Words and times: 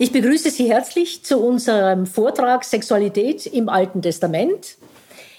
Ich 0.00 0.12
begrüße 0.12 0.50
Sie 0.50 0.70
herzlich 0.70 1.24
zu 1.24 1.40
unserem 1.40 2.06
Vortrag 2.06 2.62
Sexualität 2.62 3.46
im 3.46 3.68
Alten 3.68 4.00
Testament. 4.00 4.76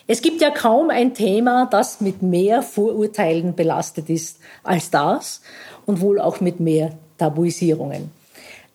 Es 0.05 0.21
gibt 0.21 0.41
ja 0.41 0.49
kaum 0.49 0.89
ein 0.89 1.13
Thema, 1.13 1.65
das 1.71 2.01
mit 2.01 2.21
mehr 2.21 2.61
Vorurteilen 2.61 3.55
belastet 3.55 4.09
ist 4.09 4.39
als 4.63 4.91
das 4.91 5.39
und 5.85 6.01
wohl 6.01 6.19
auch 6.19 6.41
mit 6.41 6.59
mehr 6.59 6.91
Tabuisierungen. 7.17 8.11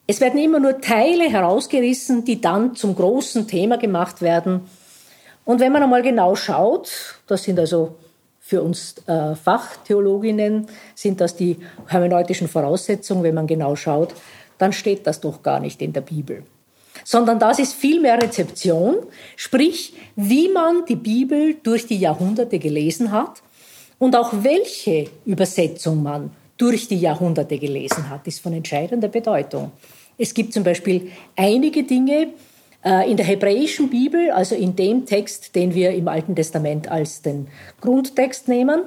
Es 0.07 0.21
werden 0.21 0.39
immer 0.39 0.59
nur 0.59 0.81
Teile 0.81 1.29
herausgerissen, 1.29 2.25
die 2.25 2.41
dann 2.41 2.75
zum 2.75 2.95
großen 2.95 3.47
Thema 3.47 3.77
gemacht 3.77 4.23
werden. 4.23 4.61
Und 5.45 5.59
wenn 5.59 5.71
man 5.71 5.83
einmal 5.83 6.01
genau 6.01 6.35
schaut, 6.35 7.19
das 7.27 7.43
sind 7.43 7.59
also 7.59 7.93
für 8.39 8.63
uns 8.63 8.95
äh, 9.05 9.35
Fachtheologinnen, 9.35 10.65
sind 10.95 11.21
das 11.21 11.35
die 11.35 11.57
hermeneutischen 11.85 12.47
Voraussetzungen, 12.47 13.21
wenn 13.21 13.35
man 13.35 13.45
genau 13.45 13.75
schaut, 13.75 14.15
dann 14.57 14.73
steht 14.73 15.05
das 15.07 15.21
doch 15.21 15.43
gar 15.43 15.59
nicht 15.59 15.81
in 15.81 15.93
der 15.93 16.01
Bibel. 16.01 16.43
Sondern 17.03 17.39
das 17.39 17.59
ist 17.59 17.73
vielmehr 17.73 18.21
Rezeption, 18.21 18.97
sprich, 19.35 19.93
wie 20.15 20.49
man 20.49 20.85
die 20.85 20.95
Bibel 20.95 21.55
durch 21.61 21.87
die 21.87 21.97
Jahrhunderte 21.97 22.57
gelesen 22.57 23.11
hat 23.11 23.41
und 23.99 24.15
auch 24.15 24.31
welche 24.41 25.09
Übersetzung 25.25 26.01
man 26.01 26.31
durch 26.57 26.87
die 26.87 26.97
Jahrhunderte 26.97 27.57
gelesen 27.57 28.09
hat, 28.09 28.27
ist 28.27 28.39
von 28.39 28.53
entscheidender 28.53 29.09
Bedeutung. 29.09 29.71
Es 30.17 30.33
gibt 30.33 30.53
zum 30.53 30.63
Beispiel 30.63 31.11
einige 31.35 31.83
Dinge 31.83 32.29
äh, 32.83 33.09
in 33.09 33.17
der 33.17 33.25
hebräischen 33.25 33.89
Bibel, 33.89 34.31
also 34.31 34.55
in 34.55 34.75
dem 34.75 35.05
Text, 35.05 35.55
den 35.55 35.73
wir 35.73 35.91
im 35.91 36.07
Alten 36.07 36.35
Testament 36.35 36.87
als 36.87 37.21
den 37.21 37.47
Grundtext 37.81 38.47
nehmen, 38.47 38.83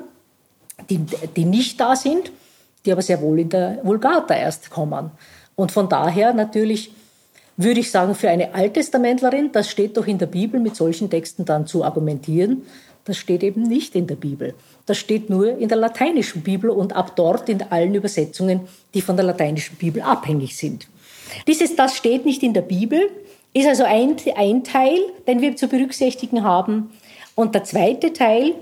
die, 0.88 1.00
die 1.36 1.44
nicht 1.44 1.78
da 1.80 1.96
sind, 1.96 2.32
die 2.86 2.92
aber 2.92 3.02
sehr 3.02 3.20
wohl 3.20 3.40
in 3.40 3.48
der 3.50 3.80
Vulgata 3.82 4.34
erst 4.34 4.70
kommen. 4.70 5.10
Und 5.58 5.72
von 5.72 5.88
daher 5.88 6.32
natürlich 6.34 6.92
würde 7.56 7.80
ich 7.80 7.90
sagen, 7.90 8.14
für 8.14 8.30
eine 8.30 8.54
Alttestamentlerin, 8.54 9.50
das 9.50 9.68
steht 9.68 9.96
doch 9.96 10.06
in 10.06 10.16
der 10.16 10.26
Bibel, 10.26 10.60
mit 10.60 10.76
solchen 10.76 11.10
Texten 11.10 11.44
dann 11.44 11.66
zu 11.66 11.82
argumentieren, 11.82 12.62
das 13.04 13.16
steht 13.16 13.42
eben 13.42 13.64
nicht 13.64 13.96
in 13.96 14.06
der 14.06 14.14
Bibel. 14.14 14.54
Das 14.86 14.98
steht 14.98 15.28
nur 15.28 15.58
in 15.58 15.68
der 15.68 15.78
lateinischen 15.78 16.42
Bibel 16.42 16.70
und 16.70 16.94
ab 16.94 17.16
dort 17.16 17.48
in 17.48 17.60
allen 17.62 17.92
Übersetzungen, 17.92 18.68
die 18.94 19.00
von 19.00 19.16
der 19.16 19.24
lateinischen 19.24 19.74
Bibel 19.74 20.00
abhängig 20.00 20.56
sind. 20.56 20.86
Dieses, 21.48 21.74
das 21.74 21.96
steht 21.96 22.24
nicht 22.24 22.44
in 22.44 22.54
der 22.54 22.62
Bibel, 22.62 23.10
ist 23.52 23.66
also 23.66 23.82
ein, 23.82 24.14
ein 24.36 24.62
Teil, 24.62 25.00
den 25.26 25.40
wir 25.40 25.56
zu 25.56 25.66
berücksichtigen 25.66 26.44
haben. 26.44 26.90
Und 27.34 27.56
der 27.56 27.64
zweite 27.64 28.12
Teil, 28.12 28.54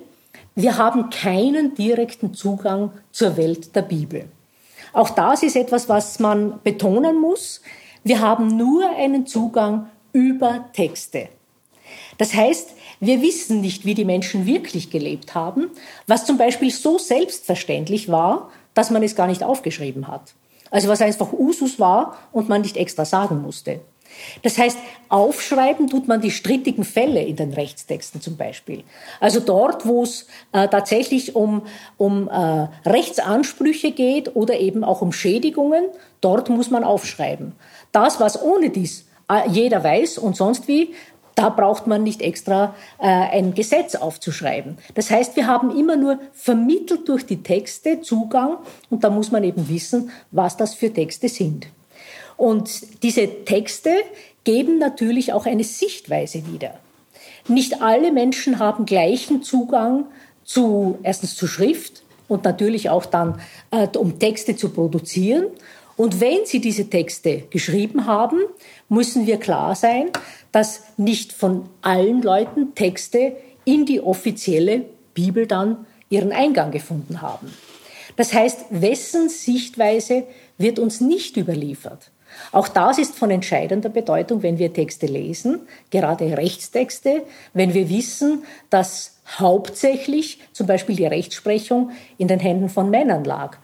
wir 0.55 0.79
haben 0.79 1.11
keinen 1.11 1.75
direkten 1.75 2.33
Zugang 2.33 2.93
zur 3.13 3.37
Welt 3.37 3.77
der 3.77 3.83
Bibel. 3.83 4.31
Auch 4.97 5.11
das 5.11 5.43
ist 5.43 5.57
etwas, 5.57 5.91
was 5.91 6.21
man 6.21 6.59
betonen 6.65 7.21
muss. 7.21 7.61
Wir 8.03 8.21
haben 8.21 8.57
nur 8.57 8.89
einen 8.97 9.27
Zugang 9.27 9.91
über 10.13 10.71
Texte. 10.73 11.29
Das 12.17 12.33
heißt, 12.33 12.71
wir 13.01 13.21
wissen 13.21 13.61
nicht, 13.61 13.85
wie 13.85 13.93
die 13.93 14.07
Menschen 14.07 14.47
wirklich 14.47 14.89
gelebt 14.89 15.35
haben, 15.35 15.71
was 16.07 16.25
zum 16.25 16.39
Beispiel 16.39 16.71
so 16.71 16.97
selbstverständlich 16.97 18.09
war, 18.11 18.51
dass 18.73 18.91
man 18.91 19.03
es 19.03 19.15
gar 19.15 19.27
nicht 19.27 19.43
aufgeschrieben 19.43 20.09
hat. 20.09 20.33
Also 20.71 20.89
was 20.89 21.03
einfach 21.03 21.31
Usus 21.31 21.79
war 21.79 22.17
und 22.33 22.49
man 22.49 22.63
nicht 22.63 22.79
extra 22.79 23.05
sagen 23.05 23.43
musste. 23.43 23.81
Das 24.43 24.59
heißt, 24.59 24.79
aufschreiben 25.09 25.89
tut 25.89 26.09
man 26.09 26.21
die 26.21 26.31
strittigen 26.31 26.85
Fälle 26.85 27.23
in 27.23 27.37
den 27.37 27.53
Rechtstexten 27.53 28.21
zum 28.21 28.37
Beispiel. 28.37 28.85
Also 29.21 29.41
dort, 29.41 29.87
wo 29.87 30.03
es 30.03 30.27
äh, 30.53 30.69
tatsächlich 30.69 31.35
um, 31.35 31.63
um 31.97 32.29
äh, 32.29 32.69
Rechtsansprüche 32.89 33.93
geht 33.93 34.35
oder 34.37 34.59
eben 34.59 34.85
auch 34.85 35.03
um 35.03 35.13
Schädigungen, 35.13 35.85
dort 36.21 36.49
muss 36.49 36.71
man 36.71 36.85
aufschreiben. 36.85 37.53
Das, 37.93 38.21
was 38.21 38.41
ohne 38.43 38.71
dies 38.71 39.07
äh, 39.31 39.49
jeder 39.49 39.83
weiß 39.83 40.19
und 40.19 40.37
sonst 40.37 40.69
wie, 40.69 40.95
da 41.37 41.51
braucht 41.51 41.87
man 41.87 42.03
nicht 42.03 42.23
extra 42.23 42.75
äh, 42.99 43.07
ein 43.07 43.55
Gesetz 43.55 43.95
aufzuschreiben. 43.95 44.79
Das 44.95 45.11
heißt, 45.11 45.37
wir 45.37 45.47
haben 45.47 45.77
immer 45.77 45.97
nur 45.97 46.19
vermittelt 46.33 47.09
durch 47.09 47.27
die 47.27 47.43
Texte 47.43 48.01
Zugang 48.01 48.57
und 48.91 49.05
da 49.05 49.11
muss 49.11 49.31
man 49.31 49.45
eben 49.45 49.69
wissen, 49.69 50.11
was 50.31 50.57
das 50.57 50.75
für 50.75 50.93
Texte 50.93 51.29
sind. 51.29 51.69
Und 52.37 53.03
diese 53.03 53.45
Texte 53.45 53.91
geben 54.45 54.79
natürlich 54.79 55.33
auch 55.33 55.47
eine 55.47 55.65
Sichtweise 55.65 56.47
wieder. 56.47 56.79
Nicht 57.49 57.83
alle 57.83 58.13
Menschen 58.13 58.59
haben 58.59 58.87
gleichen 58.87 59.43
Zugang 59.43 60.07
zu, 60.45 60.99
erstens 61.03 61.35
zu 61.35 61.47
Schrift 61.47 62.03
und 62.29 62.45
natürlich 62.45 62.91
auch 62.91 63.07
dann, 63.07 63.41
äh, 63.71 63.89
um 63.97 64.19
Texte 64.19 64.57
zu 64.57 64.71
produzieren. 64.71 65.47
Und 65.97 66.21
wenn 66.21 66.45
sie 66.45 66.61
diese 66.61 66.91
Texte 66.91 67.45
geschrieben 67.51 68.07
haben, 68.07 68.39
müssen 68.89 69.27
wir 69.27 69.39
klar 69.39 69.75
sein, 69.75 70.11
dass 70.53 70.83
nicht 70.97 71.33
von 71.33 71.69
allen 71.83 72.23
Leuten 72.23 72.75
Texte 72.75 73.37
in 73.65 73.87
die 73.87 74.01
offizielle 74.01 74.85
Bibel 75.15 75.47
dann 75.47 75.87
ihren 76.09 76.33
Eingang 76.33 76.71
gefunden 76.71 77.23
haben. 77.23 77.53
Das 78.17 78.33
heißt, 78.33 78.67
wessen 78.71 79.29
Sichtweise 79.29 80.25
wird 80.59 80.79
uns 80.79 81.01
nicht 81.01 81.37
überliefert? 81.37 82.11
Auch 82.53 82.69
das 82.69 82.99
ist 82.99 83.15
von 83.17 83.31
entscheidender 83.31 83.89
Bedeutung, 83.89 84.43
wenn 84.43 84.59
wir 84.59 84.73
Texte 84.73 85.07
lesen, 85.07 85.61
gerade 85.91 86.37
Rechtstexte, 86.37 87.23
wenn 87.55 87.75
wir 87.75 87.89
wissen, 87.89 88.45
dass 88.71 89.17
hauptsächlich 89.39 90.41
zum 90.53 90.67
Beispiel 90.67 90.97
die 90.97 91.07
Rechtsprechung 91.07 91.91
in 92.19 92.29
den 92.29 92.41
Händen 92.41 92.69
von 92.69 92.91
Männern 92.91 93.25
lag. 93.25 93.59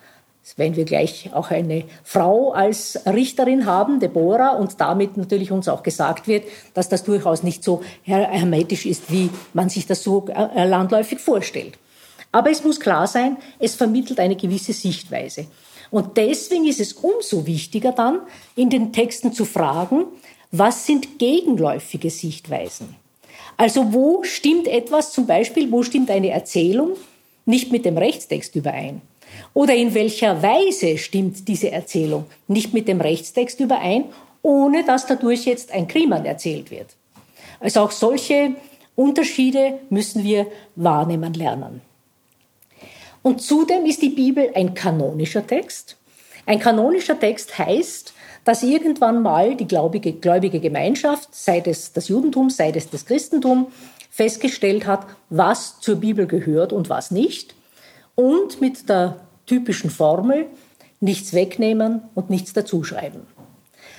Wenn 0.57 0.75
wir 0.75 0.85
gleich 0.85 1.31
auch 1.33 1.53
eine 1.53 1.85
Frau 2.03 2.51
als 2.51 3.01
Richterin 3.07 3.65
haben, 3.65 4.01
Deborah, 4.01 4.57
und 4.57 4.81
damit 4.81 5.17
natürlich 5.17 5.53
uns 5.53 5.69
auch 5.69 5.85
gesagt 5.85 6.27
wird, 6.27 6.45
dass 6.75 6.89
das 6.89 7.05
durchaus 7.05 7.45
nicht 7.45 7.63
so 7.63 7.83
hermetisch 8.03 8.85
ist, 8.85 9.13
wie 9.13 9.31
man 9.55 9.69
sich 9.69 9.87
das 9.87 10.03
so 10.03 10.27
äh, 10.27 10.65
landläufig 10.65 11.21
vorstellt. 11.21 11.79
Aber 12.33 12.51
es 12.51 12.65
muss 12.65 12.81
klar 12.81 13.07
sein, 13.07 13.37
es 13.61 13.77
vermittelt 13.77 14.19
eine 14.19 14.35
gewisse 14.35 14.73
Sichtweise. 14.73 15.47
Und 15.93 16.17
deswegen 16.17 16.67
ist 16.67 16.81
es 16.81 16.95
umso 16.95 17.47
wichtiger 17.47 17.93
dann, 17.93 18.23
in 18.57 18.71
den 18.71 18.93
Texten 18.93 19.33
zu 19.33 19.45
fragen, 19.45 20.07
was 20.51 20.87
sind 20.87 21.19
gegenläufige 21.19 22.11
Sichtweisen? 22.11 22.97
Also 23.59 23.93
wo 23.93 24.25
stimmt 24.25 24.67
etwas 24.67 25.13
zum 25.13 25.27
Beispiel, 25.27 25.71
wo 25.71 25.83
stimmt 25.83 26.11
eine 26.11 26.31
Erzählung 26.31 26.97
nicht 27.45 27.71
mit 27.71 27.85
dem 27.85 27.99
Rechtstext 27.99 28.57
überein? 28.57 29.03
Oder 29.53 29.75
in 29.75 29.93
welcher 29.93 30.43
Weise 30.43 30.97
stimmt 30.97 31.47
diese 31.47 31.71
Erzählung 31.71 32.25
nicht 32.49 32.73
mit 32.73 32.89
dem 32.89 33.03
Rechtstext 33.03 33.61
überein, 33.61 34.07
ohne 34.41 34.85
dass 34.85 35.07
dadurch 35.07 35.45
jetzt 35.45 35.73
ein 35.73 35.89
Kriman 35.89 36.25
erzählt 36.25 36.71
wird? 36.71 36.89
Also 37.61 37.81
auch 37.81 37.91
solche 37.91 38.55
Unterschiede 38.97 39.79
müssen 39.91 40.25
wir 40.25 40.47
wahrnehmen 40.75 41.35
lernen. 41.35 41.83
Und 43.23 43.41
zudem 43.41 43.87
ist 43.87 44.03
die 44.03 44.11
Bibel 44.11 44.51
ein 44.55 44.75
kanonischer 44.75 45.47
Text. 45.47 45.97
Ein 46.47 46.59
kanonischer 46.59 47.19
Text 47.19 47.57
heißt, 47.59 48.13
dass 48.45 48.63
irgendwann 48.63 49.23
mal 49.23 49.55
die 49.55 49.69
gläubige, 49.69 50.13
gläubige 50.13 50.59
Gemeinschaft, 50.59 51.29
sei 51.33 51.63
es 51.65 51.93
das 51.93 52.09
Judentum, 52.09 52.51
sei 52.51 52.71
es 52.71 52.91
das 52.91 53.07
Christentum, 53.07 53.69
festgestellt 54.11 54.87
hat, 54.87 55.07
was 55.31 55.79
zur 55.81 55.97
Bibel 55.97 56.27
gehört 56.27 56.73
und 56.73 56.91
was 56.91 57.11
nicht. 57.13 57.55
Und 58.15 58.61
mit 58.61 58.89
der 58.89 59.21
typischen 59.47 59.91
Formel 59.91 60.47
nichts 61.01 61.33
wegnehmen 61.33 62.03
und 62.15 62.31
nichts 62.31 62.53
dazuschreiben. 62.53 63.23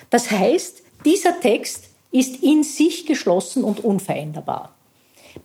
Das 0.09 0.29
heißt, 0.29 0.83
dieser 1.05 1.39
Text 1.39 1.85
ist 2.11 2.43
in 2.43 2.63
sich 2.63 3.05
geschlossen 3.05 3.63
und 3.63 3.83
unveränderbar. 3.83 4.75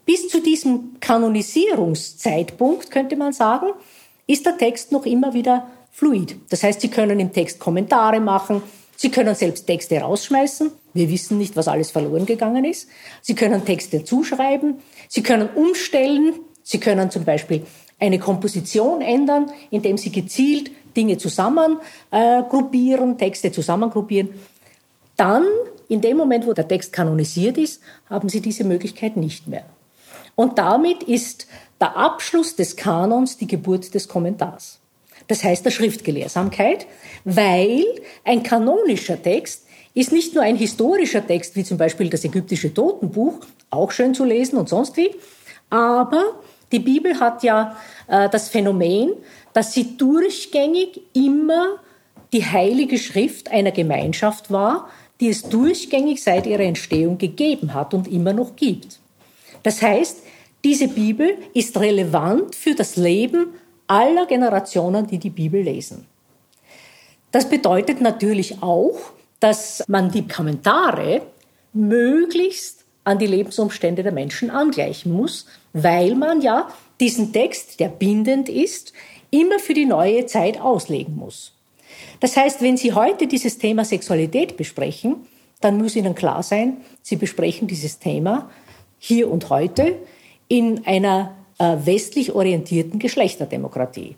Bis 0.05 0.29
zu 0.29 0.41
diesem 0.41 1.01
Kanonisierungszeitpunkt, 1.01 2.91
könnte 2.91 3.17
man 3.17 3.33
sagen, 3.33 3.69
ist 4.27 4.47
der 4.47 4.59
Text 4.59 4.93
noch 4.93 5.07
immer 5.07 5.35
wieder 5.35 5.69
fluid. 5.91 6.37
Das 6.51 6.63
heißt, 6.63 6.81
Sie 6.81 6.89
können 6.89 7.19
im 7.21 7.33
Text 7.33 7.59
Kommentare 7.59 8.21
machen, 8.21 8.63
Sie 8.97 9.11
können 9.11 9.35
selbst 9.37 9.67
Texte 9.67 10.01
rausschmeißen. 10.01 10.73
Wir 10.93 11.09
wissen 11.09 11.39
nicht, 11.39 11.55
was 11.55 11.69
alles 11.69 11.93
verloren 11.93 12.27
gegangen 12.27 12.65
ist. 12.65 12.89
Sie 13.23 13.37
können 13.37 13.65
Texte 13.65 14.03
zuschreiben. 14.03 14.79
Sie 15.09 15.23
können 15.23 15.49
umstellen. 15.55 16.35
Sie 16.65 16.81
können 16.81 17.09
zum 17.09 17.25
Beispiel 17.25 17.65
eine 18.01 18.19
Komposition 18.19 19.01
ändern, 19.01 19.53
indem 19.71 19.99
Sie 19.99 20.11
gezielt 20.11 20.73
Dinge 20.97 21.17
zusammengruppieren, 21.17 23.13
äh, 23.13 23.17
Texte 23.17 23.53
zusammengruppieren. 23.53 24.31
Dann, 25.17 25.45
in 25.89 26.01
dem 26.01 26.17
Moment, 26.17 26.45
wo 26.45 26.53
der 26.53 26.67
Text 26.67 26.93
kanonisiert 26.93 27.57
ist, 27.57 27.81
haben 28.11 28.29
Sie 28.29 28.41
diese 28.41 28.65
Möglichkeit 28.65 29.17
nicht 29.17 29.47
mehr. 29.47 29.65
Und 30.39 30.57
damit 30.57 31.03
ist 31.03 31.49
der 31.81 31.97
Abschluss 31.97 32.55
des 32.55 32.77
Kanons 32.77 33.39
die 33.39 33.49
Geburt 33.49 33.93
des 33.93 34.07
Kommentars. 34.07 34.79
Das 35.27 35.43
heißt 35.43 35.65
der 35.65 35.73
Schriftgelehrsamkeit, 35.73 36.87
weil 37.25 37.85
ein 38.23 38.45
kanonischer 38.45 39.21
Text 39.21 39.67
ist 39.95 40.13
nicht 40.13 40.37
nur 40.37 40.45
ein 40.45 40.55
historischer 40.55 41.27
Text, 41.27 41.57
wie 41.57 41.65
zum 41.65 41.77
Beispiel 41.77 42.09
das 42.09 42.25
ägyptische 42.25 42.73
Totenbuch, 42.73 43.41
auch 43.71 43.91
schön 43.91 44.15
zu 44.15 44.25
lesen 44.25 44.59
und 44.59 44.69
sonst 44.69 44.97
wie, 44.97 45.11
aber 45.71 46.23
die 46.71 46.79
Bibel 46.79 47.19
hat 47.19 47.43
ja 47.43 47.77
äh, 48.07 48.29
das 48.29 48.49
Phänomen, 48.49 49.15
dass 49.55 49.73
sie 49.73 49.97
durchgängig 49.97 51.01
immer 51.15 51.81
die 52.33 52.47
heilige 52.47 52.99
Schrift 52.99 53.51
einer 53.51 53.73
Gemeinschaft 53.73 54.53
war, 54.53 54.89
die 55.19 55.31
es 55.31 55.43
durchgängig 55.43 56.23
seit 56.23 56.47
ihrer 56.47 56.63
Entstehung 56.63 57.19
gegeben 57.19 57.75
hat 57.75 57.93
und 57.93 58.07
immer 58.07 58.33
noch 58.33 58.55
gibt. 58.55 59.01
Das 59.65 59.83
heißt, 59.83 60.28
diese 60.65 60.89
Bibel 60.89 61.39
ist 61.55 61.79
relevant 61.79 62.55
für 62.55 62.75
das 62.75 62.97
Leben 62.97 63.55
aller 63.87 64.27
Generationen, 64.27 65.07
die 65.07 65.19
die 65.19 65.31
Bibel 65.31 65.63
lesen. 65.63 66.07
Das 67.31 67.49
bedeutet 67.49 68.01
natürlich 68.01 68.63
auch, 68.63 68.99
dass 69.41 69.85
man 69.87 70.11
die 70.11 70.27
Kommentare 70.27 71.23
möglichst 71.73 72.85
an 73.05 73.19
die 73.19 73.27
Lebensumstände 73.27 74.03
der 74.03 74.13
Menschen 74.13 74.51
angleichen 74.51 75.13
muss, 75.13 75.47
weil 75.73 76.15
man 76.15 76.43
ja 76.43 76.69
diesen 77.01 77.33
Text, 77.33 77.81
der 77.81 77.89
bindend 77.89 78.49
ist, 78.49 78.93
immer 79.31 79.59
für 79.59 79.75
die 79.75 79.87
neue 79.87 80.27
Zeit 80.27 80.61
auslegen 80.61 81.17
muss. 81.17 81.53
Das 82.21 82.37
heißt, 82.37 82.61
wenn 82.63 82.77
Sie 82.77 82.93
heute 82.93 83.27
dieses 83.27 83.59
Thema 83.59 83.85
Sexualität 83.85 84.57
besprechen, 84.57 85.27
dann 85.61 85.79
muss 85.79 85.97
Ihnen 85.97 86.15
klar 86.15 86.43
sein, 86.43 86.79
Sie 87.03 87.17
besprechen 87.17 87.69
dieses 87.69 87.99
Thema 87.99 88.51
hier 88.99 89.31
und 89.31 89.49
heute 89.49 89.97
in 90.49 90.87
einer 90.87 91.35
äh, 91.59 91.77
westlich 91.85 92.35
orientierten 92.35 92.99
Geschlechterdemokratie. 92.99 94.17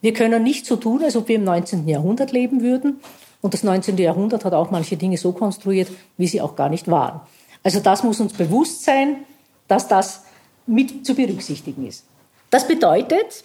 Wir 0.00 0.12
können 0.12 0.42
nicht 0.42 0.66
so 0.66 0.76
tun, 0.76 1.02
als 1.02 1.16
ob 1.16 1.28
wir 1.28 1.36
im 1.36 1.44
19. 1.44 1.88
Jahrhundert 1.88 2.32
leben 2.32 2.62
würden. 2.62 3.00
Und 3.42 3.54
das 3.54 3.62
19. 3.62 3.96
Jahrhundert 3.98 4.44
hat 4.44 4.52
auch 4.52 4.70
manche 4.70 4.96
Dinge 4.96 5.18
so 5.18 5.32
konstruiert, 5.32 5.88
wie 6.16 6.26
sie 6.26 6.40
auch 6.40 6.56
gar 6.56 6.68
nicht 6.68 6.88
waren. 6.88 7.20
Also 7.62 7.80
das 7.80 8.02
muss 8.02 8.20
uns 8.20 8.32
bewusst 8.32 8.84
sein, 8.84 9.24
dass 9.68 9.88
das 9.88 10.24
mit 10.66 11.06
zu 11.06 11.14
berücksichtigen 11.14 11.86
ist. 11.86 12.04
Das 12.50 12.66
bedeutet, 12.66 13.44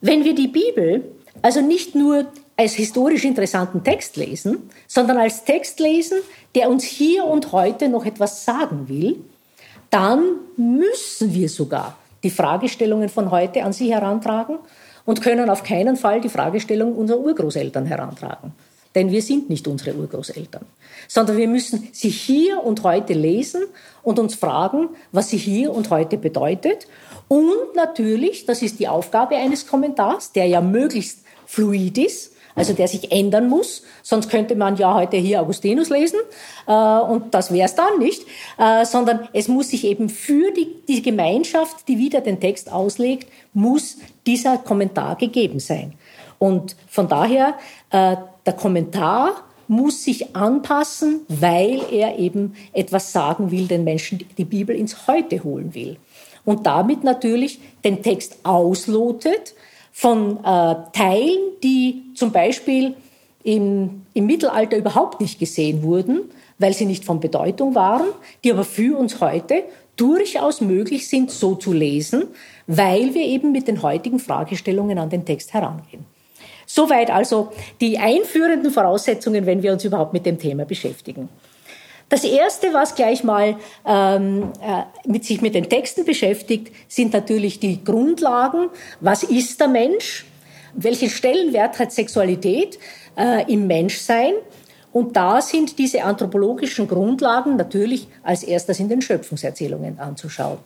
wenn 0.00 0.24
wir 0.24 0.34
die 0.34 0.48
Bibel 0.48 1.04
also 1.42 1.60
nicht 1.60 1.94
nur 1.94 2.26
als 2.56 2.74
historisch 2.74 3.24
interessanten 3.24 3.82
Text 3.82 4.16
lesen, 4.16 4.70
sondern 4.86 5.18
als 5.18 5.44
Text 5.44 5.80
lesen, 5.80 6.18
der 6.54 6.70
uns 6.70 6.84
hier 6.84 7.24
und 7.24 7.52
heute 7.52 7.88
noch 7.88 8.04
etwas 8.04 8.44
sagen 8.44 8.88
will, 8.88 9.24
dann 9.94 10.40
müssen 10.56 11.32
wir 11.32 11.48
sogar 11.48 11.96
die 12.24 12.30
Fragestellungen 12.30 13.08
von 13.08 13.30
heute 13.30 13.62
an 13.62 13.72
sie 13.72 13.92
herantragen 13.92 14.58
und 15.04 15.22
können 15.22 15.48
auf 15.48 15.62
keinen 15.62 15.96
Fall 15.96 16.20
die 16.20 16.28
Fragestellung 16.28 16.96
unserer 16.96 17.20
Urgroßeltern 17.20 17.86
herantragen. 17.86 18.52
Denn 18.96 19.12
wir 19.12 19.22
sind 19.22 19.50
nicht 19.50 19.68
unsere 19.68 19.94
Urgroßeltern, 19.94 20.66
sondern 21.06 21.36
wir 21.36 21.46
müssen 21.46 21.88
sie 21.92 22.08
hier 22.08 22.64
und 22.64 22.82
heute 22.82 23.12
lesen 23.12 23.62
und 24.02 24.18
uns 24.18 24.34
fragen, 24.34 24.88
was 25.12 25.28
sie 25.28 25.36
hier 25.36 25.72
und 25.72 25.90
heute 25.90 26.18
bedeutet. 26.18 26.88
Und 27.28 27.76
natürlich, 27.76 28.46
das 28.46 28.62
ist 28.62 28.80
die 28.80 28.88
Aufgabe 28.88 29.36
eines 29.36 29.64
Kommentars, 29.64 30.32
der 30.32 30.46
ja 30.46 30.60
möglichst 30.60 31.20
fluid 31.46 31.98
ist, 31.98 32.33
also 32.54 32.72
der 32.72 32.88
sich 32.88 33.10
ändern 33.12 33.48
muss. 33.48 33.82
Sonst 34.02 34.30
könnte 34.30 34.56
man 34.56 34.76
ja 34.76 34.94
heute 34.94 35.16
hier 35.16 35.40
Augustinus 35.42 35.90
lesen 35.90 36.20
äh, 36.66 36.72
und 36.72 37.34
das 37.34 37.52
wäre 37.52 37.66
es 37.66 37.74
dann 37.74 37.98
nicht, 37.98 38.22
äh, 38.58 38.84
sondern 38.84 39.28
es 39.32 39.48
muss 39.48 39.70
sich 39.70 39.84
eben 39.84 40.08
für 40.08 40.50
die, 40.52 40.68
die 40.86 41.02
Gemeinschaft, 41.02 41.88
die 41.88 41.98
wieder 41.98 42.20
den 42.20 42.40
Text 42.40 42.70
auslegt, 42.72 43.28
muss 43.52 43.98
dieser 44.26 44.58
Kommentar 44.58 45.16
gegeben 45.16 45.60
sein. 45.60 45.94
Und 46.38 46.76
von 46.88 47.08
daher, 47.08 47.54
äh, 47.90 48.16
der 48.44 48.52
Kommentar 48.52 49.44
muss 49.66 50.04
sich 50.04 50.36
anpassen, 50.36 51.20
weil 51.28 51.80
er 51.90 52.18
eben 52.18 52.54
etwas 52.72 53.12
sagen 53.12 53.50
will, 53.50 53.66
den 53.66 53.84
Menschen 53.84 54.24
die 54.36 54.44
Bibel 54.44 54.76
ins 54.76 55.06
Heute 55.06 55.42
holen 55.42 55.74
will. 55.74 55.96
Und 56.44 56.66
damit 56.66 57.04
natürlich 57.04 57.60
den 57.82 58.02
Text 58.02 58.36
auslotet, 58.42 59.54
von 59.96 60.38
äh, 60.38 60.74
Teilen, 60.92 61.38
die 61.62 62.02
zum 62.16 62.32
Beispiel 62.32 62.96
im, 63.44 64.02
im 64.12 64.26
Mittelalter 64.26 64.76
überhaupt 64.76 65.20
nicht 65.20 65.38
gesehen 65.38 65.84
wurden, 65.84 66.22
weil 66.58 66.74
sie 66.74 66.84
nicht 66.84 67.04
von 67.04 67.20
Bedeutung 67.20 67.76
waren, 67.76 68.08
die 68.42 68.50
aber 68.50 68.64
für 68.64 68.98
uns 68.98 69.20
heute 69.20 69.62
durchaus 69.94 70.60
möglich 70.60 71.08
sind, 71.08 71.30
so 71.30 71.54
zu 71.54 71.72
lesen, 71.72 72.24
weil 72.66 73.14
wir 73.14 73.22
eben 73.22 73.52
mit 73.52 73.68
den 73.68 73.82
heutigen 73.82 74.18
Fragestellungen 74.18 74.98
an 74.98 75.10
den 75.10 75.24
Text 75.24 75.54
herangehen. 75.54 76.04
Soweit 76.66 77.10
also 77.12 77.52
die 77.80 77.96
einführenden 77.96 78.72
Voraussetzungen, 78.72 79.46
wenn 79.46 79.62
wir 79.62 79.72
uns 79.72 79.84
überhaupt 79.84 80.12
mit 80.12 80.26
dem 80.26 80.40
Thema 80.40 80.64
beschäftigen. 80.64 81.28
Das 82.08 82.24
Erste, 82.24 82.72
was 82.72 82.94
gleich 82.94 83.24
mal 83.24 83.56
ähm, 83.86 84.52
äh, 84.62 84.82
mit 85.08 85.24
sich 85.24 85.40
mit 85.40 85.54
den 85.54 85.68
Texten 85.68 86.04
beschäftigt, 86.04 86.72
sind 86.86 87.12
natürlich 87.12 87.60
die 87.60 87.82
Grundlagen. 87.82 88.68
Was 89.00 89.22
ist 89.22 89.60
der 89.60 89.68
Mensch? 89.68 90.26
Welchen 90.74 91.08
Stellenwert 91.08 91.78
hat 91.78 91.92
Sexualität 91.92 92.78
äh, 93.16 93.50
im 93.52 93.66
Menschsein? 93.66 94.34
Und 94.92 95.16
da 95.16 95.40
sind 95.40 95.78
diese 95.78 96.04
anthropologischen 96.04 96.86
Grundlagen 96.86 97.56
natürlich 97.56 98.06
als 98.22 98.44
erstes 98.44 98.78
in 98.78 98.88
den 98.88 99.02
Schöpfungserzählungen 99.02 99.98
anzuschauen. 99.98 100.58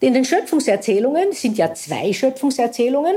In 0.00 0.12
den 0.12 0.24
Schöpfungserzählungen 0.24 1.32
sind 1.32 1.56
ja 1.56 1.72
zwei 1.72 2.12
Schöpfungserzählungen. 2.12 3.16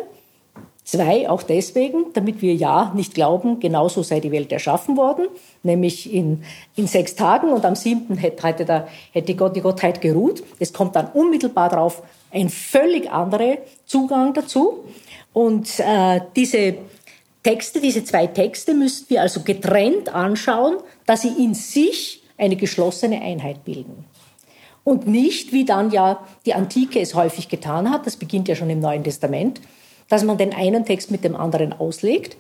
Zwei 0.87 1.29
auch 1.29 1.43
deswegen, 1.43 2.13
damit 2.13 2.41
wir 2.41 2.55
ja 2.55 2.93
nicht 2.95 3.13
glauben, 3.13 3.59
genauso 3.59 4.03
sei 4.03 4.21
die 4.21 4.31
Welt 4.31 4.53
erschaffen 4.53 4.95
worden, 4.95 5.27
nämlich 5.61 6.13
in, 6.13 6.45
in 6.77 6.87
sechs 6.87 7.13
Tagen 7.15 7.51
und 7.51 7.65
am 7.65 7.75
siebten 7.75 8.15
hätte, 8.15 8.63
der, 8.63 8.87
hätte 9.11 9.35
Gott 9.35 9.57
die 9.57 9.59
Gottheit 9.59 9.99
geruht. 9.99 10.43
Es 10.59 10.71
kommt 10.71 10.95
dann 10.95 11.07
unmittelbar 11.07 11.67
darauf 11.67 12.03
ein 12.31 12.47
völlig 12.47 13.11
anderer 13.11 13.57
Zugang 13.85 14.33
dazu. 14.33 14.85
Und 15.33 15.77
äh, 15.79 16.21
diese 16.37 16.75
Texte, 17.43 17.81
diese 17.81 18.05
zwei 18.05 18.27
Texte 18.27 18.73
müssten 18.73 19.09
wir 19.09 19.23
also 19.23 19.41
getrennt 19.41 20.15
anschauen, 20.15 20.77
dass 21.05 21.23
sie 21.23 21.33
in 21.43 21.53
sich 21.53 22.23
eine 22.37 22.55
geschlossene 22.55 23.21
Einheit 23.21 23.65
bilden. 23.65 24.05
Und 24.85 25.05
nicht, 25.05 25.51
wie 25.51 25.65
dann 25.65 25.91
ja 25.91 26.25
die 26.45 26.53
Antike 26.53 27.01
es 27.01 27.13
häufig 27.13 27.49
getan 27.49 27.91
hat, 27.91 28.07
das 28.07 28.15
beginnt 28.15 28.47
ja 28.47 28.55
schon 28.55 28.69
im 28.69 28.79
Neuen 28.79 29.03
Testament, 29.03 29.59
dass 30.09 30.23
man 30.23 30.37
den 30.37 30.53
einen 30.53 30.85
Text 30.85 31.11
mit 31.11 31.23
dem 31.23 31.35
anderen 31.35 31.73
auslegt. 31.73 32.37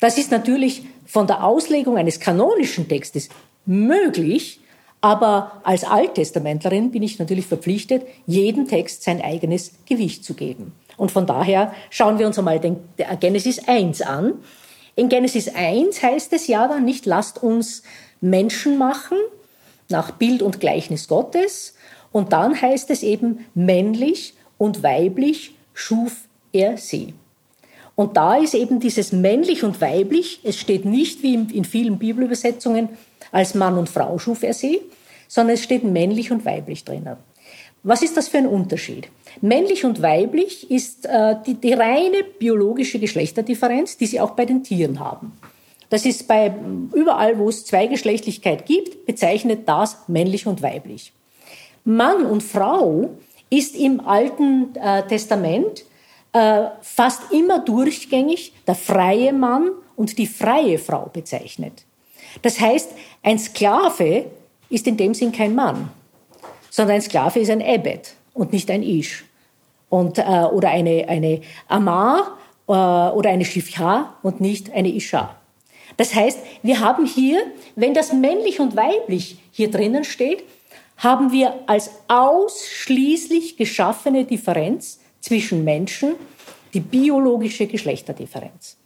Das 0.00 0.18
ist 0.18 0.30
natürlich 0.30 0.82
von 1.06 1.26
der 1.26 1.44
Auslegung 1.44 1.96
eines 1.96 2.20
kanonischen 2.20 2.88
Textes 2.88 3.28
möglich, 3.66 4.60
aber 5.00 5.60
als 5.64 5.84
Alttestamentlerin 5.84 6.90
bin 6.90 7.02
ich 7.02 7.18
natürlich 7.18 7.46
verpflichtet, 7.46 8.02
jedem 8.26 8.66
Text 8.66 9.02
sein 9.02 9.20
eigenes 9.20 9.72
Gewicht 9.86 10.24
zu 10.24 10.34
geben. 10.34 10.72
Und 10.96 11.12
von 11.12 11.26
daher 11.26 11.72
schauen 11.90 12.18
wir 12.18 12.26
uns 12.26 12.38
einmal 12.38 12.58
den 12.58 12.76
Genesis 13.20 13.60
1 13.66 14.02
an. 14.02 14.34
In 14.96 15.08
Genesis 15.08 15.48
1 15.54 16.02
heißt 16.02 16.32
es 16.32 16.48
ja 16.48 16.66
dann 16.66 16.84
nicht, 16.84 17.06
lasst 17.06 17.40
uns 17.42 17.82
Menschen 18.20 18.78
machen 18.78 19.18
nach 19.88 20.10
Bild 20.10 20.42
und 20.42 20.58
Gleichnis 20.58 21.06
Gottes. 21.06 21.74
Und 22.10 22.32
dann 22.32 22.60
heißt 22.60 22.90
es 22.90 23.02
eben, 23.02 23.46
männlich 23.54 24.34
und 24.58 24.82
weiblich 24.82 25.54
schuf 25.72 26.27
er 26.52 26.76
sie. 26.76 27.14
Und 27.94 28.16
da 28.16 28.36
ist 28.36 28.54
eben 28.54 28.78
dieses 28.78 29.12
männlich 29.12 29.64
und 29.64 29.80
weiblich, 29.80 30.40
es 30.44 30.56
steht 30.56 30.84
nicht 30.84 31.22
wie 31.22 31.34
in 31.34 31.64
vielen 31.64 31.98
Bibelübersetzungen 31.98 32.90
als 33.32 33.54
Mann 33.54 33.76
und 33.76 33.88
Frau 33.88 34.18
schuf 34.18 34.42
er 34.42 34.54
sie, 34.54 34.80
sondern 35.26 35.54
es 35.54 35.64
steht 35.64 35.84
männlich 35.84 36.30
und 36.30 36.44
weiblich 36.44 36.84
drinnen. 36.84 37.16
Was 37.82 38.02
ist 38.02 38.16
das 38.16 38.28
für 38.28 38.38
ein 38.38 38.46
Unterschied? 38.46 39.08
Männlich 39.40 39.84
und 39.84 40.02
weiblich 40.02 40.70
ist 40.70 41.06
äh, 41.06 41.36
die, 41.46 41.54
die 41.54 41.72
reine 41.72 42.24
biologische 42.38 42.98
Geschlechterdifferenz, 42.98 43.96
die 43.96 44.06
sie 44.06 44.20
auch 44.20 44.32
bei 44.32 44.44
den 44.44 44.64
Tieren 44.64 44.98
haben. 45.00 45.32
Das 45.90 46.04
ist 46.04 46.28
bei 46.28 46.54
überall, 46.92 47.38
wo 47.38 47.48
es 47.48 47.64
Zweigeschlechtlichkeit 47.64 48.66
gibt, 48.66 49.06
bezeichnet 49.06 49.68
das 49.68 49.96
männlich 50.06 50.46
und 50.46 50.62
weiblich. 50.62 51.12
Mann 51.84 52.26
und 52.26 52.42
Frau 52.42 53.10
ist 53.48 53.74
im 53.74 54.00
Alten 54.00 54.74
äh, 54.76 55.02
Testament 55.04 55.84
äh, 56.38 56.70
fast 56.82 57.32
immer 57.32 57.58
durchgängig 57.58 58.52
der 58.66 58.76
freie 58.76 59.32
Mann 59.32 59.72
und 59.96 60.18
die 60.18 60.26
freie 60.28 60.78
Frau 60.78 61.10
bezeichnet. 61.12 61.84
Das 62.42 62.60
heißt, 62.60 62.90
ein 63.24 63.38
Sklave 63.38 64.26
ist 64.70 64.86
in 64.86 64.96
dem 64.96 65.14
Sinn 65.14 65.32
kein 65.32 65.54
Mann, 65.54 65.90
sondern 66.70 66.96
ein 66.96 67.02
Sklave 67.02 67.40
ist 67.40 67.50
ein 67.50 67.60
Ebed 67.60 68.14
und 68.34 68.52
nicht 68.52 68.70
ein 68.70 68.84
Ish. 68.84 69.24
Und, 69.88 70.18
äh, 70.18 70.22
oder 70.22 70.68
eine, 70.68 71.08
eine 71.08 71.40
Amar 71.66 72.38
äh, 72.68 72.72
oder 72.72 73.30
eine 73.30 73.44
Shifha 73.44 74.14
und 74.22 74.40
nicht 74.40 74.72
eine 74.72 74.88
Isha. 74.88 75.34
Das 75.96 76.14
heißt, 76.14 76.38
wir 76.62 76.78
haben 76.78 77.04
hier, 77.04 77.40
wenn 77.74 77.94
das 77.94 78.12
männlich 78.12 78.60
und 78.60 78.76
weiblich 78.76 79.38
hier 79.50 79.70
drinnen 79.70 80.04
steht, 80.04 80.44
haben 80.98 81.32
wir 81.32 81.54
als 81.66 81.90
ausschließlich 82.06 83.56
geschaffene 83.56 84.24
Differenz 84.24 85.00
zwischen 85.20 85.64
Menschen 85.64 86.14
die 86.74 86.80
biologische 86.80 87.66
Geschlechterdifferenz 87.66 88.76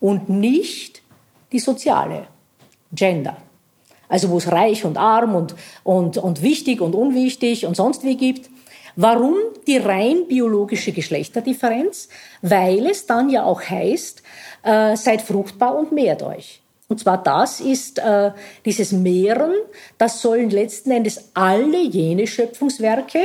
und 0.00 0.28
nicht 0.28 1.02
die 1.52 1.58
soziale 1.58 2.26
Gender. 2.92 3.36
Also 4.08 4.30
wo 4.30 4.38
es 4.38 4.50
reich 4.50 4.84
und 4.84 4.96
arm 4.96 5.34
und, 5.34 5.54
und, 5.84 6.16
und 6.16 6.42
wichtig 6.42 6.80
und 6.80 6.94
unwichtig 6.94 7.66
und 7.66 7.76
sonst 7.76 8.04
wie 8.04 8.16
gibt. 8.16 8.48
Warum 8.96 9.36
die 9.66 9.76
rein 9.76 10.26
biologische 10.26 10.92
Geschlechterdifferenz? 10.92 12.08
Weil 12.42 12.86
es 12.86 13.06
dann 13.06 13.28
ja 13.28 13.44
auch 13.44 13.62
heißt, 13.62 14.22
äh, 14.64 14.96
seid 14.96 15.22
fruchtbar 15.22 15.76
und 15.76 15.92
mehrt 15.92 16.22
euch. 16.22 16.62
Und 16.88 16.98
zwar 17.00 17.22
das 17.22 17.60
ist 17.60 17.98
äh, 17.98 18.32
dieses 18.64 18.92
Mehren, 18.92 19.52
das 19.98 20.22
sollen 20.22 20.48
letzten 20.48 20.90
Endes 20.90 21.30
alle 21.34 21.82
jene 21.82 22.26
Schöpfungswerke, 22.26 23.20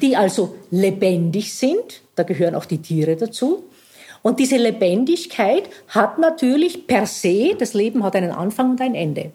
die 0.00 0.16
also 0.16 0.54
lebendig 0.70 1.54
sind, 1.54 2.02
da 2.14 2.22
gehören 2.22 2.54
auch 2.54 2.64
die 2.64 2.78
Tiere 2.78 3.16
dazu, 3.16 3.64
und 4.22 4.38
diese 4.38 4.56
Lebendigkeit 4.56 5.64
hat 5.88 6.18
natürlich 6.18 6.86
per 6.86 7.06
se, 7.06 7.56
das 7.58 7.74
Leben 7.74 8.04
hat 8.04 8.14
einen 8.14 8.30
Anfang 8.30 8.70
und 8.70 8.80
ein 8.80 8.94
Ende. 8.94 9.32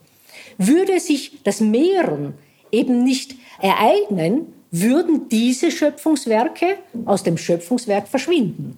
Würde 0.57 0.99
sich 0.99 1.43
das 1.43 1.59
Mehren 1.59 2.35
eben 2.71 3.03
nicht 3.03 3.35
ereignen, 3.61 4.53
würden 4.71 5.29
diese 5.29 5.71
Schöpfungswerke 5.71 6.77
aus 7.05 7.23
dem 7.23 7.37
Schöpfungswerk 7.37 8.07
verschwinden. 8.07 8.77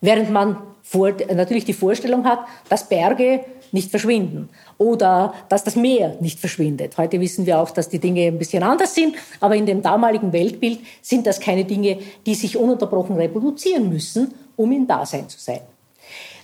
Während 0.00 0.30
man 0.30 0.56
vor, 0.82 1.12
natürlich 1.32 1.64
die 1.64 1.72
Vorstellung 1.72 2.24
hat, 2.24 2.40
dass 2.68 2.88
Berge 2.88 3.44
nicht 3.72 3.90
verschwinden 3.90 4.48
oder 4.78 5.34
dass 5.48 5.64
das 5.64 5.76
Meer 5.76 6.16
nicht 6.20 6.38
verschwindet. 6.38 6.96
Heute 6.98 7.20
wissen 7.20 7.46
wir 7.46 7.58
auch, 7.58 7.70
dass 7.70 7.88
die 7.88 7.98
Dinge 7.98 8.26
ein 8.26 8.38
bisschen 8.38 8.62
anders 8.62 8.94
sind, 8.94 9.16
aber 9.40 9.56
in 9.56 9.66
dem 9.66 9.82
damaligen 9.82 10.32
Weltbild 10.32 10.80
sind 11.02 11.26
das 11.26 11.40
keine 11.40 11.64
Dinge, 11.64 11.98
die 12.26 12.34
sich 12.34 12.56
ununterbrochen 12.56 13.16
reproduzieren 13.16 13.88
müssen, 13.88 14.34
um 14.56 14.72
im 14.72 14.86
Dasein 14.86 15.28
zu 15.28 15.38
sein. 15.38 15.60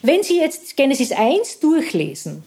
Wenn 0.02 0.22
Sie 0.22 0.38
jetzt 0.38 0.76
Genesis 0.76 1.12
1 1.12 1.60
durchlesen 1.60 2.44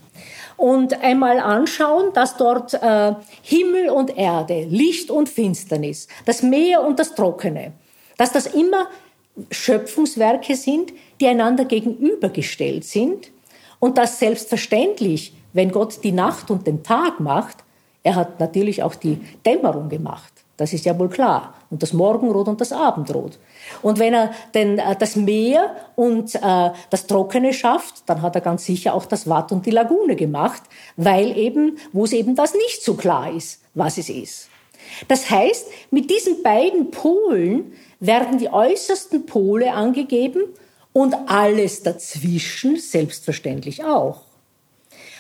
und 0.56 1.02
einmal 1.02 1.40
anschauen, 1.40 2.14
dass 2.14 2.38
dort 2.38 2.74
äh, 2.74 3.14
Himmel 3.42 3.90
und 3.90 4.16
Erde, 4.18 4.66
Licht 4.70 5.10
und 5.10 5.30
Finsternis, 5.30 6.08
das 6.26 6.44
Meer 6.44 6.86
und 6.86 7.00
das 7.00 7.16
Trockene, 7.16 7.74
dass 8.18 8.32
das 8.32 8.46
immer 8.46 8.88
Schöpfungswerke 9.52 10.56
sind, 10.56 10.94
die 11.20 11.28
einander 11.28 11.66
gegenübergestellt 11.66 12.84
sind 12.84 13.32
und 13.80 13.98
dass 13.98 14.20
selbstverständlich, 14.20 15.34
wenn 15.54 15.72
Gott 15.72 16.04
die 16.04 16.12
Nacht 16.12 16.52
und 16.52 16.68
den 16.68 16.84
Tag 16.84 17.20
macht, 17.20 17.58
er 18.04 18.16
hat 18.16 18.40
natürlich 18.40 18.84
auch 18.84 18.96
die 18.96 19.20
Dämmerung 19.46 19.90
gemacht. 19.90 20.34
Das 20.58 20.74
ist 20.74 20.86
ja 20.86 20.98
wohl 21.00 21.10
klar. 21.10 21.54
Und 21.70 21.84
das 21.84 21.94
Morgenrot 21.94 22.48
und 22.48 22.60
das 22.60 22.74
Abendrot. 22.74 23.40
Und 23.82 24.00
wenn 24.00 24.14
er 24.14 24.32
denn 24.54 24.80
äh, 24.80 24.96
das 24.98 25.16
Meer 25.16 25.76
und 25.96 26.36
äh, 26.36 26.72
das 26.90 27.08
Trockene 27.08 27.54
schafft, 27.54 28.04
dann 28.08 28.22
hat 28.22 28.36
er 28.36 28.42
ganz 28.42 28.66
sicher 28.66 28.94
auch 28.94 29.06
das 29.06 29.30
Watt 29.30 29.52
und 29.52 29.66
die 29.66 29.72
Lagune 29.72 30.16
gemacht, 30.16 30.64
weil 30.98 31.38
eben, 31.38 31.78
wo 31.94 32.04
es 32.04 32.14
eben 32.14 32.36
das 32.36 32.54
nicht 32.56 32.84
so 32.84 32.96
klar 32.96 33.32
ist, 33.32 33.62
was 33.74 33.98
es 33.98 34.10
ist. 34.10 34.50
Das 35.08 35.30
heißt, 35.30 35.68
mit 35.92 36.10
diesen 36.10 36.42
beiden 36.44 36.92
Polen 36.92 37.74
werden 38.00 38.38
die 38.38 38.52
äußersten 38.52 39.26
Pole 39.26 39.74
angegeben 39.74 40.42
und 41.00 41.16
alles 41.28 41.82
dazwischen 41.82 42.76
selbstverständlich 42.76 43.86
auch. 43.86 44.24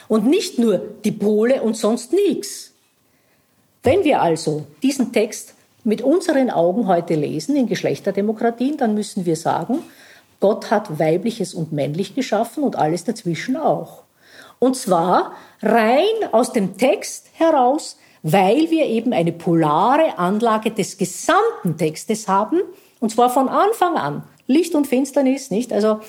Und 0.10 0.28
nicht 0.28 0.60
nur 0.60 0.78
die 0.78 1.14
Pole 1.14 1.62
und 1.62 1.78
sonst 1.78 2.12
nichts. 2.12 2.74
Wenn 3.82 4.04
wir 4.04 4.22
also 4.22 4.68
diesen 4.84 5.14
Text 5.14 5.54
mit 5.86 6.02
unseren 6.02 6.50
Augen 6.50 6.88
heute 6.88 7.16
lesen 7.16 7.56
in 7.56 7.68
Geschlechterdemokratien, 7.68 8.76
dann 8.76 8.94
müssen 8.94 9.26
wir 9.26 9.38
sagen, 9.38 9.80
Gott 10.42 10.70
hat 10.70 11.00
weibliches 11.00 11.54
und 11.54 11.72
männlich 11.72 12.14
geschaffen 12.14 12.64
und 12.64 12.76
alles 12.76 13.06
dazwischen 13.06 13.56
auch. 13.56 14.04
Und 14.60 14.76
zwar 14.76 15.32
rein 15.62 16.34
aus 16.34 16.52
dem 16.52 16.76
Text 16.76 17.28
heraus, 17.36 17.98
weil 18.22 18.70
wir 18.70 18.86
eben 18.86 19.14
eine 19.14 19.32
polare 19.32 20.18
Anlage 20.18 20.72
des 20.72 20.98
gesamten 20.98 21.78
Textes 21.78 22.28
haben, 22.28 22.60
und 23.00 23.12
zwar 23.12 23.30
von 23.30 23.48
Anfang 23.48 23.96
an. 23.96 24.24
Licht 24.50 24.74
und 24.74 24.88
Finsternis, 24.88 25.52
nicht? 25.52 25.72
Also, 25.72 26.00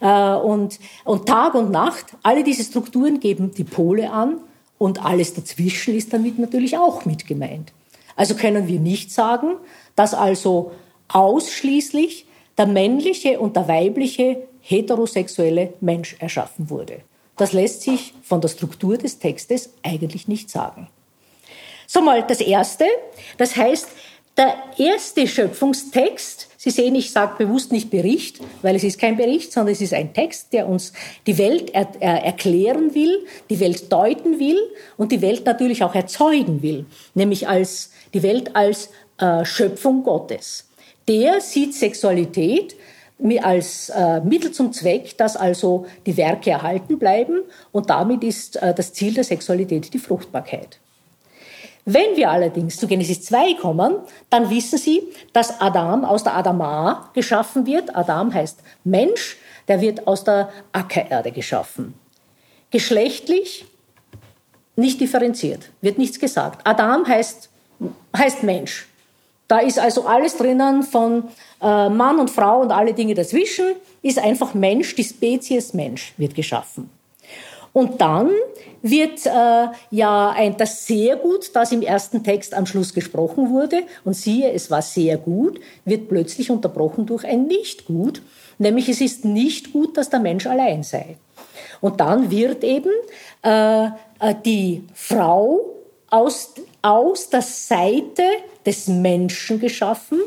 äh, 0.00 0.34
und, 0.34 0.78
und 1.04 1.26
Tag 1.26 1.54
und 1.54 1.70
Nacht, 1.70 2.06
alle 2.22 2.44
diese 2.44 2.62
Strukturen 2.62 3.18
geben 3.18 3.52
die 3.52 3.64
Pole 3.64 4.10
an 4.10 4.38
und 4.78 5.04
alles 5.04 5.34
dazwischen 5.34 5.96
ist 5.96 6.12
damit 6.12 6.38
natürlich 6.38 6.78
auch 6.78 7.04
mit 7.04 7.26
gemeint. 7.26 7.72
Also 8.14 8.36
können 8.36 8.68
wir 8.68 8.78
nicht 8.78 9.10
sagen, 9.12 9.56
dass 9.96 10.14
also 10.14 10.72
ausschließlich 11.08 12.26
der 12.56 12.66
männliche 12.66 13.40
und 13.40 13.56
der 13.56 13.66
weibliche 13.66 14.44
heterosexuelle 14.60 15.74
Mensch 15.80 16.16
erschaffen 16.20 16.70
wurde. 16.70 17.00
Das 17.36 17.52
lässt 17.52 17.82
sich 17.82 18.14
von 18.22 18.40
der 18.40 18.48
Struktur 18.48 18.96
des 18.96 19.18
Textes 19.18 19.70
eigentlich 19.82 20.28
nicht 20.28 20.50
sagen. 20.50 20.88
So 21.86 22.00
mal 22.00 22.22
das 22.22 22.40
Erste. 22.40 22.84
Das 23.38 23.56
heißt, 23.56 23.88
der 24.38 24.54
erste 24.78 25.26
Schöpfungstext, 25.26 26.48
Sie 26.60 26.70
sehen, 26.70 26.96
ich 26.96 27.12
sage 27.12 27.44
bewusst 27.44 27.70
nicht 27.70 27.88
Bericht, 27.88 28.40
weil 28.62 28.74
es 28.74 28.82
ist 28.82 28.98
kein 28.98 29.16
Bericht, 29.16 29.52
sondern 29.52 29.72
es 29.72 29.80
ist 29.80 29.94
ein 29.94 30.12
Text, 30.12 30.52
der 30.52 30.68
uns 30.68 30.92
die 31.26 31.38
Welt 31.38 31.70
er, 31.72 31.88
er 32.00 32.24
erklären 32.24 32.96
will, 32.96 33.26
die 33.48 33.60
Welt 33.60 33.92
deuten 33.92 34.40
will 34.40 34.58
und 34.96 35.12
die 35.12 35.22
Welt 35.22 35.46
natürlich 35.46 35.84
auch 35.84 35.94
erzeugen 35.94 36.60
will, 36.60 36.84
nämlich 37.14 37.46
als 37.46 37.92
die 38.12 38.24
Welt 38.24 38.56
als 38.56 38.90
äh, 39.18 39.44
Schöpfung 39.44 40.02
Gottes. 40.02 40.68
Der 41.06 41.40
sieht 41.40 41.74
Sexualität 41.74 42.74
als 43.40 43.88
äh, 43.90 44.20
Mittel 44.20 44.50
zum 44.50 44.72
Zweck, 44.72 45.16
dass 45.16 45.36
also 45.36 45.86
die 46.06 46.16
Werke 46.16 46.50
erhalten 46.50 46.98
bleiben 46.98 47.42
und 47.70 47.88
damit 47.88 48.24
ist 48.24 48.56
äh, 48.56 48.74
das 48.74 48.92
Ziel 48.92 49.14
der 49.14 49.24
Sexualität 49.24 49.94
die 49.94 49.98
Fruchtbarkeit. 49.98 50.80
Wenn 51.90 52.16
wir 52.16 52.28
allerdings 52.30 52.76
zu 52.76 52.86
Genesis 52.86 53.22
2 53.22 53.54
kommen, 53.54 53.96
dann 54.28 54.50
wissen 54.50 54.76
Sie, 54.76 55.02
dass 55.32 55.58
Adam 55.58 56.04
aus 56.04 56.22
der 56.22 56.36
Adama 56.36 57.08
geschaffen 57.14 57.64
wird. 57.64 57.96
Adam 57.96 58.34
heißt 58.34 58.58
Mensch, 58.84 59.38
der 59.68 59.80
wird 59.80 60.06
aus 60.06 60.22
der 60.22 60.50
Ackererde 60.72 61.32
geschaffen. 61.32 61.94
Geschlechtlich 62.70 63.64
nicht 64.76 65.00
differenziert, 65.00 65.70
wird 65.80 65.96
nichts 65.96 66.20
gesagt. 66.20 66.60
Adam 66.66 67.08
heißt 67.08 67.48
heißt 68.14 68.42
Mensch. 68.42 68.86
Da 69.46 69.60
ist 69.60 69.78
also 69.78 70.06
alles 70.06 70.36
drinnen 70.36 70.82
von 70.82 71.24
äh, 71.62 71.88
Mann 71.88 72.18
und 72.20 72.30
Frau 72.30 72.60
und 72.60 72.70
alle 72.70 72.92
Dinge 72.92 73.14
dazwischen, 73.14 73.76
ist 74.02 74.18
einfach 74.18 74.52
Mensch, 74.52 74.94
die 74.94 75.04
Spezies 75.04 75.72
Mensch 75.72 76.12
wird 76.18 76.34
geschaffen. 76.34 76.90
Und 77.78 78.00
dann 78.00 78.32
wird 78.82 79.24
äh, 79.24 79.66
ja 79.92 80.30
ein, 80.30 80.56
das 80.56 80.84
sehr 80.84 81.14
gut, 81.14 81.54
das 81.54 81.70
im 81.70 81.80
ersten 81.80 82.24
Text 82.24 82.52
am 82.52 82.66
Schluss 82.66 82.92
gesprochen 82.92 83.50
wurde, 83.50 83.84
und 84.04 84.14
siehe, 84.14 84.50
es 84.50 84.68
war 84.68 84.82
sehr 84.82 85.16
gut, 85.16 85.60
wird 85.84 86.08
plötzlich 86.08 86.50
unterbrochen 86.50 87.06
durch 87.06 87.24
ein 87.24 87.46
nicht 87.46 87.86
gut, 87.86 88.20
nämlich 88.58 88.88
es 88.88 89.00
ist 89.00 89.24
nicht 89.24 89.72
gut, 89.72 89.96
dass 89.96 90.10
der 90.10 90.18
Mensch 90.18 90.48
allein 90.48 90.82
sei. 90.82 91.18
Und 91.80 92.00
dann 92.00 92.32
wird 92.32 92.64
eben 92.64 92.90
äh, 93.44 93.84
äh 93.84 94.34
die 94.44 94.82
Frau 94.92 95.60
aus 96.10 96.54
aus 96.82 97.30
der 97.30 97.42
Seite 97.42 98.24
des 98.66 98.88
Menschen 98.88 99.60
geschaffen. 99.60 100.18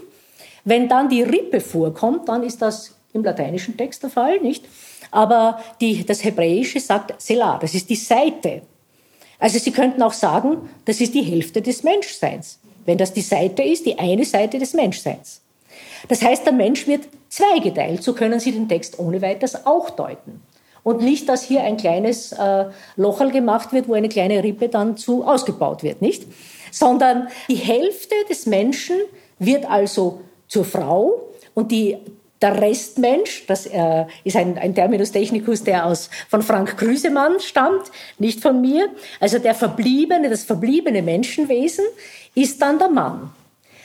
Wenn 0.64 0.88
dann 0.88 1.10
die 1.10 1.24
Rippe 1.24 1.60
vorkommt, 1.60 2.30
dann 2.30 2.44
ist 2.44 2.62
das 2.62 2.96
im 3.12 3.26
lateinischen 3.26 3.76
Text 3.76 4.04
der 4.04 4.10
Fall, 4.10 4.40
nicht? 4.40 4.64
Aber 5.12 5.62
die, 5.80 6.06
das 6.06 6.24
Hebräische 6.24 6.80
sagt 6.80 7.22
Selah, 7.22 7.58
das 7.60 7.76
ist 7.76 7.90
die 7.90 7.96
Seite. 7.96 8.64
Also 9.38 9.60
Sie 9.60 9.72
könnten 9.72 10.02
auch 10.02 10.14
sagen, 10.14 10.70
das 10.86 11.02
ist 11.02 11.14
die 11.14 11.24
Hälfte 11.24 11.62
des 11.62 11.84
Menschseins. 11.84 12.60
Wenn 12.86 12.98
das 12.98 13.14
die 13.14 13.22
Seite 13.22 13.62
ist, 13.62 13.86
die 13.86 14.00
eine 14.00 14.26
Seite 14.26 14.58
des 14.58 14.74
Menschseins. 14.74 15.42
Das 16.08 16.22
heißt, 16.22 16.46
der 16.46 16.54
Mensch 16.54 16.88
wird 16.88 17.08
zweigeteilt, 17.30 18.04
so 18.04 18.14
können 18.14 18.40
Sie 18.40 18.52
den 18.52 18.68
Text 18.68 19.00
ohne 19.00 19.22
weiteres 19.22 19.66
auch 19.66 19.90
deuten. 19.90 20.42
Und 20.84 21.02
nicht, 21.02 21.30
dass 21.30 21.44
hier 21.44 21.62
ein 21.62 21.78
kleines 21.78 22.32
äh, 22.32 22.66
Locherl 22.96 23.32
gemacht 23.32 23.72
wird, 23.72 23.88
wo 23.88 23.94
eine 23.94 24.10
kleine 24.10 24.44
Rippe 24.44 24.68
dann 24.68 24.98
zu 24.98 25.24
ausgebaut 25.24 25.84
wird, 25.84 26.02
nicht? 26.02 26.24
Sondern 26.72 27.28
die 27.50 27.56
Hälfte 27.56 28.16
des 28.30 28.48
Menschen 28.48 28.96
wird 29.38 29.70
also 29.70 30.22
zur 30.48 30.66
Frau 30.66 31.22
und 31.54 31.72
die, 31.72 31.98
der 32.42 32.60
Restmensch, 32.60 33.46
das 33.48 33.68
äh, 33.68 34.06
ist 34.24 34.36
ein, 34.36 34.58
ein 34.58 34.74
Terminus 34.74 35.12
technicus, 35.12 35.64
der 35.64 35.86
aus, 35.86 36.10
von 36.30 36.42
Frank 36.42 36.78
Grüsemann 36.78 37.40
stammt, 37.40 37.92
nicht 38.18 38.42
von 38.42 38.60
mir. 38.62 38.90
Also 39.20 39.40
der 39.40 39.54
verbliebene, 39.54 40.30
das 40.30 40.44
verbliebene 40.44 41.02
Menschenwesen 41.02 41.86
ist 42.34 42.62
dann 42.62 42.80
der 42.80 42.90
Mann. 42.90 43.32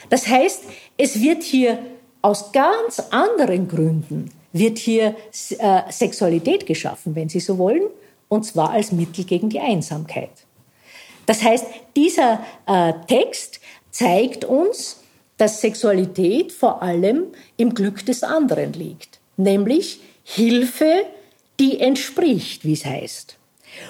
Das 0.08 0.26
heißt, 0.26 0.64
es 0.96 1.20
wird 1.20 1.42
hier 1.42 1.78
aus 2.22 2.52
ganz 2.52 3.00
anderen 3.10 3.68
Gründen 3.68 4.30
wird 4.58 4.78
hier 4.78 5.14
äh, 5.30 5.82
Sexualität 5.90 6.66
geschaffen, 6.66 7.14
wenn 7.14 7.28
Sie 7.28 7.40
so 7.40 7.58
wollen, 7.58 7.82
und 8.28 8.44
zwar 8.44 8.70
als 8.70 8.90
Mittel 8.92 9.24
gegen 9.24 9.48
die 9.48 9.60
Einsamkeit. 9.60 10.30
Das 11.26 11.42
heißt, 11.42 11.66
dieser 11.94 12.40
äh, 12.66 12.92
Text 13.06 13.60
zeigt 13.90 14.44
uns, 14.44 15.02
dass 15.38 15.60
Sexualität 15.60 16.52
vor 16.52 16.82
allem 16.82 17.26
im 17.56 17.74
Glück 17.74 18.04
des 18.06 18.22
anderen 18.22 18.72
liegt, 18.72 19.18
nämlich 19.36 20.00
Hilfe, 20.24 21.04
die 21.60 21.80
entspricht, 21.80 22.64
wie 22.64 22.72
es 22.72 22.84
heißt. 22.84 23.36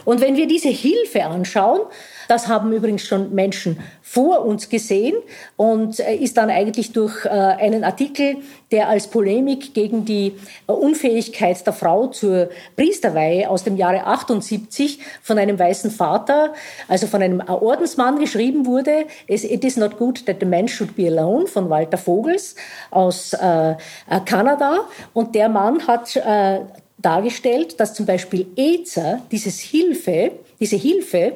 Und 0.05 0.21
wenn 0.21 0.37
wir 0.37 0.47
diese 0.47 0.69
Hilfe 0.69 1.25
anschauen, 1.25 1.81
das 2.29 2.49
haben 2.49 2.73
übrigens 2.73 3.03
schon 3.03 3.35
Menschen 3.35 3.79
vor 4.03 4.45
uns 4.45 4.69
gesehen 4.69 5.17
und 5.57 6.01
äh, 6.01 6.15
ist 6.15 6.37
dann 6.37 6.51
eigentlich 6.51 6.93
durch 6.93 7.25
äh, 7.25 7.29
einen 7.29 7.85
Artikel, 7.85 8.37
der 8.71 8.89
als 8.89 9.09
Polemik 9.09 9.75
gegen 9.75 10.05
die 10.05 10.35
äh, 10.67 10.73
Unfähigkeit 10.73 11.67
der 11.67 11.73
Frau 11.73 12.09
zur 12.09 12.49
Priesterweihe 12.77 13.49
aus 13.49 13.65
dem 13.65 13.77
Jahre 13.77 14.07
78 14.07 15.01
von 15.23 15.39
einem 15.39 15.59
weißen 15.59 15.91
Vater, 15.91 16.55
also 16.89 17.07
von 17.07 17.23
einem 17.23 17.41
Ordensmann 17.41 18.19
geschrieben 18.19 18.67
wurde, 18.67 19.07
It 19.27 19.65
is 19.65 19.77
not 19.77 19.99
good 19.99 20.25
that 20.27 20.37
the 20.41 20.47
man 20.47 20.69
should 20.69 20.97
be 20.97 21.07
alone 21.07 21.47
von 21.47 21.71
Walter 21.71 21.99
Vogels 21.99 22.55
aus 22.91 23.37
Kanada. 24.25 24.81
Und 25.13 25.35
der 25.35 25.49
Mann 25.49 25.87
hat 25.87 26.19
dargestellt, 26.99 27.79
dass 27.79 27.95
zum 27.95 28.07
Beispiel 28.07 28.47
EZA, 28.57 29.21
dieses 29.31 29.61
Hilfe, 29.61 30.33
diese 30.59 30.77
Hilfe, 30.77 31.35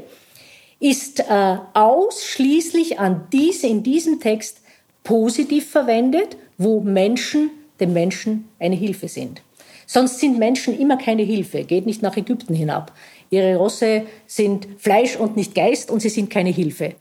ist 0.81 1.21
äh, 1.21 1.57
ausschließlich 1.75 2.99
an 2.99 3.29
diese, 3.33 3.67
in 3.67 3.83
diesem 3.83 4.19
Text 4.19 4.63
positiv 5.05 5.71
verwendet, 5.71 6.37
wo 6.59 6.81
Menschen 6.81 7.51
dem 7.81 7.93
Menschen 7.93 8.49
eine 8.59 8.77
Hilfe 8.77 9.09
sind. 9.09 9.43
Sonst 9.87 10.21
sind 10.21 10.39
Menschen 10.39 10.79
immer 10.79 10.97
keine 10.97 11.23
Hilfe. 11.23 11.65
Geht 11.65 11.87
nicht 11.87 12.03
nach 12.03 12.17
Ägypten 12.17 12.55
hinab. 12.55 12.93
Ihre 13.31 13.57
Rosse 13.57 14.05
sind 14.27 14.69
Fleisch 14.79 15.17
und 15.17 15.37
nicht 15.37 15.55
Geist 15.55 15.91
und 15.91 16.01
sie 16.01 16.09
sind 16.09 16.31
keine 16.31 16.51
Hilfe. 16.51 16.95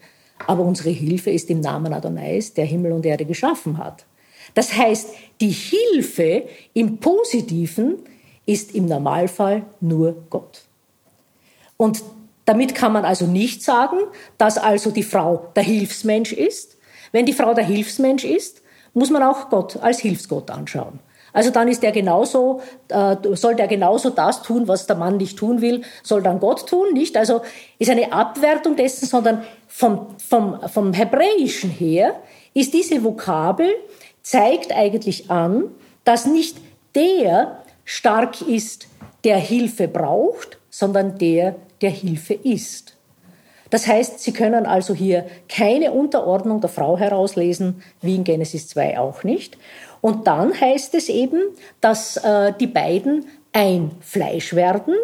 Aber 0.48 0.64
unsere 0.64 0.90
Hilfe 0.90 1.30
ist 1.30 1.50
im 1.50 1.60
Namen 1.60 1.94
Adonais, 1.94 2.54
der 2.54 2.66
Himmel 2.66 2.94
und 2.94 3.06
Erde 3.06 3.26
geschaffen 3.26 3.78
hat. 3.78 4.06
Das 4.56 4.76
heißt, 4.76 5.10
die 5.42 5.52
Hilfe 5.52 6.44
im 6.74 6.98
Positiven 6.98 8.00
ist 8.46 8.74
im 8.74 8.88
Normalfall 8.88 9.64
nur 9.80 10.24
Gott. 10.30 10.64
Und 11.78 12.02
damit 12.50 12.74
kann 12.74 12.94
man 12.94 13.06
also 13.06 13.28
nicht 13.28 13.62
sagen, 13.62 14.00
dass 14.40 14.58
also 14.58 14.90
die 14.90 15.04
Frau 15.04 15.52
der 15.56 15.62
Hilfsmensch 15.62 16.34
ist. 16.34 16.78
Wenn 17.12 17.28
die 17.28 17.34
Frau 17.34 17.54
der 17.54 17.64
Hilfsmensch 17.64 18.24
ist, 18.24 18.64
muss 18.96 19.12
man 19.12 19.22
auch 19.22 19.52
Gott 19.52 19.78
als 19.78 20.00
Hilfsgott 20.00 20.50
anschauen. 20.50 21.00
Also 21.32 21.52
dann 21.52 21.68
ist 21.68 21.84
er 21.84 21.92
genauso, 21.92 22.62
äh, 22.88 23.18
soll 23.34 23.54
der 23.54 23.68
genauso 23.68 24.10
das 24.10 24.42
tun, 24.42 24.68
was 24.68 24.88
der 24.88 24.96
Mann 24.96 25.18
nicht 25.18 25.38
tun 25.38 25.62
will, 25.62 25.84
soll 26.02 26.24
dann 26.24 26.40
Gott 26.40 26.68
tun, 26.68 26.92
nicht? 26.92 27.16
Also 27.18 27.42
ist 27.78 27.92
eine 27.92 28.12
Abwertung 28.12 28.76
dessen, 28.76 29.06
sondern 29.06 29.44
vom, 29.68 30.08
vom, 30.18 30.60
vom 30.68 30.94
Hebräischen 30.94 31.70
her 31.70 32.16
ist 32.56 32.74
diese 32.74 33.04
Vokabel, 33.04 33.70
zeigt 34.24 34.72
eigentlich 34.72 35.30
an, 35.30 35.66
dass 36.04 36.26
nicht 36.26 36.58
der 36.96 37.60
stark 37.86 38.42
ist, 38.42 38.88
der 39.24 39.38
Hilfe 39.38 39.88
braucht, 39.88 40.58
sondern 40.72 41.20
der, 41.20 41.58
der 41.82 41.92
Hilfe 41.92 42.34
ist. 42.34 42.96
Das 43.70 43.88
heißt, 43.88 44.20
Sie 44.20 44.34
können 44.34 44.66
also 44.66 44.94
hier 44.94 45.28
keine 45.48 45.92
Unterordnung 45.92 46.60
der 46.60 46.70
Frau 46.70 46.98
herauslesen, 46.98 47.84
wie 48.02 48.16
in 48.16 48.24
Genesis 48.24 48.68
2 48.70 48.98
auch 48.98 49.24
nicht. 49.24 49.58
Und 50.02 50.28
dann 50.28 50.60
heißt 50.60 50.96
es 50.96 51.10
eben, 51.10 51.42
dass 51.82 52.18
äh, 52.18 52.54
die 52.60 52.68
beiden 52.68 53.26
ein 53.52 53.92
Fleisch 54.02 54.54
werden 54.56 54.96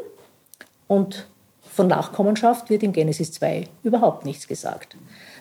und 0.87 1.27
von 1.61 1.87
Nachkommenschaft 1.87 2.69
wird 2.69 2.83
in 2.83 2.93
Genesis 2.93 3.33
2 3.33 3.67
überhaupt 3.83 4.25
nichts 4.25 4.47
gesagt. 4.47 4.95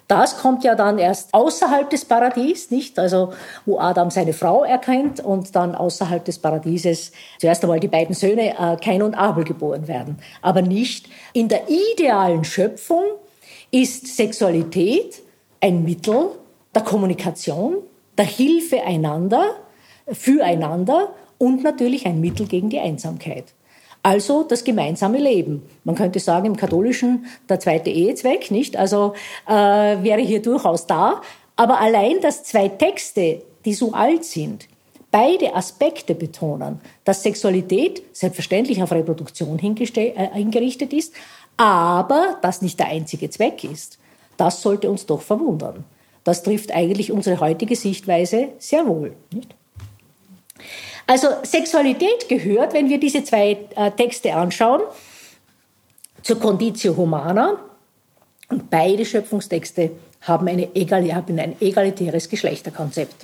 Das 0.06 0.36
kommt 0.36 0.64
ja 0.64 0.74
dann 0.74 0.98
erst 0.98 1.32
außerhalb 1.32 1.88
des 1.88 2.04
Paradies, 2.04 2.70
nicht? 2.70 2.98
Also, 2.98 3.32
wo 3.64 3.78
Adam 3.78 4.10
seine 4.10 4.34
Frau 4.34 4.62
erkennt 4.62 5.20
und 5.20 5.56
dann 5.56 5.74
außerhalb 5.74 6.24
des 6.24 6.38
Paradieses 6.38 7.12
zuerst 7.38 7.62
einmal 7.62 7.80
die 7.80 7.88
beiden 7.88 8.14
Söhne 8.14 8.50
äh, 8.58 8.76
Kain 8.76 9.02
und 9.02 9.14
Abel 9.14 9.44
geboren 9.44 9.88
werden. 9.88 10.18
Aber 10.42 10.60
nicht 10.60 11.08
in 11.32 11.48
der 11.48 11.62
idealen 11.68 12.44
Schöpfung 12.44 13.04
ist 13.70 14.14
Sexualität 14.16 15.22
ein 15.60 15.82
Mittel 15.82 16.28
der 16.74 16.82
Kommunikation, 16.82 17.78
der 18.18 18.26
Hilfe 18.26 18.82
einander, 18.82 19.56
füreinander 20.12 21.14
und 21.38 21.62
natürlich 21.62 22.06
ein 22.06 22.20
Mittel 22.20 22.46
gegen 22.46 22.68
die 22.68 22.78
Einsamkeit. 22.78 23.54
Also 24.04 24.42
das 24.42 24.64
gemeinsame 24.64 25.16
Leben. 25.18 25.62
Man 25.82 25.94
könnte 25.94 26.20
sagen, 26.20 26.44
im 26.44 26.56
katholischen 26.56 27.24
der 27.48 27.58
zweite 27.58 27.88
Ehezweck, 27.88 28.50
nicht? 28.50 28.76
Also 28.76 29.14
äh, 29.48 29.52
wäre 29.52 30.20
hier 30.20 30.42
durchaus 30.42 30.86
da. 30.86 31.22
Aber 31.56 31.80
allein, 31.80 32.20
dass 32.20 32.44
zwei 32.44 32.68
Texte, 32.68 33.40
die 33.64 33.72
so 33.72 33.94
alt 33.94 34.26
sind, 34.26 34.68
beide 35.10 35.54
Aspekte 35.54 36.14
betonen, 36.14 36.82
dass 37.04 37.22
Sexualität 37.22 38.02
selbstverständlich 38.12 38.82
auf 38.82 38.92
Reproduktion 38.92 39.58
äh, 39.58 40.28
hingerichtet 40.34 40.92
ist, 40.92 41.14
aber 41.56 42.38
das 42.42 42.60
nicht 42.60 42.78
der 42.78 42.88
einzige 42.88 43.30
Zweck 43.30 43.64
ist, 43.64 43.98
das 44.36 44.60
sollte 44.60 44.90
uns 44.90 45.06
doch 45.06 45.22
verwundern. 45.22 45.84
Das 46.24 46.42
trifft 46.42 46.72
eigentlich 46.72 47.10
unsere 47.10 47.40
heutige 47.40 47.74
Sichtweise 47.74 48.48
sehr 48.58 48.86
wohl. 48.86 49.14
Nicht? 49.32 49.54
Also 51.06 51.28
Sexualität 51.42 52.28
gehört, 52.28 52.72
wenn 52.72 52.88
wir 52.88 52.98
diese 52.98 53.22
zwei 53.24 53.58
äh, 53.76 53.90
Texte 53.90 54.34
anschauen, 54.34 54.80
zur 56.22 56.40
Conditio 56.40 56.96
Humana. 56.96 57.58
Und 58.48 58.70
beide 58.70 59.04
Schöpfungstexte 59.04 59.92
haben, 60.22 60.48
eine 60.48 60.74
egal, 60.74 61.12
haben 61.14 61.38
ein 61.38 61.56
egalitäres 61.60 62.28
Geschlechterkonzept. 62.28 63.14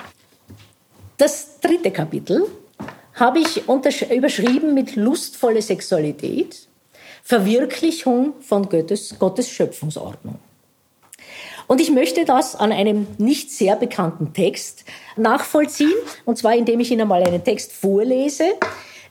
Das 1.16 1.60
dritte 1.60 1.90
Kapitel 1.90 2.46
habe 3.14 3.40
ich 3.40 3.68
überschrieben 3.68 4.72
mit 4.72 4.96
lustvolle 4.96 5.60
Sexualität, 5.60 6.68
Verwirklichung 7.22 8.34
von 8.40 8.68
Gottes, 8.68 9.16
Gottes 9.18 9.50
Schöpfungsordnung. 9.50 10.38
Und 11.70 11.80
ich 11.80 11.92
möchte 11.92 12.24
das 12.24 12.56
an 12.56 12.72
einem 12.72 13.06
nicht 13.18 13.52
sehr 13.52 13.76
bekannten 13.76 14.32
Text 14.32 14.84
nachvollziehen, 15.16 15.94
und 16.24 16.36
zwar 16.36 16.56
indem 16.56 16.80
ich 16.80 16.90
Ihnen 16.90 17.06
mal 17.06 17.22
einen 17.22 17.44
Text 17.44 17.72
vorlese, 17.72 18.42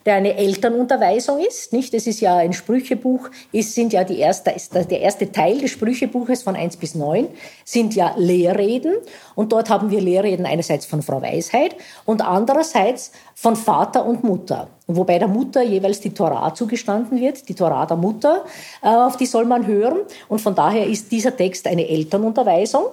der 0.05 0.15
eine 0.15 0.35
Elternunterweisung 0.35 1.39
ist. 1.39 1.73
Nicht? 1.73 1.93
Das 1.93 2.07
ist 2.07 2.21
ja 2.21 2.37
ein 2.37 2.53
Sprüchebuch, 2.53 3.29
ist, 3.51 3.75
sind 3.75 3.93
ja 3.93 4.03
die 4.03 4.19
erste, 4.19 4.53
der 4.73 5.01
erste 5.01 5.31
Teil 5.31 5.59
des 5.59 5.71
Sprüchebuches 5.71 6.43
von 6.43 6.55
1 6.55 6.77
bis 6.77 6.95
9 6.95 7.27
sind 7.65 7.95
ja 7.95 8.13
Lehrreden. 8.17 8.93
Und 9.35 9.51
dort 9.51 9.69
haben 9.69 9.91
wir 9.91 10.01
Lehrreden 10.01 10.45
einerseits 10.45 10.85
von 10.85 11.01
Frau 11.01 11.21
Weisheit 11.21 11.75
und 12.05 12.21
andererseits 12.21 13.11
von 13.35 13.55
Vater 13.55 14.05
und 14.05 14.23
Mutter. 14.23 14.67
Wobei 14.87 15.19
der 15.19 15.27
Mutter 15.27 15.61
jeweils 15.61 15.99
die 15.99 16.13
Torah 16.13 16.53
zugestanden 16.53 17.19
wird, 17.19 17.47
die 17.47 17.53
Torah 17.53 17.85
der 17.85 17.97
Mutter, 17.97 18.45
äh, 18.81 18.87
auf 18.87 19.17
die 19.17 19.25
soll 19.25 19.45
man 19.45 19.67
hören. 19.67 19.99
Und 20.27 20.41
von 20.41 20.55
daher 20.55 20.87
ist 20.87 21.11
dieser 21.11 21.35
Text 21.35 21.67
eine 21.67 21.87
Elternunterweisung 21.87 22.85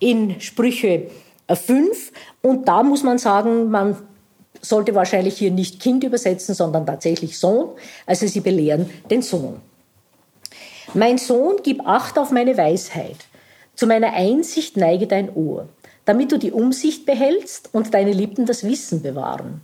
in 0.00 0.40
Sprüche 0.40 1.08
5. 1.48 2.10
Äh, 2.42 2.46
und 2.48 2.66
da 2.66 2.82
muss 2.82 3.02
man 3.02 3.18
sagen, 3.18 3.70
man 3.70 3.96
sollte 4.68 4.94
wahrscheinlich 4.94 5.38
hier 5.38 5.50
nicht 5.50 5.80
Kind 5.80 6.04
übersetzen, 6.04 6.54
sondern 6.54 6.86
tatsächlich 6.86 7.38
Sohn. 7.38 7.70
Also 8.06 8.26
sie 8.26 8.40
belehren 8.40 8.90
den 9.10 9.22
Sohn. 9.22 9.60
Mein 10.94 11.18
Sohn, 11.18 11.56
gib 11.62 11.86
Acht 11.86 12.18
auf 12.18 12.30
meine 12.30 12.56
Weisheit. 12.56 13.16
Zu 13.74 13.86
meiner 13.86 14.12
Einsicht 14.14 14.76
neige 14.76 15.06
dein 15.06 15.34
Ohr, 15.34 15.68
damit 16.04 16.32
du 16.32 16.38
die 16.38 16.52
Umsicht 16.52 17.04
behältst 17.04 17.70
und 17.72 17.92
deine 17.92 18.12
Lippen 18.12 18.46
das 18.46 18.64
Wissen 18.64 19.02
bewahren. 19.02 19.60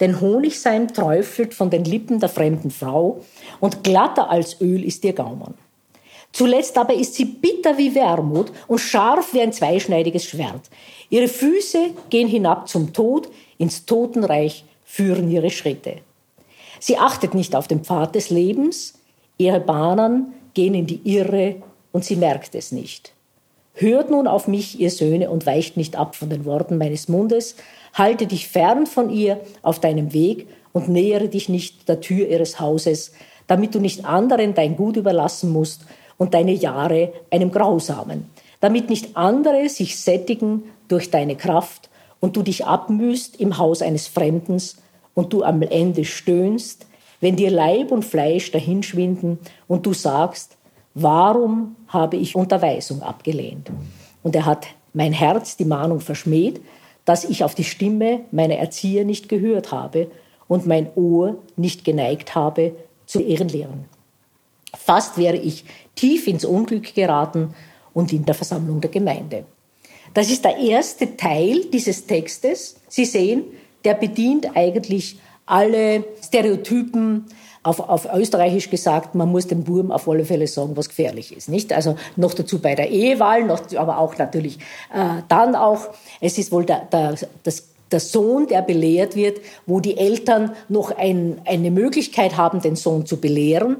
Denn 0.00 0.20
Honigseim 0.20 0.92
träufelt 0.92 1.54
von 1.54 1.70
den 1.70 1.84
Lippen 1.84 2.20
der 2.20 2.28
fremden 2.28 2.70
Frau 2.70 3.22
und 3.60 3.82
glatter 3.82 4.28
als 4.28 4.60
Öl 4.60 4.84
ist 4.84 5.04
ihr 5.04 5.14
Gaumen. 5.14 5.54
Zuletzt 6.32 6.76
aber 6.76 6.92
ist 6.92 7.14
sie 7.14 7.24
bitter 7.24 7.78
wie 7.78 7.94
Wermut 7.94 8.52
und 8.66 8.78
scharf 8.78 9.32
wie 9.32 9.40
ein 9.40 9.54
zweischneidiges 9.54 10.26
Schwert. 10.26 10.68
Ihre 11.08 11.28
Füße 11.28 11.92
gehen 12.10 12.28
hinab 12.28 12.68
zum 12.68 12.92
Tod, 12.92 13.28
ins 13.58 13.86
Totenreich 13.86 14.64
führen 14.84 15.30
ihre 15.30 15.50
Schritte. 15.50 15.96
Sie 16.80 16.98
achtet 16.98 17.34
nicht 17.34 17.56
auf 17.56 17.68
den 17.68 17.84
Pfad 17.84 18.14
des 18.14 18.30
Lebens, 18.30 18.94
ihre 19.38 19.60
Bahnen 19.60 20.34
gehen 20.54 20.74
in 20.74 20.86
die 20.86 21.00
Irre 21.04 21.56
und 21.92 22.04
sie 22.04 22.16
merkt 22.16 22.54
es 22.54 22.72
nicht. 22.72 23.12
Hört 23.74 24.10
nun 24.10 24.26
auf 24.26 24.48
mich, 24.48 24.80
ihr 24.80 24.90
Söhne, 24.90 25.28
und 25.30 25.44
weicht 25.44 25.76
nicht 25.76 25.96
ab 25.96 26.16
von 26.16 26.30
den 26.30 26.46
Worten 26.46 26.78
meines 26.78 27.08
Mundes, 27.08 27.56
halte 27.92 28.26
dich 28.26 28.48
fern 28.48 28.86
von 28.86 29.10
ihr 29.10 29.40
auf 29.60 29.80
deinem 29.80 30.14
Weg 30.14 30.46
und 30.72 30.88
nähere 30.88 31.28
dich 31.28 31.50
nicht 31.50 31.86
der 31.88 32.00
Tür 32.00 32.26
ihres 32.26 32.58
Hauses, 32.58 33.12
damit 33.46 33.74
du 33.74 33.80
nicht 33.80 34.06
anderen 34.06 34.54
dein 34.54 34.76
Gut 34.76 34.96
überlassen 34.96 35.52
musst 35.52 35.82
und 36.16 36.32
deine 36.32 36.52
Jahre 36.52 37.12
einem 37.30 37.52
Grausamen, 37.52 38.30
damit 38.60 38.88
nicht 38.88 39.16
andere 39.16 39.68
sich 39.68 39.98
sättigen 39.98 40.62
durch 40.88 41.10
deine 41.10 41.36
Kraft 41.36 41.90
und 42.20 42.36
du 42.36 42.42
dich 42.42 42.66
abmühst 42.66 43.40
im 43.40 43.58
Haus 43.58 43.82
eines 43.82 44.06
Fremdens 44.06 44.76
und 45.14 45.32
du 45.32 45.42
am 45.42 45.62
Ende 45.62 46.04
stöhnst, 46.04 46.86
wenn 47.20 47.36
dir 47.36 47.50
Leib 47.50 47.90
und 47.92 48.04
Fleisch 48.04 48.50
dahinschwinden 48.50 49.38
und 49.68 49.86
du 49.86 49.92
sagst, 49.92 50.56
warum 50.94 51.76
habe 51.88 52.16
ich 52.16 52.36
Unterweisung 52.36 53.02
abgelehnt? 53.02 53.70
Und 54.22 54.36
er 54.36 54.46
hat 54.46 54.66
mein 54.92 55.12
Herz 55.12 55.56
die 55.56 55.64
Mahnung 55.64 56.00
verschmäht, 56.00 56.60
dass 57.04 57.24
ich 57.24 57.44
auf 57.44 57.54
die 57.54 57.64
Stimme 57.64 58.20
meiner 58.32 58.56
Erzieher 58.56 59.04
nicht 59.04 59.28
gehört 59.28 59.72
habe 59.72 60.10
und 60.48 60.66
mein 60.66 60.88
Ohr 60.94 61.36
nicht 61.56 61.84
geneigt 61.84 62.34
habe 62.34 62.72
zu 63.06 63.22
ihren 63.22 63.48
Lehren. 63.48 63.84
Fast 64.74 65.16
wäre 65.16 65.36
ich 65.36 65.64
tief 65.94 66.26
ins 66.26 66.44
Unglück 66.44 66.94
geraten 66.94 67.54
und 67.94 68.12
in 68.12 68.24
der 68.24 68.34
Versammlung 68.34 68.80
der 68.80 68.90
Gemeinde. 68.90 69.46
Das 70.16 70.30
ist 70.30 70.46
der 70.46 70.56
erste 70.56 71.14
Teil 71.18 71.66
dieses 71.66 72.06
Textes. 72.06 72.76
Sie 72.88 73.04
sehen, 73.04 73.44
der 73.84 73.92
bedient 73.92 74.56
eigentlich 74.56 75.18
alle 75.44 76.04
Stereotypen, 76.24 77.26
auf, 77.62 77.80
auf 77.80 78.08
Österreichisch 78.14 78.70
gesagt, 78.70 79.14
man 79.14 79.30
muss 79.30 79.46
dem 79.46 79.68
Wurm 79.68 79.90
auf 79.92 80.08
alle 80.08 80.24
Fälle 80.24 80.46
sagen, 80.46 80.74
was 80.74 80.88
gefährlich 80.88 81.36
ist, 81.36 81.50
nicht? 81.50 81.70
Also 81.70 81.96
noch 82.16 82.32
dazu 82.32 82.60
bei 82.60 82.74
der 82.74 82.90
Ehewahl, 82.90 83.44
noch, 83.44 83.60
aber 83.76 83.98
auch 83.98 84.16
natürlich 84.16 84.56
äh, 84.94 85.20
dann 85.28 85.54
auch, 85.54 85.88
es 86.22 86.38
ist 86.38 86.50
wohl 86.50 86.64
der, 86.64 86.88
der, 86.90 87.16
das 87.42 87.64
der 87.92 88.00
Sohn, 88.00 88.46
der 88.46 88.62
belehrt 88.62 89.16
wird, 89.16 89.42
wo 89.66 89.80
die 89.80 89.98
Eltern 89.98 90.56
noch 90.70 90.96
ein, 90.96 91.42
eine 91.44 91.70
Möglichkeit 91.70 92.38
haben, 92.38 92.62
den 92.62 92.74
Sohn 92.74 93.04
zu 93.04 93.18
belehren. 93.18 93.76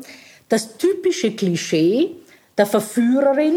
Das 0.51 0.77
typische 0.77 1.33
Klischee 1.33 2.11
der 2.59 2.67
Verführerin, 2.67 3.57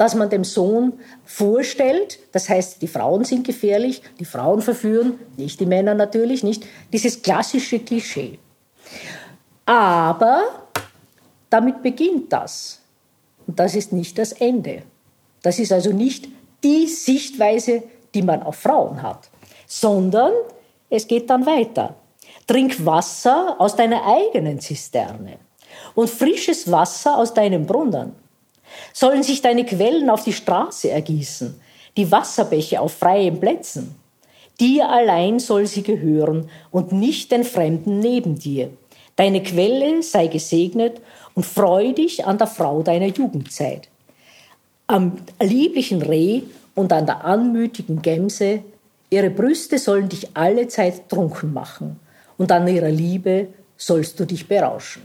das 0.00 0.14
man 0.14 0.30
dem 0.30 0.44
Sohn 0.44 0.94
vorstellt, 1.24 2.18
das 2.32 2.48
heißt, 2.48 2.80
die 2.80 2.88
Frauen 2.88 3.24
sind 3.24 3.46
gefährlich, 3.46 4.02
die 4.18 4.24
Frauen 4.24 4.62
verführen, 4.62 5.18
nicht 5.36 5.60
die 5.60 5.66
Männer 5.66 5.94
natürlich, 5.94 6.42
nicht 6.42 6.64
dieses 6.92 7.22
klassische 7.22 7.78
Klischee. 7.80 8.38
Aber 9.66 10.42
damit 11.50 11.82
beginnt 11.82 12.32
das. 12.32 12.80
Und 13.46 13.58
das 13.58 13.74
ist 13.74 13.92
nicht 13.92 14.18
das 14.18 14.32
Ende. 14.32 14.82
Das 15.42 15.58
ist 15.58 15.72
also 15.72 15.92
nicht 15.92 16.28
die 16.64 16.86
Sichtweise, 16.86 17.82
die 18.14 18.22
man 18.22 18.42
auf 18.42 18.56
Frauen 18.56 19.02
hat 19.02 19.30
sondern 19.70 20.32
es 20.90 21.06
geht 21.06 21.30
dann 21.30 21.46
weiter. 21.46 21.94
Trink 22.46 22.84
Wasser 22.84 23.54
aus 23.58 23.76
deiner 23.76 24.04
eigenen 24.04 24.58
Zisterne 24.58 25.38
und 25.94 26.10
frisches 26.10 26.70
Wasser 26.70 27.16
aus 27.16 27.32
deinem 27.32 27.64
Brunnen. 27.64 28.12
Sollen 28.92 29.22
sich 29.22 29.42
deine 29.42 29.64
Quellen 29.64 30.10
auf 30.10 30.24
die 30.24 30.32
Straße 30.32 30.90
ergießen, 30.90 31.60
die 31.96 32.10
Wasserbäche 32.10 32.80
auf 32.80 32.92
freien 32.92 33.40
Plätzen? 33.40 33.94
Dir 34.58 34.88
allein 34.88 35.38
soll 35.38 35.66
sie 35.66 35.82
gehören 35.82 36.50
und 36.70 36.92
nicht 36.92 37.32
den 37.32 37.44
Fremden 37.44 37.98
neben 37.98 38.38
dir. 38.38 38.70
Deine 39.16 39.42
Quelle 39.42 40.02
sei 40.02 40.26
gesegnet 40.26 41.00
und 41.34 41.46
freu 41.46 41.92
dich 41.92 42.26
an 42.26 42.38
der 42.38 42.46
Frau 42.46 42.82
deiner 42.82 43.06
Jugendzeit. 43.06 43.88
Am 44.86 45.18
lieblichen 45.40 46.02
Reh 46.02 46.42
und 46.74 46.92
an 46.92 47.06
der 47.06 47.24
anmütigen 47.24 48.02
Gemse 48.02 48.62
Ihre 49.10 49.30
Brüste 49.30 49.78
sollen 49.78 50.08
dich 50.08 50.28
alle 50.34 50.68
Zeit 50.68 51.08
trunken 51.08 51.52
machen 51.52 51.98
und 52.38 52.52
an 52.52 52.68
ihrer 52.68 52.90
Liebe 52.90 53.48
sollst 53.76 54.20
du 54.20 54.24
dich 54.24 54.46
berauschen. 54.46 55.02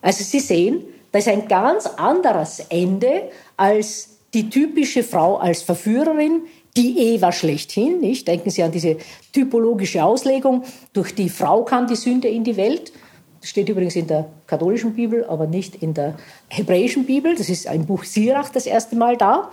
Also 0.00 0.24
Sie 0.24 0.40
sehen, 0.40 0.82
das 1.16 1.26
ist 1.26 1.32
ein 1.32 1.48
ganz 1.48 1.86
anderes 1.86 2.60
Ende 2.68 3.30
als 3.56 4.18
die 4.34 4.50
typische 4.50 5.02
Frau 5.02 5.38
als 5.38 5.62
Verführerin, 5.62 6.42
die 6.76 6.98
Eva 7.14 7.32
schlechthin, 7.32 8.00
nicht? 8.00 8.28
Denken 8.28 8.50
Sie 8.50 8.62
an 8.62 8.70
diese 8.70 8.98
typologische 9.32 10.04
Auslegung, 10.04 10.64
durch 10.92 11.14
die 11.14 11.30
Frau 11.30 11.64
kam 11.64 11.86
die 11.86 11.96
Sünde 11.96 12.28
in 12.28 12.44
die 12.44 12.58
Welt. 12.58 12.92
Das 13.40 13.48
steht 13.48 13.70
übrigens 13.70 13.96
in 13.96 14.06
der 14.06 14.26
katholischen 14.46 14.92
Bibel, 14.92 15.24
aber 15.24 15.46
nicht 15.46 15.82
in 15.82 15.94
der 15.94 16.16
hebräischen 16.48 17.06
Bibel. 17.06 17.34
Das 17.34 17.48
ist 17.48 17.66
ein 17.66 17.86
Buch 17.86 18.04
Sirach 18.04 18.50
das 18.50 18.66
erste 18.66 18.94
Mal 18.94 19.16
da. 19.16 19.50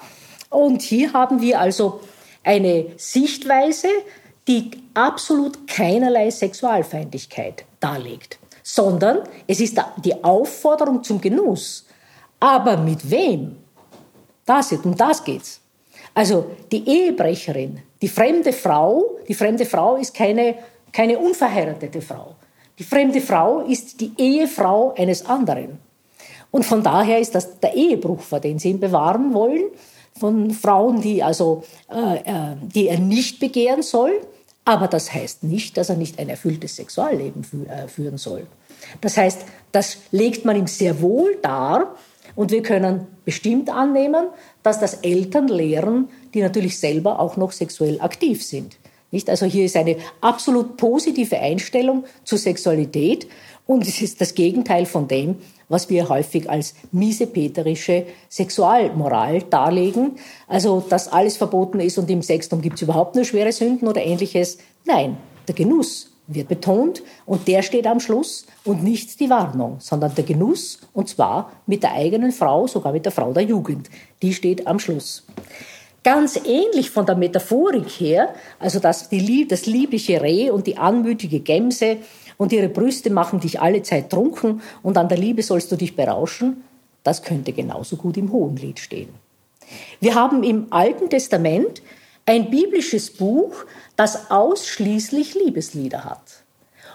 Und 0.49 0.81
hier 0.81 1.13
haben 1.13 1.41
wir 1.41 1.61
also 1.61 2.01
eine 2.43 2.87
Sichtweise, 2.97 3.87
die 4.49 4.71
absolut 4.93 5.65
keinerlei 5.67 6.29
Sexualfeindlichkeit 6.29 7.63
darlegt, 7.79 8.37
sondern 8.63 9.19
es 9.45 9.59
ist 9.59 9.79
die 10.03 10.23
Aufforderung 10.23 11.03
zum 11.03 11.21
Genuss. 11.21 11.85
Aber 12.39 12.77
mit 12.77 13.09
wem? 13.09 13.57
Das, 14.45 14.71
um 14.71 14.95
das 14.95 15.23
geht's. 15.23 15.61
Also 16.13 16.45
die 16.71 16.87
Ehebrecherin, 16.87 17.79
die 18.01 18.07
fremde 18.07 18.53
Frau, 18.53 19.17
die 19.27 19.33
fremde 19.33 19.65
Frau 19.65 19.95
ist 19.97 20.13
keine, 20.13 20.55
keine 20.91 21.19
unverheiratete 21.19 22.01
Frau. 22.01 22.35
Die 22.77 22.83
fremde 22.83 23.21
Frau 23.21 23.61
ist 23.61 24.01
die 24.01 24.11
Ehefrau 24.17 24.93
eines 24.97 25.25
anderen. 25.25 25.79
Und 26.51 26.65
von 26.65 26.83
daher 26.83 27.19
ist 27.19 27.33
das 27.33 27.59
der 27.59 27.73
Ehebruch, 27.73 28.21
vor 28.21 28.39
dem 28.39 28.59
sie 28.59 28.69
ihn 28.69 28.79
bewahren 28.79 29.33
wollen 29.33 29.65
von 30.19 30.51
Frauen, 30.51 31.01
die, 31.01 31.23
also, 31.23 31.63
äh, 31.89 32.17
äh, 32.17 32.55
die 32.61 32.87
er 32.87 32.99
nicht 32.99 33.39
begehren 33.39 33.81
soll. 33.81 34.21
Aber 34.65 34.87
das 34.87 35.13
heißt 35.13 35.43
nicht, 35.43 35.77
dass 35.77 35.89
er 35.89 35.97
nicht 35.97 36.19
ein 36.19 36.29
erfülltes 36.29 36.77
Sexualleben 36.77 37.43
fü 37.43 37.65
äh, 37.65 37.87
führen 37.87 38.17
soll. 38.17 38.47
Das 39.01 39.17
heißt, 39.17 39.41
das 39.71 39.97
legt 40.11 40.45
man 40.45 40.55
ihm 40.55 40.67
sehr 40.67 41.01
wohl 41.01 41.37
dar. 41.41 41.95
Und 42.35 42.51
wir 42.51 42.63
können 42.63 43.07
bestimmt 43.25 43.69
annehmen, 43.69 44.27
dass 44.63 44.79
das 44.79 44.95
Eltern 44.95 45.47
lehren, 45.47 46.09
die 46.33 46.41
natürlich 46.41 46.79
selber 46.79 47.19
auch 47.19 47.37
noch 47.37 47.51
sexuell 47.51 48.01
aktiv 48.01 48.43
sind. 48.43 48.77
Nicht? 49.11 49.29
Also 49.29 49.45
hier 49.45 49.65
ist 49.65 49.75
eine 49.75 49.97
absolut 50.21 50.77
positive 50.77 51.37
Einstellung 51.37 52.05
zur 52.23 52.39
Sexualität 52.39 53.27
und 53.65 53.87
es 53.87 54.01
ist 54.01 54.19
das 54.19 54.35
Gegenteil 54.35 54.85
von 54.85 55.07
dem, 55.07 55.35
was 55.69 55.89
wir 55.89 56.09
häufig 56.09 56.49
als 56.49 56.75
miesepeterische 56.91 58.05
Sexualmoral 58.29 59.43
darlegen. 59.43 60.17
Also, 60.47 60.83
dass 60.87 61.07
alles 61.07 61.37
verboten 61.37 61.79
ist 61.79 61.97
und 61.97 62.09
im 62.09 62.21
Sextum 62.21 62.61
gibt 62.61 62.75
es 62.75 62.81
überhaupt 62.81 63.15
nur 63.15 63.25
schwere 63.25 63.51
Sünden 63.51 63.87
oder 63.87 64.03
ähnliches. 64.03 64.57
Nein, 64.85 65.17
der 65.47 65.55
Genuss 65.55 66.09
wird 66.27 66.47
betont 66.47 67.03
und 67.25 67.47
der 67.47 67.61
steht 67.61 67.87
am 67.87 67.99
Schluss 67.99 68.45
und 68.63 68.83
nicht 68.83 69.19
die 69.19 69.29
Warnung, 69.29 69.77
sondern 69.79 70.15
der 70.15 70.23
Genuss 70.23 70.79
und 70.93 71.09
zwar 71.09 71.51
mit 71.65 71.83
der 71.83 71.93
eigenen 71.93 72.31
Frau, 72.31 72.67
sogar 72.67 72.93
mit 72.93 73.05
der 73.05 73.11
Frau 73.11 73.33
der 73.33 73.43
Jugend. 73.43 73.89
Die 74.21 74.33
steht 74.33 74.67
am 74.67 74.79
Schluss. 74.79 75.25
Ganz 76.03 76.37
ähnlich 76.45 76.89
von 76.91 77.05
der 77.05 77.15
Metaphorik 77.15 77.87
her, 77.87 78.33
also 78.59 78.79
dass 78.79 79.07
die, 79.07 79.47
das 79.47 79.65
liebliche 79.65 80.21
Reh 80.21 80.49
und 80.49 80.67
die 80.67 80.77
anmütige 80.77 81.39
Gemse 81.39 81.97
und 82.43 82.51
ihre 82.51 82.67
Brüste 82.67 83.09
machen 83.09 83.39
dich 83.39 83.61
alle 83.61 83.81
Zeit 83.83 84.09
trunken 84.09 84.61
und 84.83 84.97
an 84.97 85.07
der 85.07 85.17
Liebe 85.17 85.41
sollst 85.41 85.71
du 85.71 85.77
dich 85.77 85.95
berauschen, 85.95 86.63
das 87.01 87.23
könnte 87.23 87.53
genauso 87.53 87.95
gut 87.95 88.17
im 88.17 88.33
Hohenlied 88.33 88.79
stehen. 88.79 89.09
Wir 90.01 90.13
haben 90.15 90.43
im 90.43 90.67
Alten 90.69 91.09
Testament 91.09 91.81
ein 92.25 92.51
biblisches 92.51 93.11
Buch, 93.11 93.53
das 93.95 94.29
ausschließlich 94.29 95.35
Liebeslieder 95.35 96.03
hat. 96.03 96.42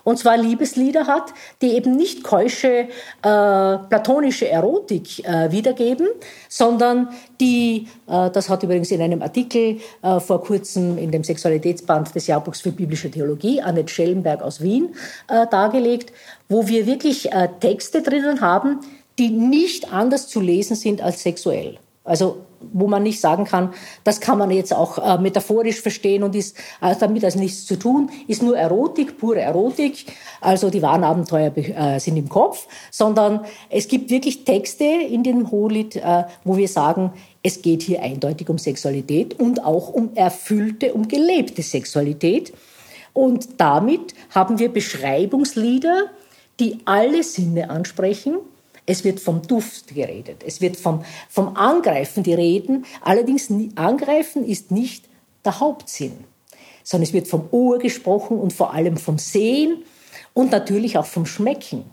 Und 0.05 0.19
zwar 0.19 0.37
Liebeslieder 0.37 1.07
hat, 1.07 1.33
die 1.63 1.73
eben 1.73 1.97
nicht 1.97 2.25
keusche 2.25 2.69
äh, 2.69 2.87
platonische 3.23 4.49
Erotik 4.49 5.25
äh, 5.25 5.51
wiedergeben, 5.51 6.09
sondern 6.49 7.09
die, 7.41 7.89
äh, 8.09 8.31
das 8.31 8.49
hat 8.49 8.63
übrigens 8.63 8.91
in 8.91 9.03
einem 9.03 9.23
Artikel 9.23 9.81
äh, 10.03 10.21
vor 10.21 10.43
kurzem 10.43 10.99
in 10.99 11.11
dem 11.11 11.25
Sexualitätsband 11.25 12.15
des 12.15 12.27
Jahrbuchs 12.27 12.61
für 12.61 12.73
biblische 12.73 13.11
Theologie, 13.11 13.61
Annette 13.61 13.93
Schellenberg 13.93 14.43
aus 14.43 14.61
Wien, 14.61 14.95
äh, 15.29 15.47
dargelegt, 15.47 16.13
wo 16.49 16.67
wir 16.69 16.87
wirklich 16.87 17.33
äh, 17.33 17.49
Texte 17.61 18.03
drinnen 18.03 18.41
haben, 18.41 18.81
die 19.19 19.31
nicht 19.31 19.93
anders 19.93 20.29
zu 20.29 20.41
lesen 20.41 20.77
sind 20.77 21.03
als 21.03 21.23
sexuell. 21.23 21.79
Also 22.09 22.39
wo 22.73 22.89
man 22.89 23.03
nicht 23.03 23.21
sagen 23.21 23.45
kann, 23.45 23.73
das 24.05 24.21
kann 24.21 24.39
man 24.39 24.51
jetzt 24.51 24.75
auch 24.75 24.99
äh, 24.99 25.21
metaphorisch 25.21 25.81
verstehen 25.81 26.23
und 26.23 26.35
ist 26.35 26.57
äh, 26.81 26.95
damit 26.99 27.25
also 27.25 27.39
nichts 27.39 27.67
zu 27.67 27.77
tun, 27.77 28.11
ist 28.27 28.43
nur 28.43 28.59
Erotik, 28.59 29.19
pure 29.19 29.41
Erotik, 29.41 30.07
also 30.41 30.71
die 30.71 30.83
wahren 30.83 31.05
Abenteuer 31.05 31.57
äh, 31.57 32.01
sind 32.01 32.17
im 32.17 32.29
Kopf, 32.29 32.67
sondern 32.91 33.45
es 33.71 33.89
gibt 33.89 34.11
wirklich 34.11 34.45
Texte 34.45 34.85
in 34.85 35.23
dem 35.23 35.51
Hohelied, 35.51 35.97
äh, 35.97 36.25
wo 36.45 36.57
wir 36.57 36.69
sagen, 36.69 37.13
es 37.43 37.63
geht 37.63 37.83
hier 37.83 38.03
eindeutig 38.03 38.49
um 38.49 38.59
Sexualität 38.59 39.39
und 39.39 39.65
auch 39.65 39.91
um 39.91 40.11
erfüllte, 40.15 40.95
um 40.95 41.07
gelebte 41.07 41.63
Sexualität. 41.63 42.53
Und 43.13 43.61
damit 43.61 44.15
haben 44.31 44.59
wir 44.59 44.69
Beschreibungslieder, 44.69 46.07
die 46.61 46.79
alle 46.85 47.23
Sinne 47.23 47.71
ansprechen, 47.71 48.39
es 48.89 49.05
wird 49.05 49.21
vom 49.21 49.43
Duft 49.43 49.95
geredet. 49.95 50.43
Es 50.47 50.63
wird 50.63 50.77
vom, 50.79 51.05
vom 51.29 51.57
Angreifen 51.57 52.23
die 52.23 52.33
Reden. 52.33 52.87
Allerdings 53.03 53.51
Angreifen 53.75 54.47
ist 54.47 54.71
nicht 54.71 55.05
der 55.45 55.61
Hauptsinn, 55.61 56.25
sondern 56.83 57.07
es 57.07 57.13
wird 57.13 57.29
vom 57.29 57.49
Ohr 57.51 57.79
gesprochen 57.79 58.39
und 58.39 58.55
vor 58.55 58.73
allem 58.73 58.97
vom 58.97 59.19
Sehen 59.19 59.83
und 60.33 60.53
natürlich 60.53 60.97
auch 60.97 61.05
vom 61.05 61.27
Schmecken. 61.27 61.85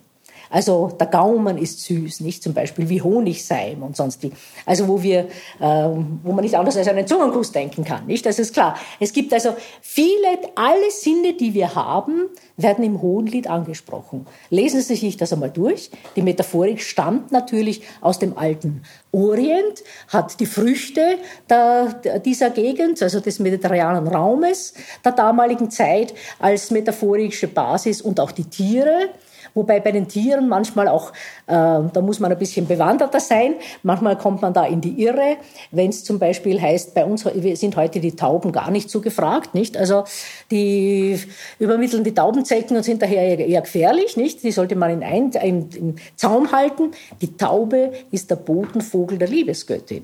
Also 0.50 0.92
der 1.00 1.08
Gaumen 1.08 1.58
ist 1.58 1.82
süß, 1.82 2.22
nicht 2.22 2.44
zum 2.44 2.54
Beispiel 2.54 2.90
wie 2.90 3.02
Honigseim 3.02 3.84
und 3.84 3.96
sonst 3.96 4.24
wie. 4.24 4.32
Also 4.66 4.88
wo 4.88 5.02
wir, 5.02 5.28
äh, 5.60 5.90
wo 6.24 6.32
man 6.32 6.44
nicht 6.44 6.56
anders 6.56 6.78
als 6.78 6.88
einen 6.88 7.08
Zungenkuss 7.08 7.52
denken 7.52 7.84
kann, 7.84 8.06
nicht? 8.06 8.26
Das 8.26 8.40
ist 8.40 8.54
klar. 8.54 8.78
Es 9.00 9.14
gibt 9.14 9.34
also 9.34 9.56
viele, 9.82 10.40
alle 10.56 10.92
Sinne, 10.92 11.34
die 11.34 11.54
wir 11.54 11.76
haben, 11.76 12.30
werden 12.58 12.84
im 12.84 13.02
Hohenlied 13.02 13.48
angesprochen. 13.48 14.26
Lesen 14.50 14.82
Sie 14.82 14.96
sich 14.96 15.18
das 15.18 15.34
einmal 15.34 15.52
durch. 15.52 15.92
Die 16.16 16.22
Metaphorik 16.22 16.82
stammt 16.82 17.32
natürlich 17.32 17.82
aus 18.02 18.20
dem 18.20 18.38
alten 18.38 18.84
Orient, 19.12 19.84
hat 20.10 20.40
die 20.40 20.46
Früchte 20.46 21.18
der, 21.50 22.20
dieser 22.20 22.50
Gegend, 22.50 23.02
also 23.02 23.20
des 23.20 23.40
mediterranen 23.40 24.08
Raumes 24.08 24.74
der 25.04 25.14
damaligen 25.14 25.70
Zeit 25.72 26.14
als 26.40 26.72
metaphorische 26.72 27.48
Basis 27.48 28.02
und 28.02 28.20
auch 28.20 28.32
die 28.32 28.46
Tiere 28.46 29.10
Wobei 29.56 29.80
bei 29.80 29.94
den 29.94 30.10
Tieren 30.10 30.50
manchmal 30.50 30.90
auch, 30.90 31.12
äh, 31.48 31.54
da 31.54 32.02
muss 32.02 32.20
man 32.20 32.32
ein 32.32 32.38
bisschen 32.38 32.68
bewanderter 32.68 33.22
sein, 33.22 33.56
manchmal 33.84 34.18
kommt 34.18 34.42
man 34.42 34.54
da 34.54 34.66
in 34.66 34.82
die 34.82 35.02
Irre, 35.02 35.38
wenn 35.72 35.90
es 35.90 36.04
zum 36.04 36.20
Beispiel 36.20 36.62
heißt, 36.62 36.94
bei 36.94 37.06
uns 37.06 37.22
sind 37.24 37.78
heute 37.78 38.02
die 38.02 38.16
Tauben 38.18 38.52
gar 38.52 38.70
nicht 38.70 38.90
so 38.90 39.00
gefragt, 39.00 39.56
nicht? 39.56 39.78
Also 39.78 40.04
die 40.52 41.18
übermitteln 41.58 42.04
die 42.04 42.14
Taubenzecken 42.14 42.76
und 42.76 42.84
sind 42.84 43.02
daher 43.02 43.40
eher, 43.40 43.62
gefährlich, 43.62 44.18
nicht? 44.18 44.44
Die 44.44 44.52
sollte 44.52 44.76
man 44.76 44.92
in, 44.92 45.04
ein, 45.04 45.32
in, 45.32 45.70
in 45.72 45.96
Zaum 46.18 46.52
halten. 46.52 46.92
Die 47.22 47.38
Taube 47.38 47.94
ist 48.12 48.30
der 48.30 48.36
Botenvogel 48.36 49.18
der 49.18 49.30
Liebesgöttin. 49.30 50.04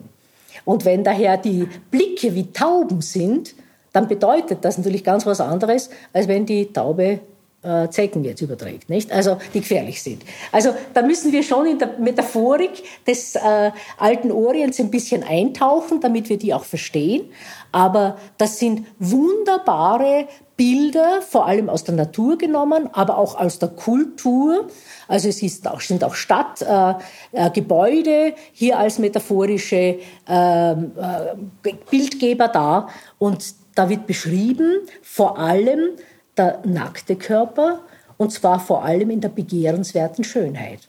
Und 0.64 0.86
wenn 0.86 1.04
daher 1.04 1.36
die 1.38 1.68
Blicke 1.90 2.34
wie 2.36 2.52
Tauben 2.54 3.02
sind, 3.02 3.54
dann 3.92 4.08
bedeutet 4.08 4.64
das 4.64 4.78
natürlich 4.78 5.04
ganz 5.04 5.26
was 5.26 5.42
anderes, 5.42 5.90
als 6.14 6.30
wenn 6.30 6.46
die 6.46 6.72
Taube 6.72 7.20
äh, 7.64 7.90
Zecken 7.90 8.24
jetzt 8.24 8.42
überträgt, 8.42 8.90
nicht? 8.90 9.12
Also 9.12 9.38
die 9.54 9.60
gefährlich 9.62 10.02
sind. 10.02 10.24
Also 10.52 10.74
da 10.94 11.02
müssen 11.02 11.32
wir 11.32 11.44
schon 11.44 11.68
in 11.68 11.80
der 11.80 11.98
Metaphorik 12.00 12.84
des 13.06 13.36
äh, 13.36 13.72
alten 13.98 14.32
Orients 14.32 14.80
ein 14.80 14.90
bisschen 14.90 15.24
eintauchen, 15.24 16.02
damit 16.02 16.30
wir 16.30 16.38
die 16.38 16.54
auch 16.54 16.64
verstehen. 16.64 17.30
Aber 17.72 18.18
das 18.38 18.60
sind 18.60 18.86
wunderbare 19.00 20.28
Bilder, 20.58 21.22
vor 21.22 21.48
allem 21.48 21.70
aus 21.70 21.84
der 21.84 21.96
Natur 21.96 22.38
genommen, 22.38 22.90
aber 22.94 23.18
auch 23.18 23.36
aus 23.40 23.58
der 23.60 23.70
Kultur. 23.70 24.68
Also 25.08 25.30
es 25.30 25.42
ist 25.42 25.68
auch, 25.68 25.82
sind 25.82 26.04
auch 26.04 26.14
Stadtgebäude 26.14 28.10
äh, 28.10 28.30
äh, 28.30 28.36
hier 28.54 28.78
als 28.78 29.00
metaphorische 29.00 30.00
ähm, 30.28 30.92
äh, 30.98 31.74
Bildgeber 31.90 32.48
da. 32.48 32.90
Und 33.18 33.56
da 33.74 33.90
wird 33.90 34.06
beschrieben, 34.06 34.82
vor 35.02 35.40
allem 35.40 35.92
der 36.38 36.60
nackte 36.66 37.16
Körper, 37.16 37.80
und 38.18 38.32
zwar 38.32 38.60
vor 38.60 38.84
allem 38.84 39.10
in 39.10 39.22
der 39.22 39.30
begehrenswerten 39.30 40.24
Schönheit. 40.24 40.80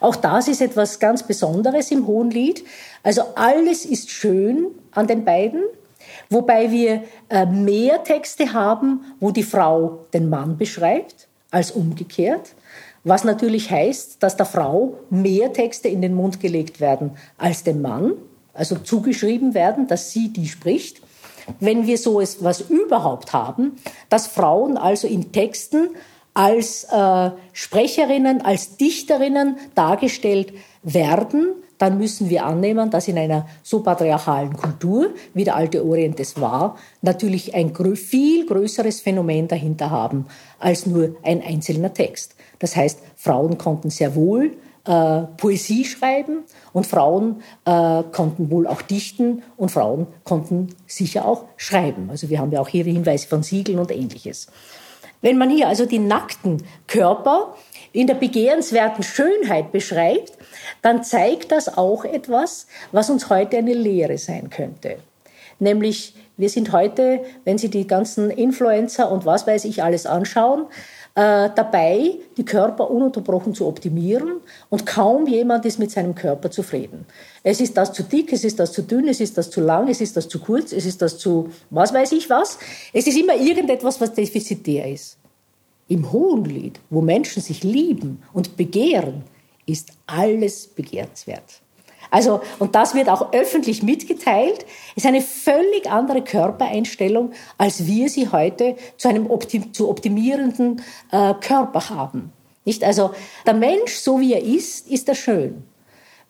Auch 0.00 0.16
das 0.16 0.48
ist 0.48 0.60
etwas 0.60 0.98
ganz 0.98 1.22
Besonderes 1.22 1.90
im 1.90 2.06
Hohenlied. 2.06 2.64
Also 3.02 3.22
alles 3.34 3.84
ist 3.84 4.10
schön 4.10 4.68
an 4.92 5.06
den 5.06 5.24
beiden, 5.24 5.64
wobei 6.30 6.70
wir 6.70 7.02
äh, 7.28 7.46
mehr 7.46 8.04
Texte 8.04 8.52
haben, 8.52 9.04
wo 9.20 9.30
die 9.30 9.42
Frau 9.42 10.06
den 10.14 10.30
Mann 10.30 10.56
beschreibt, 10.56 11.28
als 11.50 11.70
umgekehrt. 11.70 12.54
Was 13.04 13.22
natürlich 13.22 13.70
heißt, 13.70 14.22
dass 14.22 14.36
der 14.36 14.46
Frau 14.46 14.94
mehr 15.10 15.52
Texte 15.52 15.88
in 15.88 16.02
den 16.02 16.14
Mund 16.14 16.40
gelegt 16.40 16.80
werden 16.80 17.12
als 17.38 17.62
dem 17.62 17.82
Mann, 17.82 18.14
also 18.52 18.76
zugeschrieben 18.76 19.54
werden, 19.54 19.86
dass 19.86 20.10
sie 20.10 20.32
die 20.32 20.48
spricht 20.48 21.05
wenn 21.60 21.86
wir 21.86 21.98
so 21.98 22.20
etwas 22.20 22.62
überhaupt 22.62 23.32
haben, 23.32 23.76
dass 24.08 24.26
Frauen 24.26 24.76
also 24.76 25.06
in 25.06 25.32
Texten 25.32 25.90
als 26.34 26.84
äh, 26.84 27.30
Sprecherinnen, 27.52 28.42
als 28.42 28.76
Dichterinnen 28.76 29.56
dargestellt 29.74 30.52
werden, 30.82 31.54
dann 31.78 31.98
müssen 31.98 32.30
wir 32.30 32.44
annehmen, 32.44 32.90
dass 32.90 33.08
in 33.08 33.18
einer 33.18 33.46
so 33.62 33.80
patriarchalen 33.80 34.56
Kultur, 34.56 35.10
wie 35.34 35.44
der 35.44 35.56
alte 35.56 35.84
Orient 35.84 36.20
es 36.20 36.40
war, 36.40 36.76
natürlich 37.02 37.54
ein 37.54 37.74
viel 37.96 38.46
größeres 38.46 39.00
Phänomen 39.00 39.48
dahinter 39.48 39.90
haben 39.90 40.26
als 40.58 40.86
nur 40.86 41.16
ein 41.22 41.42
einzelner 41.42 41.92
Text. 41.92 42.34
Das 42.58 42.76
heißt, 42.76 43.00
Frauen 43.16 43.58
konnten 43.58 43.90
sehr 43.90 44.14
wohl 44.14 44.52
äh, 44.86 45.22
Poesie 45.36 45.84
schreiben 45.84 46.44
und 46.72 46.86
Frauen 46.86 47.42
äh, 47.64 48.02
konnten 48.12 48.50
wohl 48.50 48.66
auch 48.66 48.82
dichten 48.82 49.42
und 49.56 49.70
Frauen 49.70 50.06
konnten 50.24 50.74
sicher 50.86 51.26
auch 51.26 51.44
schreiben. 51.56 52.08
Also 52.10 52.30
wir 52.30 52.38
haben 52.38 52.52
ja 52.52 52.60
auch 52.60 52.68
hier 52.68 52.84
Hinweise 52.84 53.26
von 53.28 53.42
Siegeln 53.42 53.78
und 53.78 53.90
ähnliches. 53.90 54.46
Wenn 55.22 55.38
man 55.38 55.50
hier 55.50 55.68
also 55.68 55.86
die 55.86 55.98
nackten 55.98 56.62
Körper 56.86 57.54
in 57.92 58.06
der 58.06 58.14
begehrenswerten 58.14 59.02
Schönheit 59.02 59.72
beschreibt, 59.72 60.34
dann 60.82 61.02
zeigt 61.02 61.50
das 61.50 61.76
auch 61.76 62.04
etwas, 62.04 62.66
was 62.92 63.10
uns 63.10 63.30
heute 63.30 63.56
eine 63.56 63.74
Lehre 63.74 64.18
sein 64.18 64.50
könnte. 64.50 64.98
Nämlich, 65.58 66.14
wir 66.36 66.50
sind 66.50 66.72
heute, 66.72 67.20
wenn 67.44 67.56
Sie 67.56 67.70
die 67.70 67.86
ganzen 67.86 68.30
Influencer 68.30 69.10
und 69.10 69.24
was 69.24 69.46
weiß 69.46 69.64
ich 69.64 69.82
alles 69.82 70.04
anschauen, 70.04 70.66
äh, 71.16 71.48
dabei, 71.54 72.18
die 72.36 72.44
Körper 72.44 72.90
ununterbrochen 72.90 73.54
zu 73.54 73.66
optimieren 73.66 74.40
und 74.68 74.84
kaum 74.84 75.26
jemand 75.26 75.64
ist 75.64 75.78
mit 75.78 75.90
seinem 75.90 76.14
Körper 76.14 76.50
zufrieden. 76.50 77.06
Es 77.42 77.58
ist 77.58 77.76
das 77.78 77.94
zu 77.94 78.02
dick, 78.02 78.34
es 78.34 78.44
ist 78.44 78.60
das 78.60 78.70
zu 78.72 78.82
dünn, 78.82 79.08
es 79.08 79.20
ist 79.20 79.38
das 79.38 79.48
zu 79.48 79.62
lang, 79.62 79.88
es 79.88 80.02
ist 80.02 80.14
das 80.16 80.28
zu 80.28 80.38
kurz, 80.40 80.72
es 80.72 80.84
ist 80.84 81.00
das 81.00 81.16
zu 81.16 81.48
was 81.70 81.94
weiß 81.94 82.12
ich 82.12 82.28
was. 82.28 82.58
Es 82.92 83.06
ist 83.06 83.18
immer 83.18 83.34
irgendetwas, 83.34 83.98
was 83.98 84.12
defizitär 84.12 84.92
ist. 84.92 85.16
Im 85.88 86.12
Hohenlied, 86.12 86.80
wo 86.90 87.00
Menschen 87.00 87.42
sich 87.42 87.64
lieben 87.64 88.22
und 88.34 88.58
begehren, 88.58 89.22
ist 89.64 89.92
alles 90.06 90.66
begehrenswert. 90.66 91.62
Also, 92.16 92.40
und 92.58 92.74
das 92.74 92.94
wird 92.94 93.10
auch 93.10 93.34
öffentlich 93.34 93.82
mitgeteilt, 93.82 94.64
ist 94.94 95.04
eine 95.04 95.20
völlig 95.20 95.90
andere 95.90 96.22
Körpereinstellung, 96.22 97.32
als 97.58 97.86
wir 97.86 98.08
sie 98.08 98.32
heute 98.32 98.76
zu 98.96 99.08
einem 99.08 99.30
optim 99.30 99.74
zu 99.74 99.90
optimierenden 99.90 100.80
äh, 101.12 101.34
Körper 101.34 101.90
haben. 101.90 102.32
Nicht? 102.64 102.82
Also, 102.84 103.10
der 103.46 103.52
Mensch, 103.52 103.96
so 103.96 104.18
wie 104.18 104.32
er 104.32 104.42
ist, 104.42 104.88
ist 104.88 105.10
er 105.10 105.14
schön. 105.14 105.64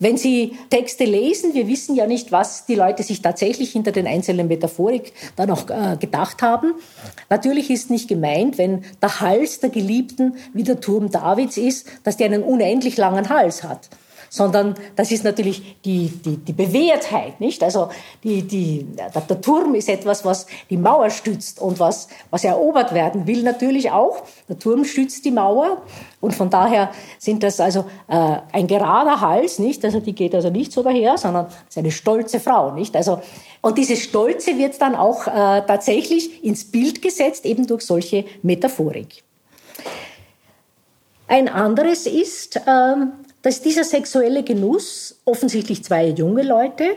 Wenn 0.01 0.17
Sie 0.17 0.59
Texte 0.71 1.05
lesen, 1.05 1.55
wir 1.55 1.69
wissen 1.69 1.95
ja 1.95 2.09
nicht, 2.09 2.33
was 2.33 2.67
die 2.67 2.75
Leute 2.75 3.05
sich 3.05 3.23
tatsächlich 3.23 3.71
hinter 3.71 3.93
den 3.93 4.09
einzelnen 4.09 4.49
Metaphorik 4.49 5.13
dann 5.37 5.53
auch 5.53 5.71
äh, 5.71 5.97
gedacht 6.01 6.43
haben. 6.43 6.75
Natürlich 7.31 7.71
ist 7.71 7.91
nicht 7.91 8.09
gemeint, 8.09 8.59
wenn 8.59 8.85
der 9.01 9.21
Hals 9.21 9.61
der 9.61 9.71
Geliebten 9.71 10.35
wie 10.53 10.65
der 10.65 10.81
Turm 10.81 11.13
Davids 11.13 11.57
ist, 11.57 11.87
dass 12.03 12.17
der 12.17 12.27
einen 12.27 12.43
unendlich 12.43 12.97
langen 12.97 13.29
Hals 13.29 13.63
hat 13.63 13.89
sondern 14.29 14.75
das 14.95 15.11
ist 15.11 15.25
natürlich 15.25 15.77
die, 15.85 16.09
die, 16.09 16.37
die 16.37 16.53
Bewährtheit, 16.53 17.41
nicht? 17.41 17.63
Also 17.63 17.89
die, 18.23 18.43
die, 18.43 18.85
der, 18.85 19.11
der 19.11 19.41
Turm 19.41 19.75
ist 19.75 19.89
etwas, 19.89 20.25
was 20.25 20.47
die 20.71 20.77
Mauer 20.77 21.11
stützt 21.11 21.61
und 21.61 21.79
was, 21.81 22.09
was 22.31 22.45
erobert 22.45 22.95
werden 22.95 23.27
will 23.27 23.43
natürlich 23.43 23.91
auch. 23.91 24.23
Der 24.49 24.59
Turm 24.59 24.85
stützt 24.85 25.25
die 25.25 25.31
Mauer 25.31 25.83
und 26.21 26.35
von 26.35 26.51
daher 26.51 26.91
sind 27.19 27.43
das 27.43 27.61
also 27.61 27.87
äh, 28.09 28.37
ein 28.53 28.67
gerader 28.67 29.21
Hals, 29.21 29.59
nicht? 29.59 29.85
Also 29.85 30.01
die 30.01 30.15
geht 30.15 30.35
also 30.35 30.51
nicht 30.51 30.73
so 30.73 30.83
daher, 30.83 31.19
sondern 31.19 31.47
ist 31.69 31.79
eine 31.79 31.91
stolze 31.91 32.41
Frau, 32.41 32.73
nicht? 32.73 32.97
Also 32.97 33.21
und 33.63 33.79
dieses 33.79 34.01
Stolze 34.01 34.57
wird 34.59 34.81
dann 34.81 34.95
auch 34.95 35.27
äh, 35.27 35.63
tatsächlich 35.67 36.45
ins 36.45 36.65
Bild 36.65 37.03
gesetzt, 37.03 37.45
eben 37.45 37.67
durch 37.67 37.83
solche 37.83 38.25
Metaphorik. 38.43 39.25
Ein 41.29 41.49
anderes 41.49 42.07
ist, 42.07 42.61
ähm, 42.67 43.13
dass 43.47 43.61
dieser 43.61 43.85
sexuelle 43.85 44.43
Genuss, 44.43 45.21
offensichtlich 45.25 45.85
zwei 45.85 46.09
junge 46.09 46.43
Leute, 46.43 46.97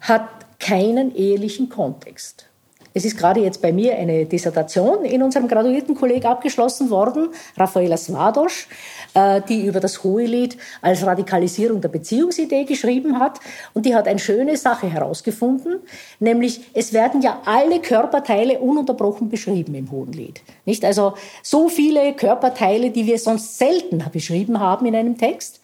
hat 0.00 0.28
keinen 0.60 1.12
ehelichen 1.12 1.68
Kontext. 1.68 2.46
Es 2.94 3.04
ist 3.04 3.18
gerade 3.18 3.40
jetzt 3.40 3.60
bei 3.60 3.72
mir 3.72 3.96
eine 3.96 4.26
Dissertation 4.26 5.04
in 5.04 5.24
unserem 5.24 5.48
Graduiertenkolleg 5.48 6.24
abgeschlossen 6.24 6.88
worden, 6.88 7.30
Raffaela 7.56 7.96
Svadosch, 7.96 8.68
äh, 8.68 9.05
die 9.48 9.64
über 9.64 9.80
das 9.80 10.04
Hohelied 10.04 10.58
als 10.82 11.04
Radikalisierung 11.04 11.80
der 11.80 11.88
Beziehungsidee 11.88 12.64
geschrieben 12.64 13.18
hat. 13.18 13.40
Und 13.72 13.86
die 13.86 13.94
hat 13.94 14.06
eine 14.08 14.18
schöne 14.18 14.56
Sache 14.56 14.88
herausgefunden, 14.88 15.80
nämlich 16.20 16.60
es 16.74 16.92
werden 16.92 17.22
ja 17.22 17.40
alle 17.44 17.80
Körperteile 17.80 18.58
ununterbrochen 18.58 19.28
beschrieben 19.28 19.74
im 19.74 19.90
Hohenlied. 19.90 20.42
Nicht? 20.64 20.84
Also 20.84 21.14
so 21.42 21.68
viele 21.68 22.12
Körperteile, 22.14 22.90
die 22.90 23.06
wir 23.06 23.18
sonst 23.18 23.58
selten 23.58 24.04
beschrieben 24.12 24.60
haben 24.60 24.86
in 24.86 24.94
einem 24.94 25.16
Text. 25.16 25.60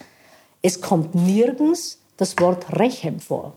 Es 0.62 0.80
kommt 0.80 1.14
nirgends 1.14 1.98
das 2.16 2.38
Wort 2.38 2.78
Rechem 2.78 3.20
vor. 3.20 3.52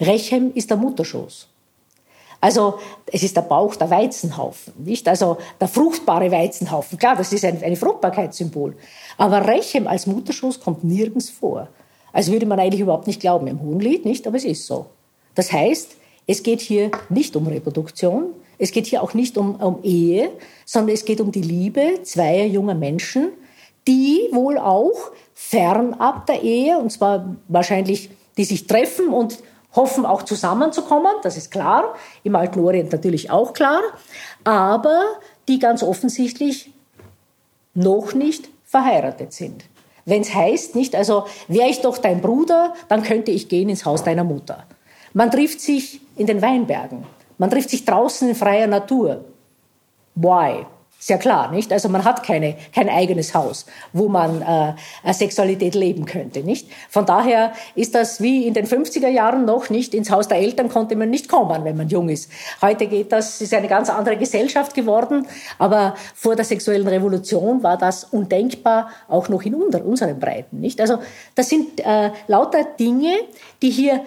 Rechem 0.00 0.52
ist 0.54 0.70
der 0.70 0.76
Mutterschoß. 0.76 1.48
Also 2.40 2.78
es 3.06 3.24
ist 3.24 3.36
der 3.36 3.42
Bauch 3.42 3.74
der 3.74 3.90
Weizenhaufen, 3.90 4.72
nicht? 4.84 5.08
Also 5.08 5.38
der 5.60 5.66
fruchtbare 5.66 6.30
Weizenhaufen. 6.30 6.96
Klar, 6.96 7.16
das 7.16 7.32
ist 7.32 7.44
ein, 7.44 7.60
ein 7.64 7.74
Fruchtbarkeitssymbol. 7.74 8.76
Aber 9.18 9.46
Rechem 9.46 9.86
als 9.86 10.06
Mutterschoß 10.06 10.60
kommt 10.60 10.84
nirgends 10.84 11.28
vor. 11.28 11.68
Also 12.12 12.32
würde 12.32 12.46
man 12.46 12.58
eigentlich 12.58 12.80
überhaupt 12.80 13.06
nicht 13.06 13.20
glauben 13.20 13.46
im 13.48 13.60
Hohenlied, 13.60 14.06
nicht? 14.06 14.26
Aber 14.26 14.36
es 14.36 14.44
ist 14.44 14.66
so. 14.66 14.86
Das 15.34 15.52
heißt, 15.52 15.96
es 16.26 16.42
geht 16.42 16.60
hier 16.60 16.90
nicht 17.10 17.36
um 17.36 17.46
Reproduktion, 17.46 18.34
es 18.58 18.72
geht 18.72 18.86
hier 18.86 19.02
auch 19.02 19.14
nicht 19.14 19.38
um, 19.38 19.56
um 19.56 19.82
Ehe, 19.82 20.30
sondern 20.64 20.94
es 20.94 21.04
geht 21.04 21.20
um 21.20 21.30
die 21.30 21.42
Liebe 21.42 22.02
zweier 22.02 22.46
junger 22.46 22.74
Menschen, 22.74 23.28
die 23.86 24.28
wohl 24.32 24.58
auch 24.58 25.12
fernab 25.34 26.26
der 26.26 26.42
Ehe, 26.42 26.78
und 26.78 26.90
zwar 26.90 27.36
wahrscheinlich, 27.46 28.10
die 28.36 28.44
sich 28.44 28.66
treffen 28.66 29.08
und 29.08 29.38
hoffen 29.74 30.04
auch 30.04 30.22
zusammenzukommen, 30.22 31.12
das 31.22 31.36
ist 31.36 31.50
klar, 31.50 31.94
im 32.24 32.34
alten 32.34 32.60
Orient 32.60 32.90
natürlich 32.90 33.30
auch 33.30 33.52
klar, 33.52 33.80
aber 34.44 35.02
die 35.46 35.58
ganz 35.58 35.82
offensichtlich 35.82 36.72
noch 37.74 38.12
nicht 38.12 38.50
verheiratet 38.68 39.32
sind. 39.32 39.64
Wenn 40.04 40.20
es 40.20 40.34
heißt, 40.34 40.74
nicht, 40.74 40.94
also 40.94 41.24
wäre 41.48 41.68
ich 41.68 41.80
doch 41.80 41.98
dein 41.98 42.20
Bruder, 42.20 42.74
dann 42.88 43.02
könnte 43.02 43.30
ich 43.30 43.48
gehen 43.48 43.68
ins 43.68 43.84
Haus 43.84 44.04
deiner 44.04 44.24
Mutter. 44.24 44.64
Man 45.14 45.30
trifft 45.30 45.60
sich 45.60 46.00
in 46.16 46.26
den 46.26 46.42
Weinbergen, 46.42 47.04
man 47.38 47.50
trifft 47.50 47.70
sich 47.70 47.84
draußen 47.84 48.28
in 48.28 48.34
freier 48.34 48.66
Natur. 48.66 49.24
Why? 50.14 50.66
Sehr 51.00 51.18
klar, 51.18 51.52
nicht? 51.52 51.72
Also 51.72 51.88
man 51.88 52.04
hat 52.04 52.24
keine, 52.24 52.56
kein 52.74 52.88
eigenes 52.88 53.32
Haus, 53.32 53.66
wo 53.92 54.08
man 54.08 54.42
äh, 54.42 55.12
Sexualität 55.12 55.76
leben 55.76 56.06
könnte, 56.06 56.40
nicht? 56.40 56.68
Von 56.90 57.06
daher 57.06 57.52
ist 57.76 57.94
das 57.94 58.20
wie 58.20 58.48
in 58.48 58.54
den 58.54 58.66
50er 58.66 59.06
Jahren 59.06 59.44
noch 59.44 59.70
nicht. 59.70 59.94
Ins 59.94 60.10
Haus 60.10 60.26
der 60.26 60.38
Eltern 60.38 60.68
konnte 60.68 60.96
man 60.96 61.08
nicht 61.08 61.28
kommen, 61.28 61.62
wenn 61.62 61.76
man 61.76 61.88
jung 61.88 62.08
ist. 62.08 62.28
Heute 62.60 62.88
geht 62.88 63.12
das, 63.12 63.40
ist 63.40 63.54
eine 63.54 63.68
ganz 63.68 63.90
andere 63.90 64.16
Gesellschaft 64.16 64.74
geworden. 64.74 65.28
Aber 65.56 65.94
vor 66.16 66.34
der 66.34 66.44
sexuellen 66.44 66.88
Revolution 66.88 67.62
war 67.62 67.78
das 67.78 68.02
undenkbar, 68.02 68.90
auch 69.06 69.28
noch 69.28 69.42
in 69.44 69.54
unter, 69.54 69.84
unseren 69.84 70.18
Breiten, 70.18 70.58
nicht? 70.58 70.80
Also 70.80 70.98
das 71.36 71.48
sind 71.48 71.78
äh, 71.78 72.10
lauter 72.26 72.64
Dinge, 72.64 73.14
die 73.62 73.70
hier 73.70 74.04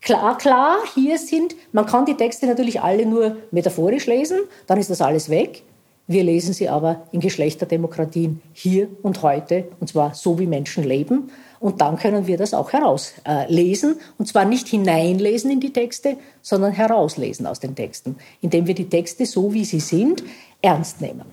klar, 0.00 0.36
klar 0.38 0.78
hier 0.94 1.18
sind. 1.18 1.54
Man 1.70 1.86
kann 1.86 2.04
die 2.04 2.16
Texte 2.16 2.48
natürlich 2.48 2.80
alle 2.80 3.06
nur 3.06 3.36
metaphorisch 3.52 4.06
lesen, 4.06 4.40
dann 4.66 4.80
ist 4.80 4.90
das 4.90 5.00
alles 5.00 5.30
weg. 5.30 5.62
Wir 6.08 6.24
lesen 6.24 6.52
sie 6.52 6.68
aber 6.68 7.06
in 7.12 7.20
Geschlechterdemokratien 7.20 8.42
hier 8.52 8.88
und 9.02 9.22
heute, 9.22 9.68
und 9.80 9.88
zwar 9.88 10.14
so, 10.14 10.38
wie 10.38 10.46
Menschen 10.46 10.84
leben. 10.84 11.30
Und 11.60 11.80
dann 11.80 11.96
können 11.96 12.26
wir 12.26 12.36
das 12.36 12.54
auch 12.54 12.72
herauslesen, 12.72 14.00
und 14.18 14.26
zwar 14.26 14.44
nicht 14.44 14.66
hineinlesen 14.66 15.50
in 15.50 15.60
die 15.60 15.72
Texte, 15.72 16.16
sondern 16.42 16.72
herauslesen 16.72 17.46
aus 17.46 17.60
den 17.60 17.76
Texten, 17.76 18.16
indem 18.40 18.66
wir 18.66 18.74
die 18.74 18.88
Texte 18.88 19.26
so, 19.26 19.54
wie 19.54 19.64
sie 19.64 19.80
sind, 19.80 20.24
ernst 20.60 21.00
nehmen. 21.00 21.26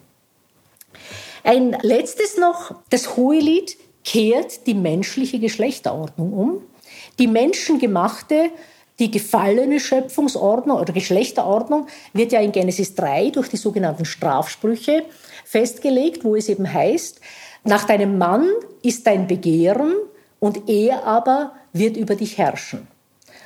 Ein 1.44 1.76
letztes 1.82 2.38
noch, 2.38 2.76
das 2.90 3.18
Hohelied 3.18 3.78
kehrt 4.04 4.68
die 4.68 4.76
menschliche 4.76 5.40
Geschlechterordnung 5.40 6.34
um. 6.34 6.62
Die 7.18 7.28
menschengemachte 7.28 8.52
die 9.00 9.12
gefallene 9.12 9.80
Schöpfungsordnung 9.80 10.78
oder 10.78 10.94
Geschlechterordnung 10.94 11.88
wird 12.14 12.32
ja 12.32 12.42
in 12.42 12.52
Genesis 12.52 12.96
3 12.96 13.32
durch 13.32 13.50
die 13.50 13.58
sogenannten 13.58 14.06
Strafsprüche 14.06 15.04
festgelegt, 15.46 16.24
wo 16.24 16.36
es 16.36 16.50
eben 16.50 16.72
heißt, 16.72 17.22
nach 17.64 17.86
deinem 17.86 18.18
Mann 18.18 18.48
ist 18.84 19.08
dein 19.08 19.28
Begehren 19.28 19.96
und 20.40 20.70
er 20.70 21.04
aber 21.06 21.54
wird 21.74 21.98
über 21.98 22.16
dich 22.16 22.38
herrschen. 22.38 22.88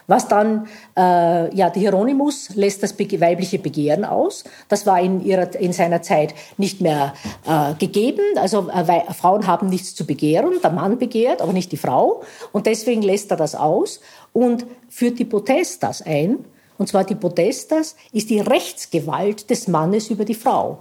Was 0.06 0.28
dann, 0.28 0.68
äh, 0.98 1.56
ja, 1.56 1.70
der 1.70 1.82
Hieronymus 1.82 2.50
lässt 2.56 2.84
das 2.84 2.98
weibliche 3.00 3.58
Begehren 3.58 4.04
aus. 4.04 4.44
Das 4.68 4.86
war 4.86 5.00
in, 5.00 5.24
ihrer, 5.24 5.56
in 5.56 5.72
seiner 5.72 6.02
Zeit 6.02 6.36
nicht 6.58 6.82
mehr 6.82 7.13
äh, 7.48 7.74
gegeben. 7.76 8.24
Also 8.36 8.70
äh, 8.70 9.13
Frauen 9.13 9.48
haben 9.48 9.70
nichts 9.70 9.96
zu 9.96 10.06
begehren. 10.06 10.60
Der 10.62 10.72
Mann 10.72 10.98
begehrt, 10.98 11.42
aber 11.42 11.54
nicht 11.54 11.72
die 11.72 11.78
Frau. 11.78 12.24
Und 12.52 12.66
deswegen 12.66 13.02
lässt 13.02 13.32
er 13.32 13.38
das 13.38 13.56
aus 13.56 14.02
und 14.34 14.65
führt 14.89 15.19
die 15.19 15.26
Potestas 15.26 16.02
ein. 16.02 16.46
Und 16.78 16.88
zwar 16.88 17.04
die 17.04 17.15
Potestas 17.15 17.96
ist 18.12 18.30
die 18.30 18.39
Rechtsgewalt 18.39 19.50
des 19.50 19.67
Mannes 19.67 20.10
über 20.10 20.26
die 20.26 20.36
Frau. 20.36 20.80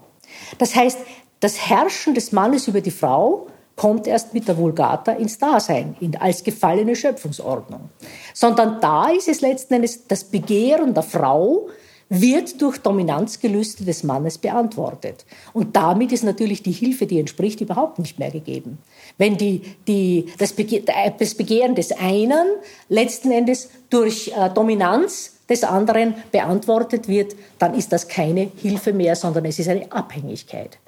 Das 0.59 0.75
heißt, 0.75 0.99
das 1.41 1.69
Herrschen 1.69 2.15
des 2.15 2.33
Mannes 2.33 2.67
über 2.67 2.81
die 2.81 2.91
Frau 2.91 3.47
kommt 3.77 4.07
erst 4.07 4.35
mit 4.35 4.49
der 4.49 4.57
Vulgata 4.57 5.13
ins 5.13 5.39
Dasein, 5.39 5.97
in, 6.01 6.17
als 6.17 6.45
gefallene 6.45 6.95
Schöpfungsordnung. 6.95 7.91
Sondern 8.35 8.81
da 8.81 9.09
ist 9.09 9.29
es 9.29 9.41
letzten 9.41 9.75
Endes, 9.75 10.07
das 10.07 10.25
Begehren 10.25 10.95
der 10.95 11.03
Frau 11.03 11.69
wird 12.15 12.61
durch 12.61 12.77
Dominanzgelüste 12.77 13.87
des 13.87 14.03
Mannes 14.03 14.37
beantwortet. 14.37 15.25
Und 15.55 15.75
damit 15.77 16.13
ist 16.13 16.25
natürlich 16.25 16.63
die 16.63 16.73
Hilfe, 16.73 17.07
die 17.07 17.19
entspricht, 17.19 17.63
überhaupt 17.63 17.99
nicht 17.99 18.19
mehr 18.19 18.31
gegeben. 18.31 18.77
Wenn 19.17 19.39
die, 19.39 19.63
die, 19.89 20.27
das, 20.37 20.53
Bege 20.53 20.85
das 21.19 21.35
Begehren 21.35 21.75
des 21.75 21.91
einen 21.93 22.47
letzten 22.91 23.31
Endes 23.31 23.71
durch 23.89 24.31
äh, 24.37 24.51
Dominanz 24.51 25.39
des 25.49 25.65
anderen 25.65 26.15
beantwortet 26.31 27.09
wird, 27.09 27.35
dann 27.59 27.75
ist 27.75 27.95
das 27.95 28.09
keine 28.09 28.51
Hilfe 28.57 28.93
mehr, 28.93 29.17
sondern 29.17 29.47
es 29.47 29.59
ist 29.59 29.71
eine 29.71 29.91
Abhängigkeit. 29.91 30.79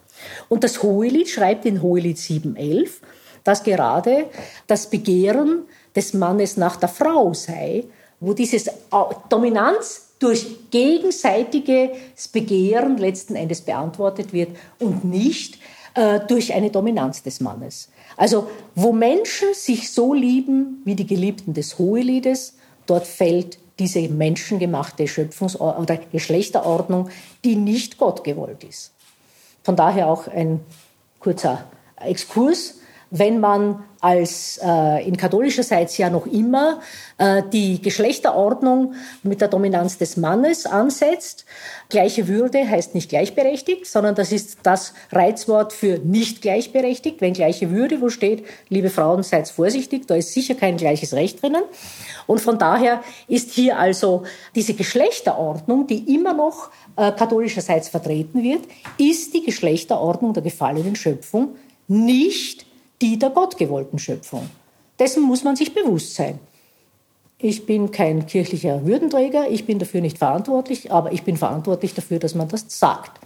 Und 0.50 0.62
das 0.62 0.82
Hohelied 0.82 1.30
schreibt 1.30 1.64
in 1.64 1.80
Hohelied 1.80 2.18
7.11, 2.18 2.90
dass 3.44 3.62
gerade 3.62 4.26
das 4.66 4.90
Begehren 4.90 5.62
des 5.96 6.12
Mannes 6.12 6.58
nach 6.58 6.76
der 6.76 6.90
Frau 6.90 7.32
sei, 7.32 7.84
wo 8.20 8.34
dieses 8.34 8.68
Dominanz 9.30 10.03
durch 10.18 10.70
gegenseitiges 10.70 12.28
Begehren 12.32 12.96
letzten 12.96 13.34
Endes 13.34 13.60
beantwortet 13.60 14.32
wird 14.32 14.56
und 14.78 15.04
nicht 15.04 15.58
äh, 15.94 16.20
durch 16.26 16.52
eine 16.52 16.70
Dominanz 16.70 17.22
des 17.22 17.40
Mannes. 17.40 17.90
Also 18.16 18.48
wo 18.74 18.92
Menschen 18.92 19.54
sich 19.54 19.90
so 19.92 20.14
lieben 20.14 20.82
wie 20.84 20.94
die 20.94 21.06
Geliebten 21.06 21.52
des 21.52 21.78
Hoheliedes, 21.78 22.56
dort 22.86 23.06
fällt 23.06 23.58
diese 23.78 24.08
menschengemachte 24.08 25.04
Schöpfungs- 25.04 25.58
oder 25.58 25.98
Geschlechterordnung, 26.12 27.10
die 27.44 27.56
nicht 27.56 27.98
Gott 27.98 28.22
gewollt 28.22 28.62
ist. 28.62 28.92
Von 29.64 29.76
daher 29.76 30.08
auch 30.08 30.28
ein 30.28 30.60
kurzer 31.18 31.64
Exkurs. 31.96 32.78
Wenn 33.10 33.40
man 33.40 33.82
als 34.04 34.60
äh, 34.62 35.08
in 35.08 35.16
katholischerseits 35.16 35.96
ja 35.96 36.10
noch 36.10 36.26
immer 36.26 36.80
äh, 37.16 37.42
die 37.50 37.80
Geschlechterordnung 37.80 38.92
mit 39.22 39.40
der 39.40 39.48
Dominanz 39.48 39.96
des 39.96 40.18
Mannes 40.18 40.66
ansetzt. 40.66 41.46
Gleiche 41.88 42.28
Würde 42.28 42.68
heißt 42.68 42.94
nicht 42.94 43.08
gleichberechtigt, 43.08 43.86
sondern 43.86 44.14
das 44.14 44.30
ist 44.30 44.58
das 44.62 44.92
Reizwort 45.10 45.72
für 45.72 46.00
nicht 46.00 46.42
gleichberechtigt. 46.42 47.22
Wenn 47.22 47.32
gleiche 47.32 47.70
Würde 47.70 48.02
wo 48.02 48.10
steht, 48.10 48.44
liebe 48.68 48.90
Frauen, 48.90 49.22
seid 49.22 49.48
vorsichtig, 49.48 50.06
da 50.06 50.16
ist 50.16 50.34
sicher 50.34 50.54
kein 50.54 50.76
gleiches 50.76 51.14
Recht 51.14 51.42
drinnen. 51.42 51.62
Und 52.26 52.42
von 52.42 52.58
daher 52.58 53.02
ist 53.26 53.52
hier 53.52 53.78
also 53.78 54.24
diese 54.54 54.74
Geschlechterordnung, 54.74 55.86
die 55.86 56.14
immer 56.14 56.34
noch 56.34 56.68
äh, 56.96 57.10
katholischerseits 57.10 57.88
vertreten 57.88 58.42
wird, 58.42 58.64
ist 58.98 59.32
die 59.32 59.44
Geschlechterordnung 59.44 60.34
der 60.34 60.42
gefallenen 60.42 60.94
Schöpfung 60.94 61.56
nicht 61.88 62.63
die 63.00 63.18
der 63.18 63.30
gottgewollten 63.30 63.98
Schöpfung. 63.98 64.48
Dessen 64.98 65.22
muss 65.22 65.44
man 65.44 65.56
sich 65.56 65.74
bewusst 65.74 66.14
sein. 66.14 66.38
Ich 67.38 67.66
bin 67.66 67.90
kein 67.90 68.26
kirchlicher 68.26 68.86
Würdenträger, 68.86 69.50
ich 69.50 69.66
bin 69.66 69.78
dafür 69.78 70.00
nicht 70.00 70.18
verantwortlich, 70.18 70.92
aber 70.92 71.12
ich 71.12 71.24
bin 71.24 71.36
verantwortlich 71.36 71.92
dafür, 71.94 72.18
dass 72.18 72.34
man 72.34 72.48
das 72.48 72.64
sagt. 72.68 73.20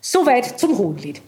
Soweit 0.00 0.58
zum 0.58 0.78
Hohenlied. 0.78 1.20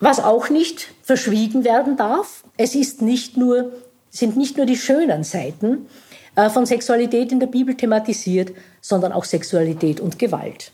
Was 0.00 0.20
auch 0.20 0.48
nicht 0.48 0.92
verschwiegen 1.02 1.64
werden 1.64 1.96
darf, 1.96 2.44
es 2.56 2.74
ist 2.74 3.02
nicht 3.02 3.36
nur, 3.36 3.72
sind 4.10 4.36
nicht 4.36 4.56
nur 4.56 4.66
die 4.66 4.76
schönen 4.76 5.24
Seiten 5.24 5.86
äh, 6.34 6.50
von 6.50 6.66
Sexualität 6.66 7.32
in 7.32 7.40
der 7.40 7.48
Bibel 7.48 7.74
thematisiert, 7.74 8.52
sondern 8.80 9.12
auch 9.12 9.24
Sexualität 9.24 10.00
und 10.00 10.18
Gewalt. 10.18 10.72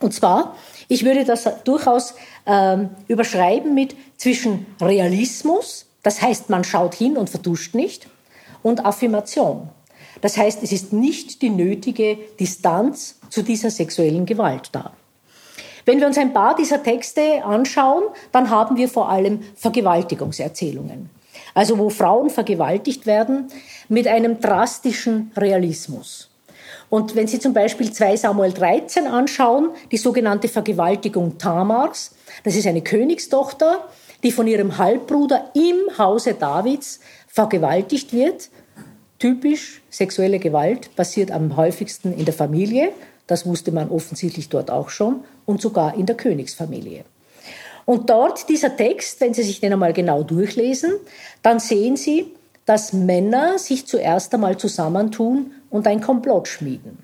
Und 0.00 0.12
zwar, 0.12 0.56
ich 0.88 1.04
würde 1.04 1.24
das 1.24 1.48
durchaus 1.64 2.14
ähm, 2.46 2.90
überschreiben 3.08 3.74
mit 3.74 3.96
zwischen 4.16 4.66
Realismus, 4.80 5.86
das 6.02 6.20
heißt, 6.20 6.50
man 6.50 6.64
schaut 6.64 6.94
hin 6.94 7.16
und 7.16 7.30
verduscht 7.30 7.74
nicht, 7.74 8.08
und 8.62 8.84
Affirmation. 8.84 9.68
Das 10.20 10.36
heißt, 10.36 10.62
es 10.62 10.72
ist 10.72 10.92
nicht 10.92 11.42
die 11.42 11.50
nötige 11.50 12.18
Distanz 12.40 13.18
zu 13.28 13.42
dieser 13.42 13.70
sexuellen 13.70 14.26
Gewalt 14.26 14.70
da. 14.72 14.92
Wenn 15.84 16.00
wir 16.00 16.06
uns 16.06 16.16
ein 16.16 16.32
paar 16.32 16.56
dieser 16.56 16.82
Texte 16.82 17.44
anschauen, 17.44 18.04
dann 18.32 18.48
haben 18.48 18.76
wir 18.76 18.88
vor 18.88 19.08
allem 19.10 19.40
Vergewaltigungserzählungen. 19.56 21.10
Also 21.52 21.78
wo 21.78 21.90
Frauen 21.90 22.30
vergewaltigt 22.30 23.06
werden 23.06 23.48
mit 23.88 24.06
einem 24.08 24.40
drastischen 24.40 25.30
Realismus. 25.36 26.30
Und 26.94 27.16
wenn 27.16 27.26
Sie 27.26 27.40
zum 27.40 27.52
Beispiel 27.52 27.92
2 27.92 28.18
Samuel 28.18 28.52
13 28.52 29.08
anschauen, 29.08 29.70
die 29.90 29.96
sogenannte 29.96 30.46
Vergewaltigung 30.46 31.38
Tamars, 31.38 32.12
das 32.44 32.54
ist 32.54 32.68
eine 32.68 32.82
Königstochter, 32.82 33.88
die 34.22 34.30
von 34.30 34.46
ihrem 34.46 34.78
Halbbruder 34.78 35.50
im 35.54 35.98
Hause 35.98 36.34
Davids 36.34 37.00
vergewaltigt 37.26 38.12
wird. 38.12 38.48
Typisch 39.18 39.82
sexuelle 39.90 40.38
Gewalt 40.38 40.94
passiert 40.94 41.32
am 41.32 41.56
häufigsten 41.56 42.16
in 42.16 42.26
der 42.26 42.34
Familie. 42.34 42.92
Das 43.26 43.44
wusste 43.44 43.72
man 43.72 43.90
offensichtlich 43.90 44.48
dort 44.48 44.70
auch 44.70 44.88
schon 44.88 45.24
und 45.46 45.60
sogar 45.60 45.96
in 45.96 46.06
der 46.06 46.16
Königsfamilie. 46.16 47.04
Und 47.86 48.08
dort 48.08 48.48
dieser 48.48 48.76
Text, 48.76 49.20
wenn 49.20 49.34
Sie 49.34 49.42
sich 49.42 49.58
den 49.58 49.72
einmal 49.72 49.94
genau 49.94 50.22
durchlesen, 50.22 50.92
dann 51.42 51.58
sehen 51.58 51.96
Sie, 51.96 52.32
dass 52.66 52.92
Männer 52.92 53.58
sich 53.58 53.84
zuerst 53.86 54.32
einmal 54.32 54.56
zusammentun 54.56 55.50
und 55.74 55.88
ein 55.88 56.00
Komplott 56.00 56.46
schmieden. 56.46 56.98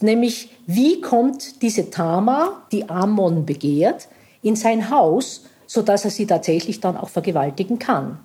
Nämlich, 0.00 0.50
wie 0.66 1.00
kommt 1.00 1.62
diese 1.62 1.88
Tama, 1.88 2.62
die 2.70 2.90
Ammon 2.90 3.46
begehrt, 3.46 4.08
in 4.42 4.54
sein 4.54 4.90
Haus, 4.90 5.46
sodass 5.66 6.04
er 6.04 6.10
sie 6.10 6.26
tatsächlich 6.26 6.80
dann 6.80 6.98
auch 6.98 7.08
vergewaltigen 7.08 7.78
kann. 7.78 8.18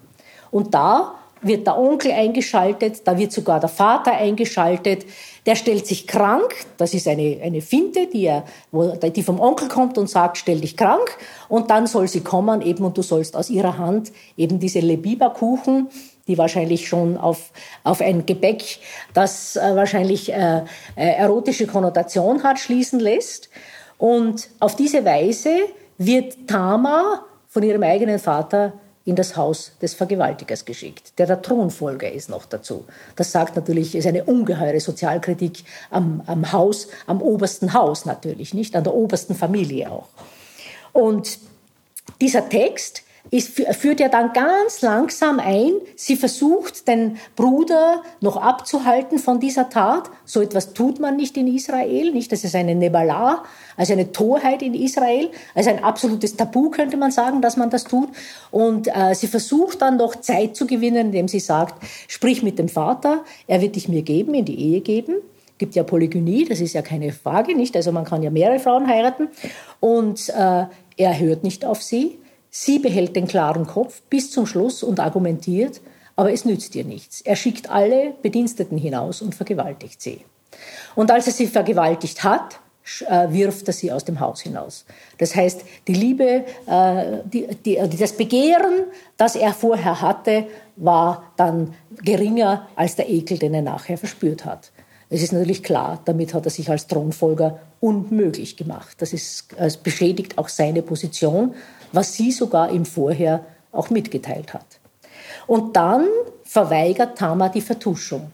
Und 0.51 0.73
da 0.73 1.15
wird 1.41 1.67
der 1.67 1.77
Onkel 1.77 2.11
eingeschaltet, 2.11 3.07
da 3.07 3.17
wird 3.17 3.31
sogar 3.31 3.61
der 3.61 3.69
Vater 3.69 4.11
eingeschaltet, 4.11 5.05
der 5.45 5.55
stellt 5.55 5.87
sich 5.87 6.05
krank, 6.05 6.53
das 6.75 6.93
ist 6.93 7.07
eine, 7.07 7.39
eine 7.41 7.61
Finte, 7.61 8.07
die, 8.07 8.25
er, 8.25 8.43
wo, 8.71 8.89
die 8.89 9.23
vom 9.23 9.39
Onkel 9.39 9.69
kommt 9.69 9.97
und 9.97 10.09
sagt, 10.09 10.37
stell 10.37 10.59
dich 10.59 10.75
krank 10.75 11.17
und 11.47 11.69
dann 11.69 11.87
soll 11.87 12.09
sie 12.09 12.21
kommen 12.21 12.61
eben 12.61 12.83
und 12.83 12.97
du 12.97 13.03
sollst 13.03 13.37
aus 13.37 13.49
ihrer 13.49 13.77
Hand 13.77 14.11
eben 14.35 14.59
diese 14.59 14.79
Lebiba-Kuchen, 14.79 15.87
die 16.27 16.37
wahrscheinlich 16.37 16.87
schon 16.87 17.17
auf, 17.17 17.51
auf 17.83 18.01
ein 18.01 18.25
Gebäck, 18.25 18.79
das 19.13 19.55
äh, 19.55 19.75
wahrscheinlich 19.75 20.31
äh, 20.31 20.59
äh, 20.59 20.63
erotische 20.95 21.67
Konnotation 21.67 22.43
hat, 22.43 22.59
schließen 22.59 22.99
lässt. 22.99 23.49
Und 23.97 24.49
auf 24.59 24.75
diese 24.75 25.05
Weise 25.05 25.51
wird 25.97 26.47
Tama 26.47 27.25
von 27.47 27.63
ihrem 27.63 27.83
eigenen 27.83 28.19
Vater 28.19 28.73
in 29.07 29.15
das 29.15 29.37
Haus 29.37 29.71
des 29.81 29.93
Vergewaltigers 29.93 30.65
geschickt, 30.65 31.17
der 31.17 31.27
der 31.27 31.41
Thronfolger 31.41 32.11
ist 32.11 32.29
noch 32.29 32.45
dazu. 32.45 32.83
Das 33.15 33.31
sagt 33.31 33.55
natürlich, 33.55 33.95
ist 33.95 34.05
eine 34.05 34.25
ungeheure 34.25 34.81
Sozialkritik 34.81 35.63
am, 35.89 36.21
am 36.25 36.51
Haus, 36.51 36.89
am 37.07 37.21
obersten 37.21 37.73
Haus 37.73 38.05
natürlich, 38.05 38.53
nicht 38.53 38.75
an 38.75 38.83
der 38.83 38.93
obersten 38.93 39.33
Familie 39.33 39.89
auch. 39.89 40.09
Und 40.91 41.39
dieser 42.19 42.49
Text 42.49 43.03
ist, 43.31 43.49
führt 43.49 43.99
ja 43.99 44.09
dann 44.09 44.33
ganz 44.33 44.81
langsam 44.81 45.39
ein. 45.39 45.73
Sie 45.95 46.15
versucht, 46.15 46.87
den 46.87 47.17
Bruder 47.35 48.03
noch 48.21 48.37
abzuhalten 48.37 49.19
von 49.19 49.39
dieser 49.39 49.69
Tat. 49.69 50.09
So 50.25 50.41
etwas 50.41 50.73
tut 50.73 50.99
man 50.99 51.17
nicht 51.17 51.37
in 51.37 51.47
Israel, 51.47 52.11
nicht? 52.11 52.31
Das 52.31 52.43
ist 52.43 52.55
eine 52.55 52.75
Nebala, 52.75 53.43
also 53.75 53.93
eine 53.93 54.11
Torheit 54.11 54.61
in 54.61 54.73
Israel, 54.73 55.29
also 55.55 55.69
ein 55.69 55.83
absolutes 55.83 56.35
Tabu 56.35 56.69
könnte 56.69 56.97
man 56.97 57.11
sagen, 57.11 57.41
dass 57.41 57.57
man 57.57 57.69
das 57.69 57.83
tut. 57.83 58.09
Und 58.51 58.87
äh, 58.87 59.13
sie 59.13 59.27
versucht 59.27 59.81
dann 59.81 59.97
noch 59.97 60.15
Zeit 60.15 60.55
zu 60.55 60.67
gewinnen, 60.67 61.07
indem 61.07 61.27
sie 61.27 61.39
sagt, 61.39 61.83
sprich 62.07 62.43
mit 62.43 62.59
dem 62.59 62.69
Vater, 62.69 63.23
er 63.47 63.61
wird 63.61 63.75
dich 63.75 63.89
mir 63.89 64.01
geben, 64.01 64.33
in 64.33 64.45
die 64.45 64.59
Ehe 64.59 64.81
geben 64.81 65.15
gibt 65.57 65.75
ja 65.75 65.81
Polygynie, 65.81 66.45
das 66.45 66.61
ist 66.61 66.73
ja 66.73 66.83
keine 66.83 67.11
Frage, 67.11 67.55
nicht? 67.55 67.75
Also 67.75 67.91
man 67.91 68.05
kann 68.05 68.21
ja 68.21 68.29
mehrere 68.29 68.59
Frauen 68.59 68.87
heiraten. 68.87 69.29
Und 69.79 70.29
äh, 70.29 70.65
er 70.97 71.19
hört 71.19 71.43
nicht 71.43 71.65
auf 71.65 71.81
sie. 71.81 72.19
Sie 72.59 72.79
behält 72.79 73.15
den 73.15 73.27
klaren 73.27 73.67
Kopf 73.67 74.01
bis 74.09 74.31
zum 74.31 74.47
Schluss 74.47 74.81
und 74.81 74.99
argumentiert, 74.99 75.79
aber 76.15 76.33
es 76.33 76.43
nützt 76.43 76.73
ihr 76.73 76.85
nichts. 76.85 77.21
Er 77.21 77.35
schickt 77.35 77.69
alle 77.69 78.15
Bediensteten 78.23 78.79
hinaus 78.79 79.21
und 79.21 79.35
vergewaltigt 79.35 80.01
sie. 80.01 80.25
Und 80.95 81.11
als 81.11 81.27
er 81.27 81.33
sie 81.33 81.45
vergewaltigt 81.45 82.23
hat, 82.23 82.59
äh, 83.07 83.27
wirft 83.29 83.67
er 83.67 83.73
sie 83.73 83.91
aus 83.91 84.05
dem 84.05 84.19
Haus 84.19 84.41
hinaus. 84.41 84.85
Das 85.19 85.35
heißt, 85.35 85.61
die 85.87 85.93
Liebe, 85.93 86.45
äh, 86.65 87.19
die, 87.25 87.47
die, 87.63 87.77
das 87.95 88.13
Begehren, 88.13 88.85
das 89.17 89.35
er 89.35 89.53
vorher 89.53 90.01
hatte, 90.01 90.47
war 90.77 91.31
dann 91.37 91.75
geringer 92.01 92.67
als 92.75 92.95
der 92.95 93.07
Ekel, 93.07 93.37
den 93.37 93.53
er 93.53 93.61
nachher 93.61 93.99
verspürt 93.99 94.45
hat. 94.45 94.71
Es 95.11 95.21
ist 95.21 95.31
natürlich 95.31 95.61
klar, 95.61 96.01
damit 96.05 96.33
hat 96.33 96.45
er 96.45 96.51
sich 96.51 96.71
als 96.71 96.87
Thronfolger 96.87 97.59
unmöglich 97.79 98.57
gemacht. 98.57 98.97
Das 98.97 99.13
ist, 99.13 99.45
es 99.57 99.77
beschädigt 99.77 100.39
auch 100.39 100.49
seine 100.49 100.81
Position 100.81 101.53
was 101.91 102.13
sie 102.13 102.31
sogar 102.31 102.71
ihm 102.71 102.85
vorher 102.85 103.45
auch 103.71 103.89
mitgeteilt 103.89 104.53
hat. 104.53 104.65
Und 105.45 105.75
dann 105.75 106.07
verweigert 106.43 107.17
Tama 107.17 107.49
die 107.49 107.61
Vertuschung. 107.61 108.31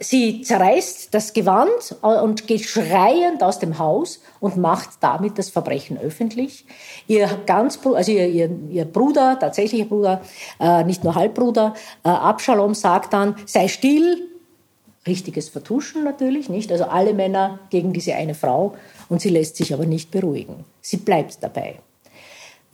Sie 0.00 0.42
zerreißt 0.42 1.14
das 1.14 1.32
Gewand 1.32 1.96
und 2.02 2.46
geht 2.46 2.64
schreiend 2.64 3.42
aus 3.42 3.60
dem 3.60 3.78
Haus 3.78 4.20
und 4.40 4.56
macht 4.56 4.90
damit 5.00 5.38
das 5.38 5.50
Verbrechen 5.50 5.98
öffentlich. 5.98 6.66
Ihr, 7.06 7.28
ganz, 7.46 7.78
also 7.84 8.10
ihr, 8.10 8.26
ihr, 8.26 8.50
ihr 8.70 8.84
Bruder, 8.84 9.38
tatsächlicher 9.38 9.84
Bruder, 9.84 10.20
äh, 10.58 10.82
nicht 10.84 11.04
nur 11.04 11.14
Halbbruder, 11.14 11.74
äh, 12.04 12.08
Abschalom 12.08 12.74
sagt 12.74 13.12
dann, 13.12 13.36
sei 13.46 13.68
still, 13.68 14.28
richtiges 15.06 15.48
Vertuschen 15.48 16.02
natürlich, 16.02 16.48
nicht? 16.48 16.72
Also 16.72 16.84
alle 16.84 17.14
Männer 17.14 17.60
gegen 17.70 17.92
diese 17.92 18.14
eine 18.14 18.34
Frau 18.34 18.74
und 19.08 19.20
sie 19.20 19.28
lässt 19.28 19.56
sich 19.56 19.72
aber 19.72 19.86
nicht 19.86 20.10
beruhigen. 20.10 20.64
Sie 20.80 20.96
bleibt 20.96 21.42
dabei. 21.42 21.78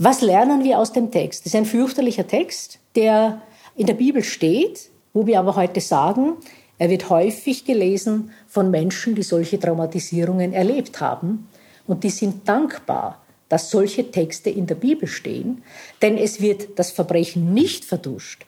Was 0.02 0.22
lernen 0.22 0.64
wir 0.64 0.78
aus 0.78 0.94
dem 0.94 1.10
Text? 1.10 1.44
Das 1.44 1.52
ist 1.52 1.56
ein 1.58 1.66
fürchterlicher 1.66 2.26
Text, 2.26 2.78
der 2.96 3.42
in 3.76 3.84
der 3.84 3.92
Bibel 3.92 4.24
steht, 4.24 4.88
wo 5.12 5.26
wir 5.26 5.38
aber 5.38 5.56
heute 5.56 5.82
sagen, 5.82 6.38
er 6.78 6.88
wird 6.88 7.10
häufig 7.10 7.66
gelesen 7.66 8.30
von 8.46 8.70
Menschen, 8.70 9.14
die 9.14 9.22
solche 9.22 9.60
Traumatisierungen 9.60 10.54
erlebt 10.54 11.02
haben. 11.02 11.50
Und 11.86 12.02
die 12.02 12.08
sind 12.08 12.48
dankbar, 12.48 13.20
dass 13.50 13.70
solche 13.70 14.10
Texte 14.10 14.48
in 14.48 14.66
der 14.66 14.76
Bibel 14.76 15.06
stehen, 15.06 15.62
denn 16.00 16.16
es 16.16 16.40
wird 16.40 16.78
das 16.78 16.92
Verbrechen 16.92 17.52
nicht 17.52 17.84
vertuscht. 17.84 18.46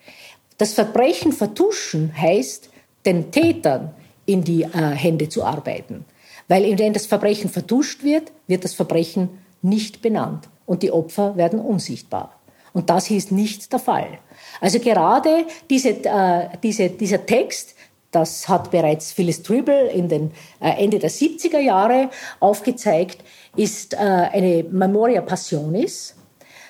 Das 0.57 0.73
Verbrechen 0.73 1.33
vertuschen 1.33 2.17
heißt, 2.17 2.71
den 3.05 3.31
Tätern 3.31 3.91
in 4.25 4.43
die 4.43 4.63
äh, 4.63 4.69
Hände 4.69 5.29
zu 5.29 5.45
arbeiten. 5.45 6.07
Weil 6.49 6.79
wenn 6.79 6.95
das 6.95 7.05
Verbrechen 7.05 7.51
vertuscht 7.51 8.05
wird, 8.05 8.33
wird 8.47 8.65
das 8.65 8.73
Verbrechen 8.73 9.29
nicht 9.61 10.01
benannt 10.01 10.49
und 10.67 10.83
die 10.83 10.93
Opfer 10.93 11.37
werden 11.37 11.61
unsichtbar. 11.61 12.39
Und 12.73 12.89
das 12.89 13.11
ist 13.11 13.33
nicht 13.33 13.73
der 13.73 13.79
Fall. 13.79 14.19
Also 14.61 14.79
gerade 14.79 15.47
diese, 15.69 15.91
äh, 15.91 16.49
diese, 16.63 16.89
dieser 16.91 17.25
Text, 17.27 17.75
das 18.11 18.49
hat 18.49 18.71
bereits 18.71 19.13
Phyllis 19.13 19.43
Tribble 19.43 19.89
in 19.89 20.09
den 20.09 20.31
äh, 20.61 20.83
Ende 20.83 20.99
der 20.99 21.11
70er 21.11 21.59
Jahre 21.59 22.11
aufgezeigt, 22.41 23.25
ist 23.57 23.95
äh, 23.95 23.97
eine 23.99 24.65
Memoria 24.71 25.21
Passionis. 25.21 26.15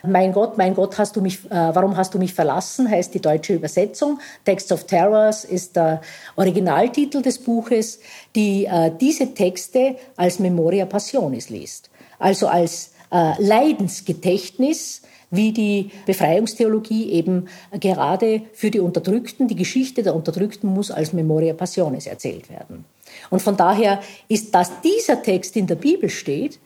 Mein 0.05 0.32
Gott, 0.32 0.59
mein 0.59 0.74
Gott, 0.74 0.99
hast 0.99 1.14
du 1.14 1.20
mich, 1.20 1.45
äh, 1.45 1.51
warum 1.51 1.97
hast 1.97 2.12
du 2.14 2.18
mich 2.18 2.34
verlassen, 2.34 2.90
heißt 2.90 3.14
die 3.14 3.20
deutsche 3.20 3.55
Übersetzung. 3.55 4.18
Texts 4.45 4.72
of 4.72 4.84
Terrors 4.84 5.45
ist 5.45 5.76
der 5.76 6.01
Originaltitel 6.34 7.22
des 7.22 7.38
Buches, 7.38 8.01
die 8.34 8.64
äh, 8.64 8.90
diese 9.01 9.32
Texte 9.32 9.97
als 10.16 10.40
Memoria 10.40 10.86
Passionis 10.86 11.51
liest. 11.51 11.90
Also 12.18 12.49
als 12.49 12.90
Leidensgedächtnis, 13.13 15.03
wie 15.31 15.53
die 15.53 15.91
Befreiungstheologie 16.07 17.11
eben 17.13 17.49
gerade 17.81 18.43
für 18.53 18.71
die 18.71 18.81
Unterdrückten, 18.81 19.49
die 19.49 19.57
Geschichte 19.57 20.03
der 20.03 20.15
Unterdrückten 20.15 20.69
muss 20.69 20.91
als 20.91 21.13
Memoria 21.13 21.55
Passionis 21.55 22.07
erzählt 22.07 22.51
werden. 22.51 22.85
Und 23.31 23.41
von 23.41 23.57
daher 23.57 24.01
ist, 24.29 24.55
dass 24.55 24.71
dieser 24.83 25.23
Text 25.23 25.57
in 25.57 25.67
der 25.67 25.77
Bibel 25.77 26.11
steht, 26.11 26.59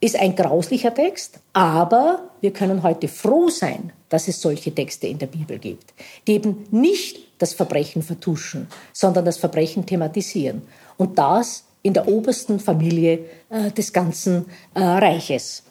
ist 0.00 0.16
ein 0.16 0.36
grauslicher 0.36 0.92
Text, 0.92 1.40
aber 1.54 2.28
wir 2.42 2.52
können 2.52 2.82
heute 2.82 3.08
froh 3.08 3.48
sein, 3.48 3.92
dass 4.10 4.28
es 4.28 4.40
solche 4.40 4.74
Texte 4.74 5.06
in 5.06 5.18
der 5.18 5.26
Bibel 5.26 5.58
gibt, 5.58 5.94
die 6.26 6.34
eben 6.34 6.66
nicht 6.70 7.18
das 7.38 7.54
Verbrechen 7.54 8.02
vertuschen, 8.02 8.68
sondern 8.92 9.24
das 9.24 9.38
Verbrechen 9.38 9.86
thematisieren. 9.86 10.62
Und 10.96 11.18
das 11.18 11.64
in 11.82 11.94
der 11.94 12.08
obersten 12.08 12.60
Familie 12.60 13.20
äh, 13.48 13.70
des 13.70 13.92
ganzen 13.92 14.46
äh, 14.74 14.80
Reiches. 14.80 15.62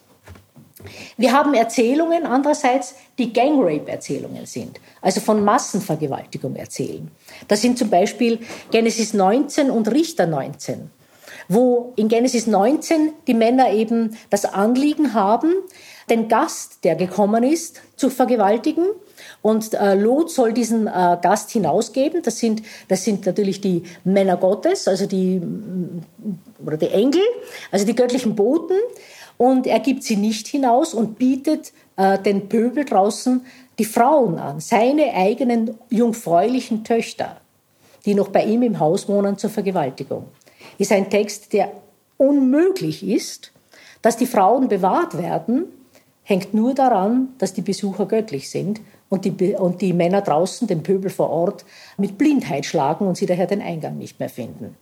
Wir 1.16 1.32
haben 1.32 1.54
Erzählungen 1.54 2.26
andererseits, 2.26 2.94
die 3.18 3.32
Gangrape-Erzählungen 3.32 4.46
sind, 4.46 4.80
also 5.00 5.20
von 5.20 5.44
Massenvergewaltigung 5.44 6.56
erzählen. 6.56 7.10
Das 7.48 7.62
sind 7.62 7.78
zum 7.78 7.90
Beispiel 7.90 8.40
Genesis 8.70 9.14
19 9.14 9.70
und 9.70 9.90
Richter 9.90 10.26
19, 10.26 10.90
wo 11.48 11.92
in 11.96 12.08
Genesis 12.08 12.46
19 12.46 13.12
die 13.26 13.34
Männer 13.34 13.72
eben 13.72 14.16
das 14.30 14.44
Anliegen 14.44 15.14
haben, 15.14 15.52
den 16.08 16.28
Gast, 16.28 16.84
der 16.84 16.94
gekommen 16.94 17.42
ist, 17.42 17.80
zu 17.96 18.10
vergewaltigen. 18.10 18.84
Und 19.42 19.74
äh, 19.74 19.94
Lot 19.94 20.30
soll 20.30 20.52
diesen 20.52 20.86
äh, 20.86 21.18
Gast 21.20 21.50
hinausgeben. 21.50 22.22
Das 22.22 22.38
sind, 22.38 22.62
das 22.88 23.04
sind 23.04 23.26
natürlich 23.26 23.60
die 23.60 23.82
Männer 24.04 24.36
Gottes, 24.36 24.86
also 24.86 25.06
die, 25.06 25.40
oder 26.64 26.76
die 26.76 26.88
Engel, 26.88 27.22
also 27.70 27.84
die 27.84 27.94
göttlichen 27.94 28.36
Boten 28.36 28.76
und 29.38 29.66
er 29.66 29.80
gibt 29.80 30.02
sie 30.02 30.16
nicht 30.16 30.48
hinaus 30.48 30.94
und 30.94 31.18
bietet 31.18 31.72
äh, 31.96 32.18
den 32.18 32.48
Pöbel 32.48 32.84
draußen 32.84 33.44
die 33.78 33.84
Frauen 33.84 34.38
an, 34.38 34.60
seine 34.60 35.12
eigenen 35.12 35.78
jungfräulichen 35.90 36.84
Töchter, 36.84 37.36
die 38.06 38.14
noch 38.14 38.28
bei 38.28 38.44
ihm 38.44 38.62
im 38.62 38.80
Haus 38.80 39.08
wohnen 39.08 39.36
zur 39.36 39.50
Vergewaltigung. 39.50 40.24
Ist 40.78 40.92
ein 40.92 41.10
Text, 41.10 41.52
der 41.52 41.72
unmöglich 42.16 43.06
ist. 43.06 43.52
Dass 44.02 44.16
die 44.16 44.26
Frauen 44.26 44.68
bewahrt 44.68 45.18
werden, 45.18 45.64
hängt 46.22 46.54
nur 46.54 46.74
daran, 46.74 47.30
dass 47.38 47.54
die 47.54 47.62
Besucher 47.62 48.06
göttlich 48.06 48.50
sind 48.50 48.80
und 49.08 49.24
die, 49.24 49.54
und 49.54 49.80
die 49.80 49.92
Männer 49.92 50.22
draußen 50.22 50.66
den 50.66 50.82
Pöbel 50.82 51.10
vor 51.10 51.30
Ort 51.30 51.64
mit 51.96 52.18
Blindheit 52.18 52.66
schlagen 52.66 53.06
und 53.06 53.16
sie 53.16 53.26
daher 53.26 53.46
den 53.46 53.62
Eingang 53.62 53.98
nicht 53.98 54.20
mehr 54.20 54.28
finden. 54.28 54.76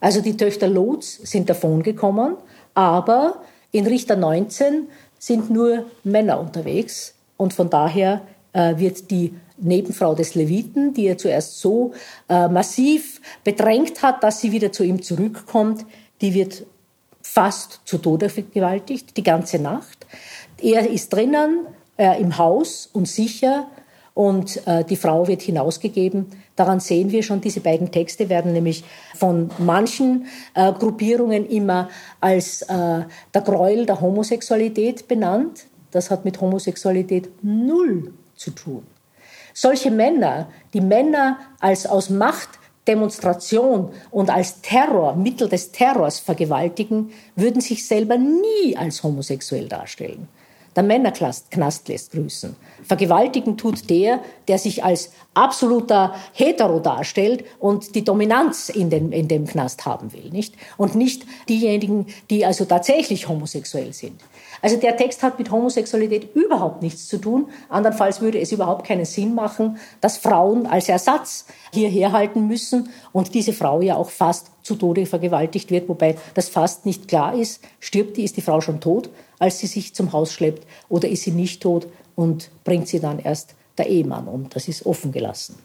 Also 0.00 0.20
die 0.20 0.36
Töchter 0.36 0.68
Lots 0.68 1.14
sind 1.22 1.48
davongekommen, 1.48 2.36
aber 2.74 3.40
in 3.72 3.86
Richter 3.86 4.16
19 4.16 4.88
sind 5.18 5.50
nur 5.50 5.86
Männer 6.04 6.40
unterwegs 6.40 7.14
und 7.36 7.52
von 7.52 7.70
daher 7.70 8.22
äh, 8.52 8.78
wird 8.78 9.10
die 9.10 9.34
Nebenfrau 9.58 10.14
des 10.14 10.34
Leviten, 10.34 10.92
die 10.92 11.06
er 11.06 11.18
zuerst 11.18 11.60
so 11.60 11.92
äh, 12.28 12.48
massiv 12.48 13.20
bedrängt 13.42 14.02
hat, 14.02 14.22
dass 14.22 14.40
sie 14.40 14.52
wieder 14.52 14.72
zu 14.72 14.84
ihm 14.84 15.02
zurückkommt, 15.02 15.86
die 16.20 16.34
wird 16.34 16.64
fast 17.22 17.80
zu 17.84 17.98
Tode 17.98 18.28
vergewaltigt, 18.28 19.16
die 19.16 19.22
ganze 19.22 19.58
Nacht. 19.58 20.06
Er 20.60 20.88
ist 20.88 21.12
drinnen 21.12 21.66
äh, 21.96 22.20
im 22.20 22.38
Haus 22.38 22.88
und 22.92 23.08
sicher 23.08 23.66
und 24.16 24.66
äh, 24.66 24.82
die 24.82 24.96
Frau 24.96 25.28
wird 25.28 25.42
hinausgegeben. 25.42 26.24
Daran 26.56 26.80
sehen 26.80 27.12
wir 27.12 27.22
schon, 27.22 27.42
diese 27.42 27.60
beiden 27.60 27.92
Texte 27.92 28.30
werden 28.30 28.54
nämlich 28.54 28.82
von 29.14 29.50
manchen 29.58 30.24
äh, 30.54 30.72
Gruppierungen 30.72 31.46
immer 31.46 31.90
als 32.18 32.62
äh, 32.62 32.66
der 33.34 33.42
Gräuel 33.44 33.84
der 33.84 34.00
Homosexualität 34.00 35.06
benannt. 35.06 35.66
Das 35.90 36.10
hat 36.10 36.24
mit 36.24 36.40
Homosexualität 36.40 37.28
null 37.42 38.14
zu 38.34 38.52
tun. 38.52 38.86
Solche 39.52 39.90
Männer, 39.90 40.48
die 40.72 40.80
Männer 40.80 41.36
als 41.60 41.86
aus 41.86 42.08
Macht 42.08 42.48
Demonstration 42.88 43.90
und 44.10 44.30
als 44.30 44.62
Terror, 44.62 45.14
Mittel 45.14 45.48
des 45.48 45.72
Terrors 45.72 46.20
vergewaltigen, 46.20 47.10
würden 47.34 47.60
sich 47.60 47.86
selber 47.86 48.16
nie 48.16 48.76
als 48.76 49.02
homosexuell 49.02 49.68
darstellen. 49.68 50.28
Der 50.76 50.82
Männerknast 50.82 51.88
lässt 51.88 52.12
grüßen. 52.12 52.54
Vergewaltigen 52.84 53.56
tut 53.56 53.88
der, 53.88 54.20
der 54.46 54.58
sich 54.58 54.84
als 54.84 55.10
absoluter 55.32 56.14
Hetero 56.34 56.80
darstellt 56.80 57.44
und 57.58 57.94
die 57.94 58.04
Dominanz 58.04 58.68
in, 58.68 58.90
den, 58.90 59.10
in 59.10 59.26
dem 59.26 59.46
Knast 59.46 59.86
haben 59.86 60.12
will, 60.12 60.28
nicht? 60.30 60.54
Und 60.76 60.94
nicht 60.94 61.24
diejenigen, 61.48 62.06
die 62.28 62.44
also 62.44 62.66
tatsächlich 62.66 63.26
homosexuell 63.26 63.94
sind. 63.94 64.20
Also 64.62 64.76
der 64.76 64.96
Text 64.96 65.22
hat 65.22 65.38
mit 65.38 65.50
Homosexualität 65.50 66.34
überhaupt 66.34 66.82
nichts 66.82 67.08
zu 67.08 67.18
tun. 67.18 67.48
Andernfalls 67.68 68.20
würde 68.20 68.40
es 68.40 68.52
überhaupt 68.52 68.86
keinen 68.86 69.04
Sinn 69.04 69.34
machen, 69.34 69.78
dass 70.00 70.18
Frauen 70.18 70.66
als 70.66 70.88
Ersatz 70.88 71.46
hierher 71.72 72.12
halten 72.12 72.46
müssen 72.46 72.90
und 73.12 73.34
diese 73.34 73.52
Frau 73.52 73.80
ja 73.80 73.96
auch 73.96 74.10
fast 74.10 74.50
zu 74.62 74.74
Tode 74.74 75.06
vergewaltigt 75.06 75.70
wird, 75.70 75.88
wobei 75.88 76.16
das 76.34 76.48
fast 76.48 76.86
nicht 76.86 77.08
klar 77.08 77.34
ist. 77.34 77.62
Stirbt 77.80 78.16
die, 78.16 78.24
ist 78.24 78.36
die 78.36 78.42
Frau 78.42 78.60
schon 78.60 78.80
tot, 78.80 79.10
als 79.38 79.58
sie 79.58 79.66
sich 79.66 79.94
zum 79.94 80.12
Haus 80.12 80.32
schleppt, 80.32 80.66
oder 80.88 81.08
ist 81.08 81.22
sie 81.22 81.30
nicht 81.30 81.62
tot 81.62 81.86
und 82.14 82.50
bringt 82.64 82.88
sie 82.88 83.00
dann 83.00 83.18
erst 83.18 83.54
der 83.78 83.88
Ehemann 83.88 84.26
um. 84.26 84.48
Das 84.50 84.68
ist 84.68 84.86
offen 84.86 85.12
gelassen. 85.12 85.56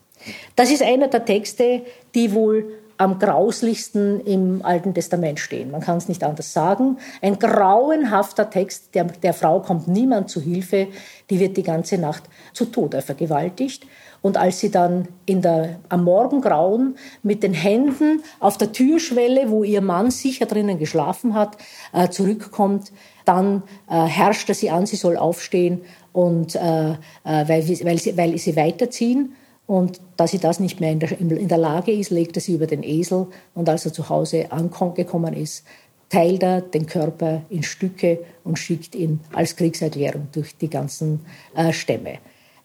Das 0.55 0.69
ist 0.69 0.83
einer 0.83 1.07
der 1.07 1.25
Texte, 1.25 1.81
die 2.13 2.33
wohl 2.33 2.80
am 3.01 3.17
grauslichsten 3.17 4.19
im 4.25 4.63
Alten 4.63 4.93
Testament 4.93 5.39
stehen. 5.39 5.71
Man 5.71 5.81
kann 5.81 5.97
es 5.97 6.07
nicht 6.07 6.23
anders 6.23 6.53
sagen. 6.53 6.99
Ein 7.23 7.39
grauenhafter 7.39 8.51
Text, 8.51 8.93
der, 8.93 9.05
der 9.05 9.33
Frau 9.33 9.59
kommt 9.59 9.87
niemand 9.87 10.29
zu 10.29 10.39
Hilfe, 10.39 10.87
die 11.31 11.39
wird 11.39 11.57
die 11.57 11.63
ganze 11.63 11.97
Nacht 11.97 12.21
zu 12.53 12.65
Tode 12.65 13.01
vergewaltigt. 13.01 13.87
Und 14.21 14.37
als 14.37 14.59
sie 14.59 14.69
dann 14.69 15.07
in 15.25 15.41
der, 15.41 15.79
am 15.89 16.03
Morgengrauen 16.03 16.95
mit 17.23 17.41
den 17.41 17.55
Händen 17.55 18.21
auf 18.39 18.59
der 18.59 18.71
Türschwelle, 18.71 19.49
wo 19.49 19.63
ihr 19.63 19.81
Mann 19.81 20.11
sicher 20.11 20.45
drinnen 20.45 20.77
geschlafen 20.77 21.33
hat, 21.33 21.57
äh, 21.93 22.09
zurückkommt, 22.09 22.91
dann 23.25 23.63
äh, 23.89 23.95
herrscht 23.95 24.47
er 24.47 24.53
sie 24.53 24.69
an, 24.69 24.85
sie 24.85 24.95
soll 24.95 25.17
aufstehen 25.17 25.81
und 26.13 26.55
äh, 26.55 26.91
äh 26.91 26.97
weil, 27.23 27.67
weil, 27.67 27.97
sie, 27.97 28.15
weil 28.15 28.37
sie 28.37 28.55
weiterziehen. 28.55 29.35
Und 29.71 30.01
da 30.17 30.27
sie 30.27 30.37
das 30.37 30.59
nicht 30.59 30.81
mehr 30.81 30.91
in 30.91 30.99
der, 30.99 31.17
in 31.17 31.47
der 31.47 31.57
Lage 31.57 31.93
ist, 31.93 32.09
legt 32.09 32.35
er 32.35 32.41
sie 32.41 32.55
über 32.55 32.67
den 32.67 32.83
Esel 32.83 33.27
und 33.55 33.69
als 33.69 33.85
er 33.85 33.93
zu 33.93 34.09
Hause 34.09 34.51
angekommen 34.51 35.33
ist, 35.33 35.63
teilt 36.09 36.43
er 36.43 36.59
den 36.59 36.87
Körper 36.87 37.43
in 37.49 37.63
Stücke 37.63 38.19
und 38.43 38.59
schickt 38.59 38.95
ihn 38.95 39.21
als 39.31 39.55
Kriegserklärung 39.55 40.27
durch 40.33 40.57
die 40.57 40.69
ganzen 40.69 41.25
äh, 41.55 41.71
Stämme. 41.71 42.17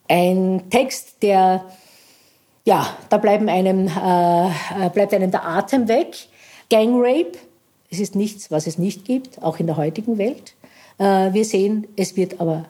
Ein 0.09 0.65
Text, 0.69 1.23
der, 1.23 1.67
ja, 2.65 2.97
da 3.09 3.19
bleiben 3.19 3.49
einem, 3.49 3.87
äh, 3.87 4.49
äh 4.49 4.91
bleibt 4.93 5.15
einem 5.15 5.31
der 5.31 5.47
Atem 5.47 5.87
weg. 5.87 6.17
Gang 6.71 6.97
Rape, 6.97 7.39
es 7.89 8.01
ist 8.01 8.17
nichts, 8.17 8.51
was 8.51 8.67
es 8.67 8.79
nicht 8.79 9.05
gibt, 9.05 9.41
auch 9.45 9.61
in 9.61 9.69
der 9.69 9.77
heutigen 9.77 10.19
Welt. 10.19 10.57
Äh, 10.99 11.33
wir 11.33 11.45
sehen, 11.45 11.87
es 11.95 12.17
wird 12.17 12.41
aber 12.41 12.65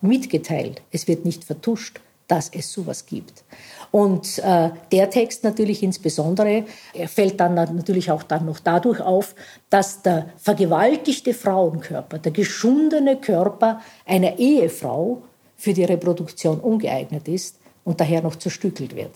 mitgeteilt, 0.00 0.80
es 0.90 1.06
wird 1.06 1.26
nicht 1.26 1.44
vertuscht, 1.44 2.00
dass 2.28 2.48
es 2.50 2.72
sowas 2.72 3.06
gibt. 3.06 3.44
Und 3.90 4.38
äh, 4.38 4.70
der 4.90 5.10
Text 5.10 5.44
natürlich 5.44 5.82
insbesondere 5.82 6.64
fällt 7.06 7.38
dann 7.38 7.54
natürlich 7.54 8.10
auch 8.10 8.22
dann 8.22 8.46
noch 8.46 8.58
dadurch 8.58 9.00
auf, 9.00 9.34
dass 9.70 10.02
der 10.02 10.30
vergewaltigte 10.36 11.34
Frauenkörper, 11.34 12.18
der 12.18 12.32
geschundene 12.32 13.16
Körper 13.16 13.80
einer 14.04 14.38
Ehefrau 14.38 15.22
für 15.56 15.72
die 15.72 15.84
Reproduktion 15.84 16.60
ungeeignet 16.60 17.28
ist 17.28 17.58
und 17.84 18.00
daher 18.00 18.22
noch 18.22 18.36
zerstückelt 18.36 18.96
wird. 18.96 19.12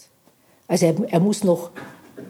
Also 0.69 0.87
er, 0.87 0.95
er 1.11 1.21
muss 1.21 1.43
noch, 1.43 1.71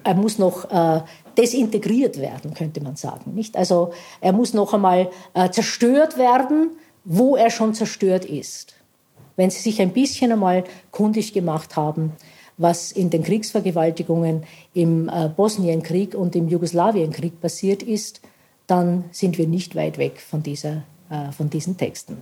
er 0.05 0.15
muss 0.15 0.39
noch 0.39 0.71
äh, 0.71 1.03
desintegriert 1.37 2.19
werden, 2.19 2.55
könnte 2.55 2.81
man 2.81 2.97
sagen. 2.97 3.35
Nicht? 3.35 3.57
Also 3.57 3.93
er 4.21 4.33
muss 4.33 4.55
noch 4.55 4.73
einmal 4.75 5.11
äh, 5.35 5.51
zerstört 5.51 6.17
werden, 6.17 6.71
wo 7.05 7.37
er 7.37 7.51
schon 7.51 7.75
zerstört 7.75 8.25
ist. 8.25 8.75
Wenn 9.39 9.51
Sie 9.51 9.61
sich 9.61 9.81
ein 9.81 9.93
bisschen 9.93 10.33
einmal 10.33 10.65
kundig 10.91 11.33
gemacht 11.33 11.77
haben, 11.77 12.13
was 12.57 12.91
in 12.91 13.09
den 13.09 13.23
Kriegsvergewaltigungen 13.23 14.43
im 14.75 15.09
äh, 15.09 15.29
Bosnienkrieg 15.29 16.17
und 16.17 16.35
im 16.35 16.49
Jugoslawienkrieg 16.49 17.41
passiert 17.41 17.85
ist, 17.85 18.21
dann 18.67 19.05
sind 19.13 19.39
wir 19.39 19.47
nicht 19.47 19.77
weit 19.77 19.97
weg 19.97 20.21
von, 20.21 20.43
dieser, 20.43 20.83
äh, 21.09 21.31
von 21.31 21.51
diesen 21.51 21.77
Texten. 21.77 22.17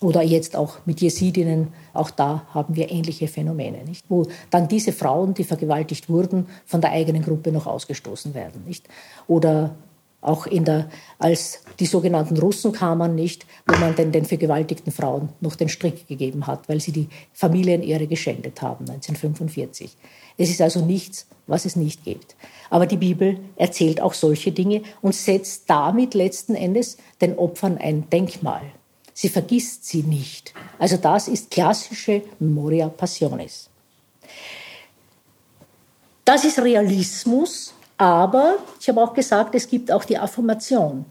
Oder 0.00 0.22
jetzt 0.22 0.56
auch 0.56 0.78
mit 0.86 1.02
Jesidinnen, 1.02 1.68
auch 1.92 2.08
da 2.10 2.46
haben 2.54 2.76
wir 2.76 2.90
ähnliche 2.90 3.28
Phänomene, 3.28 3.84
nicht? 3.84 4.06
wo 4.08 4.26
dann 4.48 4.68
diese 4.68 4.92
Frauen, 4.92 5.34
die 5.34 5.44
vergewaltigt 5.44 6.08
wurden, 6.08 6.46
von 6.64 6.80
der 6.80 6.92
eigenen 6.92 7.22
Gruppe 7.22 7.52
noch 7.52 7.66
ausgestoßen 7.66 8.32
werden. 8.32 8.64
Nicht? 8.64 8.88
Oder 9.26 9.74
auch 10.20 10.46
in 10.46 10.64
der, 10.64 10.90
als 11.18 11.62
die 11.78 11.86
sogenannten 11.86 12.36
Russen 12.36 12.72
kamen 12.72 13.14
nicht, 13.14 13.46
wo 13.66 13.76
man 13.78 13.94
den, 13.94 14.10
den 14.10 14.24
vergewaltigten 14.24 14.92
Frauen 14.92 15.28
noch 15.40 15.54
den 15.54 15.68
Strick 15.68 16.08
gegeben 16.08 16.46
hat, 16.46 16.68
weil 16.68 16.80
sie 16.80 16.92
die 16.92 17.08
Familienehre 17.32 18.06
geschändet 18.06 18.60
haben 18.60 18.88
1945. 18.88 19.96
Es 20.36 20.50
ist 20.50 20.60
also 20.60 20.84
nichts, 20.84 21.26
was 21.46 21.64
es 21.64 21.76
nicht 21.76 22.04
gibt. 22.04 22.34
Aber 22.70 22.86
die 22.86 22.96
Bibel 22.96 23.38
erzählt 23.56 24.00
auch 24.00 24.14
solche 24.14 24.52
Dinge 24.52 24.82
und 25.02 25.14
setzt 25.14 25.64
damit 25.70 26.14
letzten 26.14 26.54
Endes 26.54 26.96
den 27.20 27.38
Opfern 27.38 27.78
ein 27.78 28.10
Denkmal. 28.10 28.62
Sie 29.14 29.28
vergisst 29.28 29.84
sie 29.86 30.02
nicht. 30.02 30.52
Also 30.78 30.96
das 30.96 31.28
ist 31.28 31.50
klassische 31.50 32.22
Memoria 32.38 32.88
Passionis. 32.88 33.68
Das 36.24 36.44
ist 36.44 36.58
Realismus, 36.58 37.72
aber 37.98 38.56
ich 38.80 38.88
habe 38.88 39.02
auch 39.02 39.12
gesagt, 39.12 39.54
es 39.54 39.68
gibt 39.68 39.92
auch 39.92 40.04
die 40.04 40.16
Affirmation. 40.16 41.04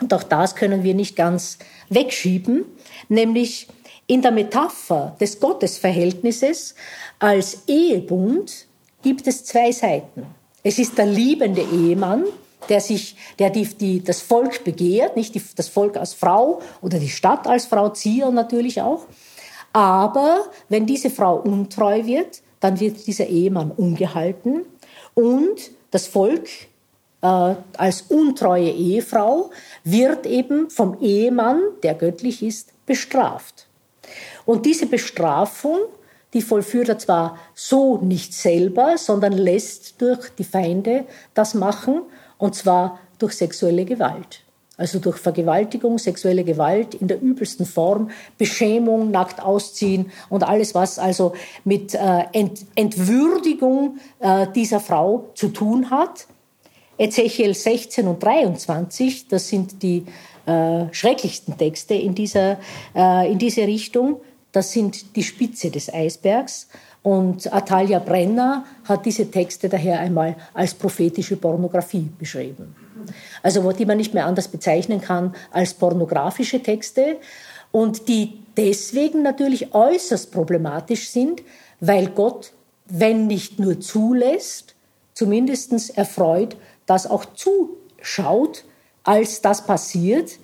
Und 0.00 0.14
auch 0.14 0.22
das 0.22 0.54
können 0.54 0.82
wir 0.82 0.94
nicht 0.94 1.16
ganz 1.16 1.58
wegschieben, 1.90 2.64
nämlich 3.08 3.68
in 4.06 4.22
der 4.22 4.30
Metapher 4.30 5.16
des 5.20 5.38
Gottesverhältnisses 5.38 6.74
als 7.18 7.62
Ehebund 7.66 8.66
gibt 9.02 9.26
es 9.26 9.44
zwei 9.44 9.70
Seiten. 9.70 10.26
Es 10.62 10.78
ist 10.78 10.96
der 10.96 11.06
liebende 11.06 11.62
Ehemann, 11.62 12.24
der 12.68 12.80
sich, 12.80 13.16
der 13.38 13.50
die, 13.50 13.66
die, 13.66 14.02
das 14.02 14.22
Volk 14.22 14.64
begehrt, 14.64 15.16
nicht 15.16 15.34
die, 15.34 15.42
das 15.56 15.68
Volk 15.68 15.96
als 15.96 16.14
Frau 16.14 16.62
oder 16.80 16.98
die 16.98 17.08
Stadt 17.08 17.46
als 17.46 17.66
Frau, 17.66 17.90
Zion 17.90 18.34
natürlich 18.34 18.80
auch. 18.80 19.06
Aber 19.72 20.46
wenn 20.68 20.86
diese 20.86 21.10
Frau 21.10 21.36
untreu 21.36 22.06
wird, 22.06 22.42
dann 22.60 22.80
wird 22.80 23.06
dieser 23.06 23.26
Ehemann 23.26 23.70
ungehalten 23.70 24.64
und 25.14 25.70
das 25.90 26.06
Volk 26.06 26.48
äh, 27.22 27.54
als 27.76 28.02
untreue 28.08 28.70
Ehefrau 28.70 29.50
wird 29.84 30.26
eben 30.26 30.70
vom 30.70 30.98
Ehemann, 31.00 31.60
der 31.82 31.94
göttlich 31.94 32.42
ist, 32.42 32.72
bestraft. 32.86 33.66
Und 34.44 34.66
diese 34.66 34.86
Bestrafung, 34.86 35.78
die 36.32 36.42
vollführt 36.42 36.88
er 36.88 36.98
zwar 36.98 37.38
so 37.54 37.98
nicht 37.98 38.34
selber, 38.34 38.98
sondern 38.98 39.32
lässt 39.32 40.00
durch 40.00 40.30
die 40.30 40.44
Feinde 40.44 41.06
das 41.34 41.54
machen, 41.54 42.02
und 42.38 42.54
zwar 42.54 43.00
durch 43.18 43.34
sexuelle 43.34 43.84
Gewalt. 43.84 44.42
Also 44.78 45.00
durch 45.00 45.16
Vergewaltigung, 45.16 45.98
sexuelle 45.98 46.44
Gewalt 46.44 46.94
in 46.94 47.08
der 47.08 47.20
übelsten 47.20 47.66
Form, 47.66 48.10
Beschämung, 48.38 49.10
nackt 49.10 49.42
ausziehen 49.42 50.12
und 50.30 50.44
alles, 50.44 50.72
was 50.72 51.00
also 51.00 51.32
mit 51.64 51.94
äh, 51.94 52.26
Ent 52.32 52.64
Entwürdigung 52.76 53.98
äh, 54.20 54.46
dieser 54.54 54.78
Frau 54.78 55.30
zu 55.34 55.48
tun 55.48 55.90
hat. 55.90 56.28
Ezechiel 56.96 57.54
16 57.54 58.06
und 58.06 58.22
23, 58.22 59.26
das 59.26 59.48
sind 59.48 59.82
die 59.82 60.04
äh, 60.46 60.84
schrecklichsten 60.92 61.58
Texte 61.58 61.94
in, 61.94 62.14
dieser, 62.14 62.58
äh, 62.94 63.30
in 63.30 63.38
diese 63.38 63.62
Richtung. 63.62 64.20
Das 64.52 64.70
sind 64.70 65.16
die 65.16 65.24
Spitze 65.24 65.72
des 65.72 65.92
Eisbergs. 65.92 66.68
Und 67.02 67.52
Atalia 67.52 67.98
Brenner 67.98 68.64
hat 68.84 69.06
diese 69.06 69.28
Texte 69.28 69.68
daher 69.68 69.98
einmal 69.98 70.36
als 70.54 70.74
prophetische 70.74 71.36
Pornografie 71.36 72.08
beschrieben 72.16 72.87
also 73.42 73.70
die 73.72 73.86
man 73.86 73.96
nicht 73.96 74.14
mehr 74.14 74.26
anders 74.26 74.48
bezeichnen 74.48 75.00
kann 75.00 75.34
als 75.50 75.74
pornografische 75.74 76.62
Texte 76.62 77.18
und 77.70 78.08
die 78.08 78.40
deswegen 78.56 79.22
natürlich 79.22 79.74
äußerst 79.74 80.32
problematisch 80.32 81.10
sind, 81.10 81.42
weil 81.80 82.08
Gott, 82.08 82.52
wenn 82.86 83.26
nicht 83.26 83.58
nur 83.58 83.80
zulässt, 83.80 84.74
zumindest 85.14 85.96
erfreut, 85.96 86.56
dass 86.86 87.08
auch 87.08 87.24
zuschaut, 87.34 88.64
als 89.04 89.40
das 89.40 89.64
passiert. 89.66 90.38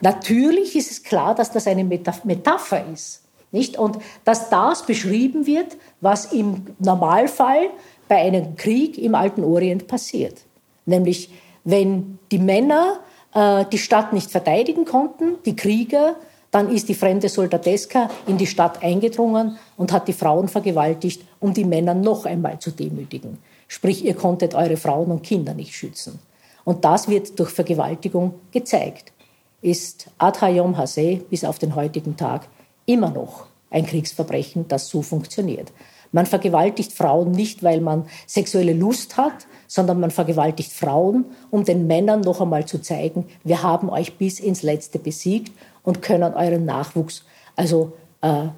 Natürlich 0.00 0.76
ist 0.76 0.90
es 0.90 1.02
klar, 1.02 1.34
dass 1.34 1.50
das 1.50 1.66
eine 1.66 1.84
Metapher 1.84 2.84
ist. 2.92 3.22
Nicht? 3.50 3.78
Und 3.78 3.98
dass 4.24 4.50
das 4.50 4.84
beschrieben 4.84 5.46
wird, 5.46 5.76
was 6.00 6.32
im 6.32 6.66
Normalfall 6.78 7.70
bei 8.06 8.16
einem 8.16 8.56
Krieg 8.56 8.98
im 8.98 9.14
Alten 9.14 9.42
Orient 9.44 9.86
passiert. 9.86 10.40
Nämlich 10.86 11.30
wenn 11.68 12.18
die 12.30 12.38
Männer 12.38 13.00
äh, 13.34 13.66
die 13.70 13.76
Stadt 13.76 14.14
nicht 14.14 14.30
verteidigen 14.30 14.86
konnten, 14.86 15.34
die 15.44 15.54
Krieger, 15.54 16.16
dann 16.50 16.70
ist 16.70 16.88
die 16.88 16.94
fremde 16.94 17.28
Soldateska 17.28 18.08
in 18.26 18.38
die 18.38 18.46
Stadt 18.46 18.82
eingedrungen 18.82 19.58
und 19.76 19.92
hat 19.92 20.08
die 20.08 20.14
Frauen 20.14 20.48
vergewaltigt, 20.48 21.22
um 21.40 21.52
die 21.52 21.66
Männer 21.66 21.92
noch 21.92 22.24
einmal 22.24 22.58
zu 22.58 22.70
demütigen. 22.70 23.36
sprich 23.68 24.02
ihr 24.02 24.14
konntet 24.14 24.54
eure 24.54 24.78
Frauen 24.78 25.10
und 25.10 25.22
Kinder 25.22 25.52
nicht 25.52 25.74
schützen. 25.74 26.18
Und 26.64 26.86
das 26.86 27.06
wird 27.06 27.38
durch 27.38 27.50
Vergewaltigung 27.50 28.34
gezeigt. 28.50 29.12
Ist 29.60 30.08
Adhayom 30.16 30.78
Hase 30.78 31.20
bis 31.28 31.44
auf 31.44 31.58
den 31.58 31.74
heutigen 31.74 32.16
Tag 32.16 32.48
immer 32.86 33.10
noch 33.10 33.44
ein 33.70 33.84
Kriegsverbrechen, 33.84 34.68
das 34.68 34.88
so 34.88 35.02
funktioniert. 35.02 35.70
Man 36.12 36.26
vergewaltigt 36.26 36.92
Frauen 36.92 37.32
nicht, 37.32 37.62
weil 37.62 37.80
man 37.80 38.06
sexuelle 38.26 38.72
Lust 38.72 39.16
hat, 39.16 39.46
sondern 39.66 40.00
man 40.00 40.10
vergewaltigt 40.10 40.72
Frauen, 40.72 41.26
um 41.50 41.64
den 41.64 41.86
Männern 41.86 42.22
noch 42.22 42.40
einmal 42.40 42.66
zu 42.66 42.80
zeigen, 42.80 43.26
wir 43.44 43.62
haben 43.62 43.90
euch 43.90 44.14
bis 44.16 44.40
ins 44.40 44.62
Letzte 44.62 44.98
besiegt 44.98 45.52
und 45.82 46.02
können 46.02 46.34
euren 46.34 46.64
Nachwuchs 46.64 47.24
also 47.56 47.92
äh, 48.22 48.48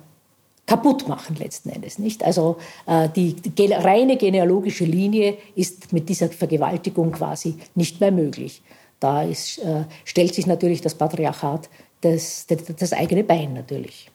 kaputt 0.67 1.09
machen 1.09 1.35
letzten 1.37 1.71
Endes 1.71 1.99
nicht. 1.99 2.23
Also 2.23 2.59
äh, 2.87 3.09
die, 3.09 3.35
die 3.35 3.73
reine 3.73 4.17
genealogische 4.17 4.85
Linie 4.85 5.37
ist 5.57 5.93
mit 5.93 6.09
dieser 6.09 6.29
Vergewaltigung 6.29 7.11
quasi 7.11 7.57
nicht 7.75 8.01
mehr 8.01 8.13
möglich. 8.13 8.63
Da 9.01 9.23
ist, 9.23 9.59
äh, 9.59 9.85
stellt 10.05 10.35
sich 10.35 10.47
natürlich 10.47 10.81
das 10.81 10.95
Patriarchat 10.95 11.69
das, 12.03 12.47
das, 12.47 12.65
das 12.77 12.93
eigene 12.93 13.25
Bein 13.25 13.55
natürlich. 13.55 14.11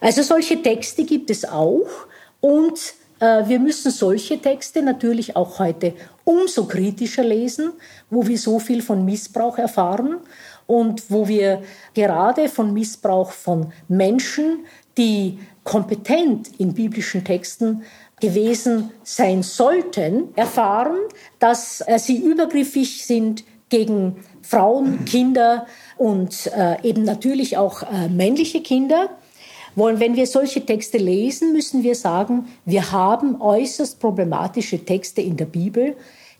Also 0.00 0.22
solche 0.22 0.62
Texte 0.62 1.04
gibt 1.04 1.30
es 1.30 1.44
auch 1.44 1.86
und 2.40 2.94
äh, 3.20 3.48
wir 3.48 3.58
müssen 3.58 3.90
solche 3.90 4.40
Texte 4.40 4.82
natürlich 4.82 5.36
auch 5.36 5.58
heute 5.58 5.94
umso 6.24 6.66
kritischer 6.66 7.24
lesen, 7.24 7.72
wo 8.10 8.26
wir 8.26 8.38
so 8.38 8.58
viel 8.58 8.82
von 8.82 9.04
Missbrauch 9.04 9.58
erfahren 9.58 10.18
und 10.66 11.10
wo 11.10 11.26
wir 11.26 11.62
gerade 11.94 12.48
von 12.48 12.72
Missbrauch 12.72 13.32
von 13.32 13.72
Menschen, 13.88 14.66
die 14.96 15.38
kompetent 15.64 16.48
in 16.58 16.74
biblischen 16.74 17.24
Texten 17.24 17.82
gewesen 18.20 18.90
sein 19.02 19.42
sollten, 19.42 20.28
erfahren, 20.36 20.98
dass 21.38 21.82
äh, 21.86 21.98
sie 21.98 22.18
übergriffig 22.18 23.04
sind 23.06 23.44
gegen 23.68 24.16
Frauen, 24.42 25.04
Kinder 25.04 25.66
und 25.96 26.50
äh, 26.56 26.80
eben 26.82 27.04
natürlich 27.04 27.56
auch 27.56 27.82
äh, 27.82 28.08
männliche 28.08 28.62
Kinder 28.62 29.10
wollen, 29.78 30.00
wenn 30.00 30.16
wir 30.16 30.26
solche 30.26 30.64
Texte 30.64 30.98
lesen, 30.98 31.52
müssen 31.52 31.82
wir 31.82 31.94
sagen, 31.94 32.48
wir 32.64 32.92
haben 32.92 33.40
äußerst 33.40 34.00
problematische 34.00 34.84
Texte 34.84 35.20
in 35.20 35.36
der 35.36 35.46
Bibel, 35.46 35.96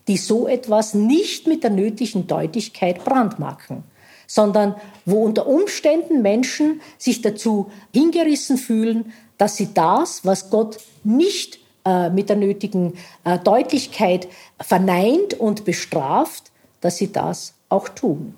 die 0.08 0.16
so 0.16 0.48
etwas 0.48 0.94
nicht 0.94 1.46
mit 1.46 1.62
der 1.62 1.70
nötigen 1.70 2.26
Deutlichkeit 2.26 3.04
brandmarken, 3.04 3.84
sondern 4.26 4.74
wo 5.04 5.22
unter 5.24 5.46
Umständen 5.46 6.22
Menschen 6.22 6.80
sich 6.96 7.22
dazu 7.22 7.70
hingerissen 7.92 8.56
fühlen, 8.56 9.12
dass 9.36 9.56
sie 9.56 9.72
das, 9.72 10.24
was 10.24 10.50
Gott 10.50 10.78
nicht 11.04 11.60
äh, 11.84 12.10
mit 12.10 12.28
der 12.28 12.36
nötigen 12.36 12.94
äh, 13.24 13.38
Deutlichkeit 13.38 14.28
verneint 14.60 15.34
und 15.34 15.64
bestraft, 15.64 16.50
dass 16.80 16.96
sie 16.96 17.12
das 17.12 17.54
auch 17.68 17.88
tun. 17.88 18.34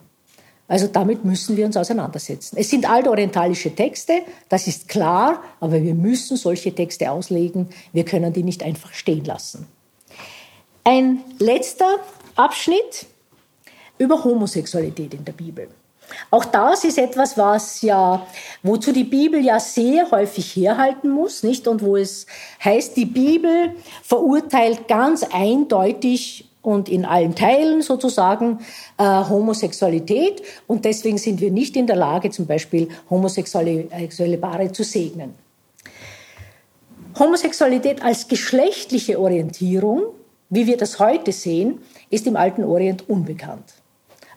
Also 0.70 0.86
damit 0.86 1.24
müssen 1.24 1.56
wir 1.56 1.66
uns 1.66 1.76
auseinandersetzen. 1.76 2.56
Es 2.56 2.70
sind 2.70 2.88
altorientalische 2.88 3.74
Texte, 3.74 4.22
das 4.48 4.68
ist 4.68 4.86
klar, 4.86 5.42
aber 5.58 5.82
wir 5.82 5.94
müssen 5.94 6.36
solche 6.36 6.72
Texte 6.72 7.10
auslegen. 7.10 7.70
Wir 7.92 8.04
können 8.04 8.32
die 8.32 8.44
nicht 8.44 8.62
einfach 8.62 8.92
stehen 8.92 9.24
lassen. 9.24 9.66
Ein 10.84 11.22
letzter 11.40 11.96
Abschnitt 12.36 13.06
über 13.98 14.22
Homosexualität 14.22 15.12
in 15.12 15.24
der 15.24 15.32
Bibel. 15.32 15.66
Auch 16.30 16.44
das 16.44 16.84
ist 16.84 16.98
etwas, 16.98 17.36
was 17.36 17.82
ja, 17.82 18.24
wozu 18.62 18.92
die 18.92 19.02
Bibel 19.02 19.44
ja 19.44 19.58
sehr 19.58 20.08
häufig 20.12 20.54
herhalten 20.54 21.10
muss, 21.10 21.42
nicht? 21.42 21.66
Und 21.66 21.82
wo 21.82 21.96
es 21.96 22.26
heißt, 22.64 22.96
die 22.96 23.06
Bibel 23.06 23.74
verurteilt 24.04 24.86
ganz 24.86 25.24
eindeutig 25.24 26.49
und 26.62 26.88
in 26.88 27.04
allen 27.04 27.34
Teilen 27.34 27.82
sozusagen 27.82 28.58
äh, 28.98 29.04
Homosexualität. 29.04 30.42
Und 30.66 30.84
deswegen 30.84 31.18
sind 31.18 31.40
wir 31.40 31.50
nicht 31.50 31.76
in 31.76 31.86
der 31.86 31.96
Lage, 31.96 32.30
zum 32.30 32.46
Beispiel 32.46 32.88
homosexuelle 33.08 34.38
Paare 34.38 34.72
zu 34.72 34.84
segnen. 34.84 35.34
Homosexualität 37.18 38.02
als 38.02 38.28
geschlechtliche 38.28 39.18
Orientierung, 39.18 40.02
wie 40.48 40.66
wir 40.66 40.76
das 40.76 40.98
heute 40.98 41.32
sehen, 41.32 41.80
ist 42.08 42.26
im 42.26 42.36
alten 42.36 42.64
Orient 42.64 43.08
unbekannt. 43.08 43.74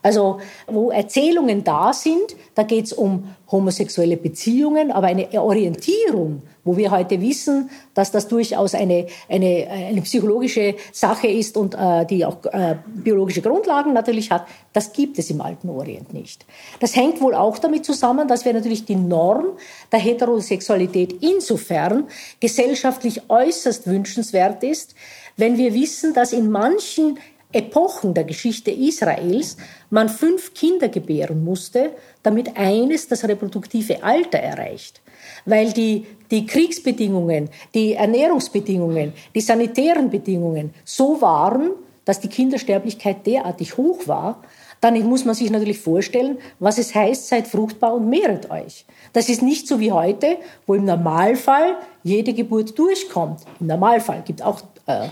Also 0.03 0.39
wo 0.67 0.91
Erzählungen 0.91 1.63
da 1.63 1.93
sind, 1.93 2.35
da 2.55 2.63
geht 2.63 2.85
es 2.85 2.93
um 2.93 3.33
homosexuelle 3.49 4.17
Beziehungen, 4.17 4.91
aber 4.91 5.07
eine 5.07 5.29
Orientierung, 5.41 6.41
wo 6.65 6.75
wir 6.77 6.91
heute 6.91 7.21
wissen, 7.21 7.69
dass 7.93 8.11
das 8.11 8.27
durchaus 8.27 8.73
eine, 8.73 9.07
eine, 9.29 9.67
eine 9.69 10.01
psychologische 10.01 10.75
Sache 10.91 11.27
ist 11.27 11.55
und 11.57 11.75
äh, 11.75 12.05
die 12.05 12.25
auch 12.25 12.43
äh, 12.45 12.75
biologische 12.85 13.41
Grundlagen 13.41 13.93
natürlich 13.93 14.31
hat, 14.31 14.45
das 14.73 14.91
gibt 14.91 15.19
es 15.19 15.29
im 15.29 15.41
alten 15.41 15.69
Orient 15.69 16.13
nicht. 16.13 16.45
Das 16.79 16.95
hängt 16.95 17.21
wohl 17.21 17.35
auch 17.35 17.57
damit 17.57 17.85
zusammen, 17.85 18.27
dass 18.27 18.43
wir 18.43 18.53
natürlich 18.53 18.85
die 18.85 18.95
Norm 18.95 19.45
der 19.91 19.99
Heterosexualität 19.99 21.21
insofern 21.21 22.05
gesellschaftlich 22.39 23.29
äußerst 23.29 23.87
wünschenswert 23.87 24.63
ist, 24.63 24.95
wenn 25.37 25.57
wir 25.57 25.73
wissen, 25.73 26.13
dass 26.13 26.31
in 26.31 26.51
manchen 26.51 27.17
Epochen 27.53 28.13
der 28.13 28.23
Geschichte 28.23 28.71
Israels 28.71 29.57
man 29.89 30.09
fünf 30.09 30.53
Kinder 30.53 30.89
gebären 30.89 31.43
musste, 31.43 31.91
damit 32.23 32.57
eines 32.57 33.07
das 33.07 33.23
reproduktive 33.23 34.03
Alter 34.03 34.39
erreicht. 34.39 35.01
Weil 35.45 35.71
die, 35.71 36.05
die 36.31 36.45
Kriegsbedingungen, 36.45 37.49
die 37.73 37.93
Ernährungsbedingungen, 37.93 39.13
die 39.33 39.41
sanitären 39.41 40.09
Bedingungen 40.09 40.73
so 40.83 41.21
waren, 41.21 41.71
dass 42.05 42.19
die 42.19 42.27
Kindersterblichkeit 42.27 43.25
derartig 43.25 43.77
hoch 43.77 44.07
war, 44.07 44.41
dann 44.81 45.01
muss 45.07 45.23
man 45.23 45.33
sich 45.33 45.49
natürlich 45.49 45.79
vorstellen, 45.79 46.37
was 46.59 46.77
es 46.77 46.93
heißt, 46.93 47.29
seid 47.29 47.47
fruchtbar 47.47 47.93
und 47.93 48.09
mehret 48.09 48.51
euch. 48.51 48.85
Das 49.13 49.29
ist 49.29 49.41
nicht 49.41 49.65
so 49.65 49.79
wie 49.79 49.93
heute, 49.93 50.37
wo 50.67 50.73
im 50.73 50.83
Normalfall 50.83 51.77
jede 52.03 52.33
Geburt 52.33 52.77
durchkommt. 52.77 53.41
Im 53.61 53.67
Normalfall 53.67 54.23
gibt 54.25 54.41
auch 54.41 54.59
äh, 54.85 55.07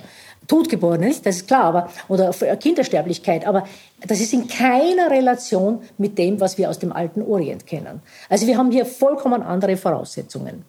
Totgeborene, 0.52 1.08
nicht? 1.08 1.26
Das 1.26 1.38
ist 1.38 1.48
klar, 1.48 1.64
aber, 1.64 1.90
oder 2.10 2.34
Kindersterblichkeit. 2.58 3.48
Aber 3.48 3.66
das 4.06 4.20
ist 4.20 4.34
in 4.34 4.50
keiner 4.50 5.10
Relation 5.10 5.80
mit 5.98 6.18
dem, 6.18 6.42
was 6.42 6.58
wir 6.58 6.70
aus 6.70 6.78
dem 6.78 6.92
alten 6.92 7.22
Orient 7.22 7.66
kennen. 7.66 8.02
Also 8.28 8.48
wir 8.48 8.58
haben 8.58 8.70
hier 8.70 8.86
vollkommen 8.86 9.44
andere 9.44 9.78
Voraussetzungen. 9.78 10.66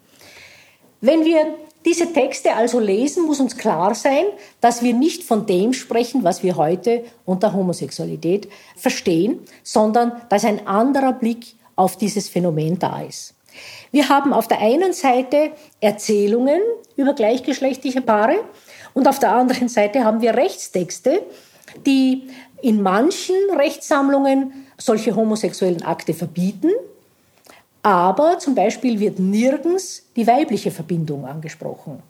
Wenn 1.01 1.24
wir 1.24 1.55
diese 1.85 2.12
Texte 2.12 2.55
also 2.55 2.78
lesen, 2.78 3.26
muss 3.26 3.41
uns 3.41 3.57
klar 3.57 3.97
sein, 3.97 4.26
dass 4.61 4.85
wir 4.85 4.95
nicht 4.95 5.24
von 5.24 5.47
dem 5.47 5.72
sprechen, 5.72 6.22
was 6.22 6.45
wir 6.45 6.55
heute 6.55 7.03
unter 7.24 7.53
Homosexualität 7.53 8.49
verstehen, 8.76 9.41
sondern 9.64 10.12
dass 10.28 10.45
ein 10.45 10.64
anderer 10.68 11.12
Blick 11.12 11.57
auf 11.74 11.97
dieses 11.97 12.28
Phänomen 12.28 12.78
da 12.78 13.03
ist. 13.03 13.35
Wir 13.91 14.09
haben 14.09 14.33
auf 14.33 14.47
der 14.47 14.61
einen 14.61 14.93
Seite 14.93 15.51
Erzählungen 15.80 16.61
über 16.95 17.14
gleichgeschlechtliche 17.14 18.01
Paare, 18.01 18.37
und 18.95 19.09
auf 19.09 19.18
der 19.18 19.32
anderen 19.32 19.68
Seite 19.68 20.05
haben 20.05 20.20
wir 20.20 20.34
Rechtstexte, 20.34 21.22
die 21.86 22.28
in 22.61 22.82
manchen 22.82 23.36
Rechtssammlungen 23.57 24.53
solche 24.78 25.14
homosexuellen 25.16 25.82
Akte 25.82 26.14
verbieten, 26.14 26.70
aber 27.82 28.38
zum 28.38 28.55
Beispiel 28.55 29.01
wird 29.01 29.18
nirgends 29.18 30.07
die 30.14 30.26
weibliche 30.26 30.70
Verbindung 30.70 31.26
angesprochen. 31.26 32.03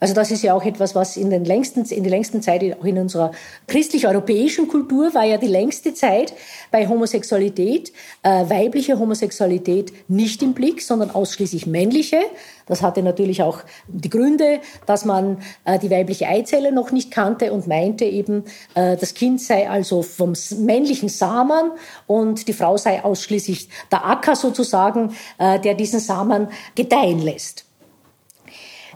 Also 0.00 0.14
das 0.14 0.30
ist 0.30 0.42
ja 0.42 0.54
auch 0.54 0.64
etwas, 0.64 0.94
was 0.94 1.18
in, 1.18 1.28
den 1.28 1.44
längsten, 1.44 1.84
in 1.84 2.02
der 2.02 2.10
längsten 2.10 2.40
Zeit, 2.40 2.62
auch 2.80 2.84
in 2.86 2.96
unserer 2.96 3.32
christlich-europäischen 3.66 4.66
Kultur, 4.66 5.12
war 5.12 5.24
ja 5.24 5.36
die 5.36 5.46
längste 5.46 5.92
Zeit 5.92 6.32
bei 6.70 6.88
Homosexualität, 6.88 7.92
äh, 8.22 8.48
weibliche 8.48 8.98
Homosexualität 8.98 9.92
nicht 10.08 10.42
im 10.42 10.54
Blick, 10.54 10.80
sondern 10.80 11.10
ausschließlich 11.10 11.66
männliche. 11.66 12.18
Das 12.64 12.80
hatte 12.80 13.02
natürlich 13.02 13.42
auch 13.42 13.60
die 13.88 14.08
Gründe, 14.08 14.60
dass 14.86 15.04
man 15.04 15.38
äh, 15.66 15.78
die 15.78 15.90
weibliche 15.90 16.28
Eizelle 16.28 16.72
noch 16.72 16.92
nicht 16.92 17.10
kannte 17.10 17.52
und 17.52 17.66
meinte 17.66 18.06
eben, 18.06 18.44
äh, 18.74 18.96
das 18.96 19.12
Kind 19.12 19.42
sei 19.42 19.68
also 19.68 20.02
vom 20.02 20.32
männlichen 20.60 21.10
Samen 21.10 21.72
und 22.06 22.48
die 22.48 22.54
Frau 22.54 22.78
sei 22.78 23.04
ausschließlich 23.04 23.68
der 23.92 24.06
Acker 24.06 24.34
sozusagen, 24.34 25.14
äh, 25.38 25.60
der 25.60 25.74
diesen 25.74 26.00
Samen 26.00 26.48
gedeihen 26.74 27.20
lässt. 27.20 27.66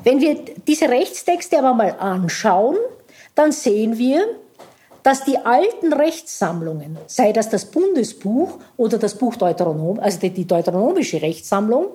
Wenn 0.03 0.21
wir 0.21 0.37
diese 0.67 0.89
Rechtstexte 0.89 1.59
aber 1.59 1.75
mal 1.75 1.97
anschauen, 1.99 2.77
dann 3.35 3.53
sehen 3.53 3.99
wir, 3.99 4.27
dass 5.03 5.25
die 5.25 5.37
alten 5.37 5.93
Rechtssammlungen, 5.93 6.99
sei 7.07 7.33
das 7.33 7.51
das 7.51 7.67
Bundesbuch 7.67 8.59
oder 8.77 8.99
das 8.99 9.17
Buch 9.17 9.37
Deuteronom, 9.37 10.01
also 10.01 10.19
die 10.19 10.47
deuteronomische 10.47 11.21
Rechtssammlung, 11.21 11.89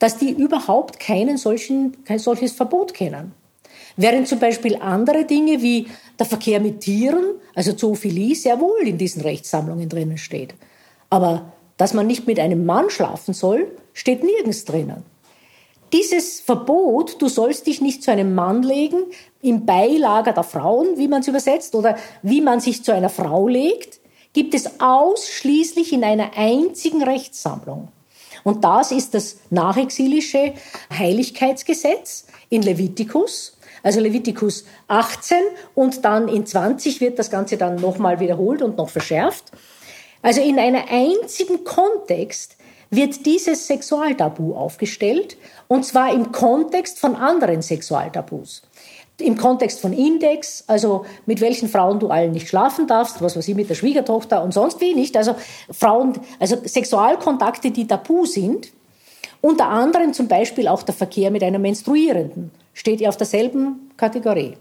dass 0.00 0.16
die 0.16 0.30
überhaupt 0.30 0.98
keinen 0.98 1.36
solchen, 1.36 2.04
kein 2.04 2.18
solches 2.18 2.52
Verbot 2.52 2.92
kennen. 2.92 3.32
Während 3.96 4.26
zum 4.28 4.38
Beispiel 4.38 4.76
andere 4.76 5.24
Dinge 5.24 5.62
wie 5.62 5.88
der 6.18 6.26
Verkehr 6.26 6.58
mit 6.58 6.80
Tieren, 6.80 7.36
also 7.54 7.72
Zoophilie, 7.72 8.34
sehr 8.34 8.60
wohl 8.60 8.80
in 8.82 8.98
diesen 8.98 9.22
Rechtssammlungen 9.22 9.88
drinnen 9.88 10.18
steht. 10.18 10.54
Aber 11.08 11.52
dass 11.76 11.94
man 11.94 12.06
nicht 12.06 12.26
mit 12.26 12.38
einem 12.40 12.66
Mann 12.66 12.90
schlafen 12.90 13.34
soll, 13.34 13.70
steht 13.92 14.22
nirgends 14.22 14.64
drinnen. 14.64 15.04
Dieses 15.92 16.40
Verbot, 16.40 17.20
du 17.20 17.28
sollst 17.28 17.66
dich 17.66 17.80
nicht 17.80 18.02
zu 18.02 18.10
einem 18.10 18.34
Mann 18.34 18.62
legen, 18.62 18.98
im 19.42 19.66
Beilager 19.66 20.32
der 20.32 20.44
Frauen, 20.44 20.96
wie 20.96 21.08
man 21.08 21.20
es 21.20 21.28
übersetzt, 21.28 21.74
oder 21.74 21.96
wie 22.22 22.40
man 22.40 22.60
sich 22.60 22.84
zu 22.84 22.92
einer 22.92 23.08
Frau 23.08 23.48
legt, 23.48 24.00
gibt 24.32 24.54
es 24.54 24.80
ausschließlich 24.80 25.92
in 25.92 26.04
einer 26.04 26.36
einzigen 26.36 27.02
Rechtssammlung. 27.02 27.88
Und 28.44 28.64
das 28.64 28.92
ist 28.92 29.14
das 29.14 29.38
nachexilische 29.50 30.54
Heiligkeitsgesetz 30.96 32.26
in 32.48 32.62
Levitikus. 32.62 33.56
Also 33.82 34.00
Levitikus 34.00 34.64
18 34.88 35.38
und 35.74 36.04
dann 36.04 36.28
in 36.28 36.46
20 36.46 37.00
wird 37.00 37.18
das 37.18 37.30
Ganze 37.30 37.56
dann 37.56 37.76
nochmal 37.76 38.20
wiederholt 38.20 38.62
und 38.62 38.76
noch 38.76 38.90
verschärft. 38.90 39.44
Also 40.22 40.42
in 40.42 40.58
einem 40.58 40.82
einzigen 40.88 41.64
Kontext 41.64 42.56
wird 42.90 43.24
dieses 43.24 43.66
Sexualtabu 43.66 44.54
aufgestellt 44.54 45.36
und 45.68 45.84
zwar 45.84 46.12
im 46.12 46.32
Kontext 46.32 46.98
von 46.98 47.14
anderen 47.14 47.62
Sexualtabus. 47.62 48.62
Im 49.18 49.36
Kontext 49.36 49.80
von 49.80 49.92
Index, 49.92 50.64
also 50.66 51.04
mit 51.26 51.40
welchen 51.40 51.68
Frauen 51.68 52.00
du 52.00 52.08
allen 52.08 52.32
nicht 52.32 52.48
schlafen 52.48 52.86
darfst, 52.86 53.20
was 53.20 53.36
weiß 53.36 53.46
ich, 53.48 53.54
mit 53.54 53.68
der 53.68 53.74
Schwiegertochter 53.74 54.42
und 54.42 54.52
sonst 54.52 54.80
wie 54.80 54.94
nicht. 54.94 55.16
Also 55.16 55.36
Frauen, 55.70 56.18
also 56.38 56.56
Sexualkontakte, 56.64 57.70
die 57.70 57.86
tabu 57.86 58.24
sind. 58.24 58.72
Unter 59.42 59.68
anderem 59.68 60.12
zum 60.12 60.26
Beispiel 60.26 60.68
auch 60.68 60.82
der 60.82 60.94
Verkehr 60.94 61.30
mit 61.30 61.42
einer 61.42 61.58
Menstruierenden 61.58 62.50
steht 62.72 63.00
ja 63.00 63.08
auf 63.10 63.16
derselben 63.16 63.90
Kategorie. 63.96 64.56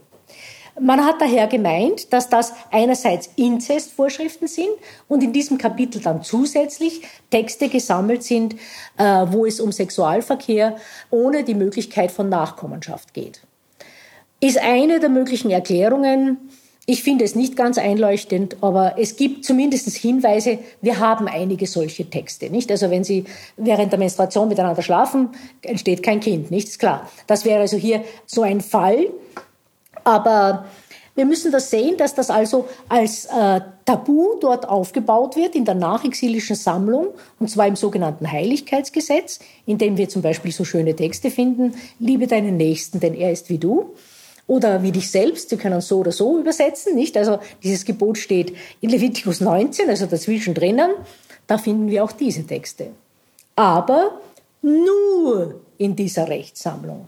Man 0.81 1.05
hat 1.05 1.21
daher 1.21 1.47
gemeint, 1.47 2.11
dass 2.13 2.29
das 2.29 2.53
einerseits 2.71 3.29
Inzestvorschriften 3.35 4.47
sind 4.47 4.69
und 5.07 5.23
in 5.23 5.33
diesem 5.33 5.57
Kapitel 5.57 6.01
dann 6.01 6.23
zusätzlich 6.23 7.01
Texte 7.29 7.69
gesammelt 7.69 8.23
sind, 8.23 8.55
äh, 8.97 9.25
wo 9.27 9.45
es 9.45 9.59
um 9.59 9.71
Sexualverkehr 9.71 10.77
ohne 11.09 11.43
die 11.43 11.55
Möglichkeit 11.55 12.11
von 12.11 12.29
Nachkommenschaft 12.29 13.13
geht. 13.13 13.41
Ist 14.39 14.59
eine 14.59 14.99
der 14.99 15.09
möglichen 15.09 15.51
Erklärungen. 15.51 16.37
Ich 16.85 17.03
finde 17.03 17.23
es 17.23 17.35
nicht 17.35 17.55
ganz 17.55 17.77
einleuchtend, 17.77 18.57
aber 18.61 18.95
es 18.97 19.15
gibt 19.15 19.45
zumindest 19.45 19.95
Hinweise, 19.95 20.57
wir 20.81 20.97
haben 20.97 21.27
einige 21.27 21.67
solche 21.67 22.09
Texte, 22.09 22.49
nicht? 22.49 22.71
Also 22.71 22.89
wenn 22.89 23.03
Sie 23.03 23.25
während 23.57 23.91
der 23.91 23.99
Menstruation 23.99 24.47
miteinander 24.47 24.81
schlafen, 24.81 25.29
entsteht 25.61 26.01
kein 26.01 26.19
Kind, 26.19 26.49
nicht? 26.49 26.67
Ist 26.67 26.79
klar. 26.79 27.07
Das 27.27 27.45
wäre 27.45 27.59
also 27.59 27.77
hier 27.77 28.03
so 28.25 28.41
ein 28.41 28.61
Fall. 28.61 29.07
Aber 30.09 30.65
wir 31.13 31.25
müssen 31.25 31.51
das 31.51 31.69
sehen, 31.69 31.97
dass 31.97 32.15
das 32.15 32.31
also 32.31 32.67
als 32.87 33.25
äh, 33.25 33.61
Tabu 33.85 34.39
dort 34.41 34.67
aufgebaut 34.67 35.35
wird 35.35 35.53
in 35.53 35.65
der 35.65 35.75
nachexilischen 35.75 36.55
Sammlung, 36.55 37.09
und 37.39 37.47
zwar 37.47 37.67
im 37.67 37.75
sogenannten 37.75 38.31
Heiligkeitsgesetz, 38.31 39.39
in 39.67 39.77
dem 39.77 39.97
wir 39.97 40.09
zum 40.09 40.23
Beispiel 40.23 40.51
so 40.51 40.65
schöne 40.65 40.95
Texte 40.95 41.29
finden, 41.29 41.75
liebe 41.99 42.25
deinen 42.25 42.57
Nächsten, 42.57 42.99
denn 42.99 43.13
er 43.13 43.31
ist 43.31 43.49
wie 43.49 43.59
du. 43.59 43.93
Oder 44.47 44.81
wie 44.81 44.91
dich 44.91 45.11
selbst, 45.11 45.51
Sie 45.51 45.57
können 45.57 45.79
so 45.79 45.99
oder 45.99 46.11
so 46.11 46.39
übersetzen, 46.39 46.95
nicht? 46.95 47.15
Also 47.15 47.37
dieses 47.61 47.85
Gebot 47.85 48.17
steht 48.17 48.55
in 48.81 48.89
Levitikus 48.89 49.41
19, 49.41 49.89
also 49.89 50.07
dazwischen 50.07 50.55
drinnen, 50.55 50.89
da 51.45 51.59
finden 51.59 51.87
wir 51.87 52.03
auch 52.03 52.13
diese 52.13 52.47
Texte. 52.47 52.87
Aber 53.55 54.21
nur 54.63 55.61
in 55.77 55.95
dieser 55.95 56.27
Rechtssammlung. 56.27 57.05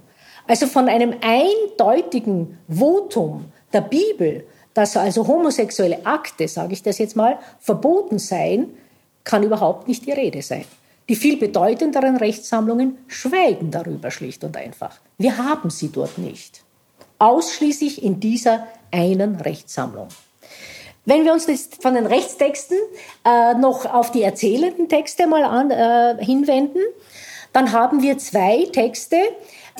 Also 0.51 0.67
von 0.67 0.89
einem 0.89 1.13
eindeutigen 1.21 2.57
Votum 2.67 3.45
der 3.71 3.79
Bibel, 3.79 4.45
dass 4.73 4.97
also 4.97 5.25
homosexuelle 5.25 6.05
Akte, 6.05 6.45
sage 6.49 6.73
ich 6.73 6.83
das 6.83 6.97
jetzt 6.97 7.15
mal, 7.15 7.39
verboten 7.61 8.19
seien, 8.19 8.67
kann 9.23 9.43
überhaupt 9.43 9.87
nicht 9.87 10.05
die 10.05 10.11
Rede 10.11 10.41
sein. 10.41 10.65
Die 11.07 11.15
viel 11.15 11.37
bedeutenderen 11.37 12.17
Rechtssammlungen 12.17 12.97
schweigen 13.07 13.71
darüber 13.71 14.11
schlicht 14.11 14.43
und 14.43 14.57
einfach. 14.57 14.99
Wir 15.17 15.37
haben 15.37 15.69
sie 15.69 15.87
dort 15.87 16.17
nicht. 16.17 16.65
Ausschließlich 17.17 18.03
in 18.03 18.19
dieser 18.19 18.67
einen 18.91 19.37
Rechtssammlung. 19.37 20.09
Wenn 21.05 21.23
wir 21.23 21.31
uns 21.31 21.47
jetzt 21.47 21.81
von 21.81 21.93
den 21.93 22.07
Rechtstexten 22.07 22.77
äh, 23.23 23.53
noch 23.53 23.85
auf 23.85 24.11
die 24.11 24.21
erzählenden 24.21 24.89
Texte 24.89 25.27
mal 25.27 25.45
an, 25.45 25.71
äh, 25.71 26.21
hinwenden, 26.21 26.81
dann 27.53 27.71
haben 27.71 28.01
wir 28.01 28.17
zwei 28.17 28.67
Texte, 28.71 29.17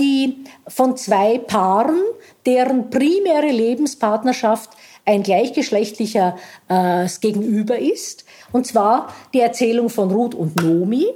die 0.02 0.38
von 0.68 0.98
zwei 0.98 1.38
Paaren, 1.38 2.02
deren 2.46 2.90
primäre 2.90 3.52
Lebenspartnerschaft 3.52 4.72
ein 5.06 5.24
gleichgeschlechtlicher 5.24 6.38
äh, 6.68 7.08
Gegenüber 7.22 7.78
ist. 7.78 8.26
Und 8.52 8.66
zwar 8.68 9.14
die 9.34 9.40
Erzählung 9.40 9.90
von 9.90 10.12
Ruth 10.12 10.36
und 10.36 10.62
Nomi. 10.62 11.08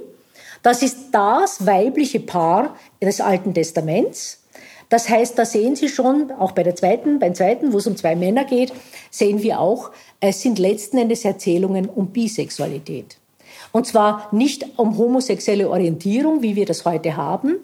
Das 0.62 0.82
ist 0.82 1.10
das 1.12 1.66
weibliche 1.66 2.20
Paar 2.20 2.76
des 3.02 3.20
Alten 3.20 3.54
Testaments. 3.54 4.42
Das 4.88 5.08
heißt, 5.08 5.36
da 5.36 5.44
sehen 5.44 5.74
Sie 5.74 5.88
schon, 5.88 6.30
auch 6.30 6.52
bei 6.52 6.62
der 6.62 6.76
zweiten, 6.76 7.18
beim 7.18 7.34
zweiten, 7.34 7.72
wo 7.72 7.78
es 7.78 7.86
um 7.88 7.96
zwei 7.96 8.14
Männer 8.14 8.44
geht, 8.44 8.72
sehen 9.10 9.42
wir 9.42 9.58
auch, 9.58 9.90
es 10.20 10.42
sind 10.42 10.60
letzten 10.60 10.98
Endes 10.98 11.24
Erzählungen 11.24 11.88
um 11.88 12.08
Bisexualität. 12.08 13.16
Und 13.72 13.86
zwar 13.86 14.28
nicht 14.32 14.78
um 14.78 14.96
homosexuelle 14.96 15.68
Orientierung, 15.68 16.42
wie 16.42 16.54
wir 16.56 16.66
das 16.66 16.84
heute 16.84 17.16
haben, 17.16 17.56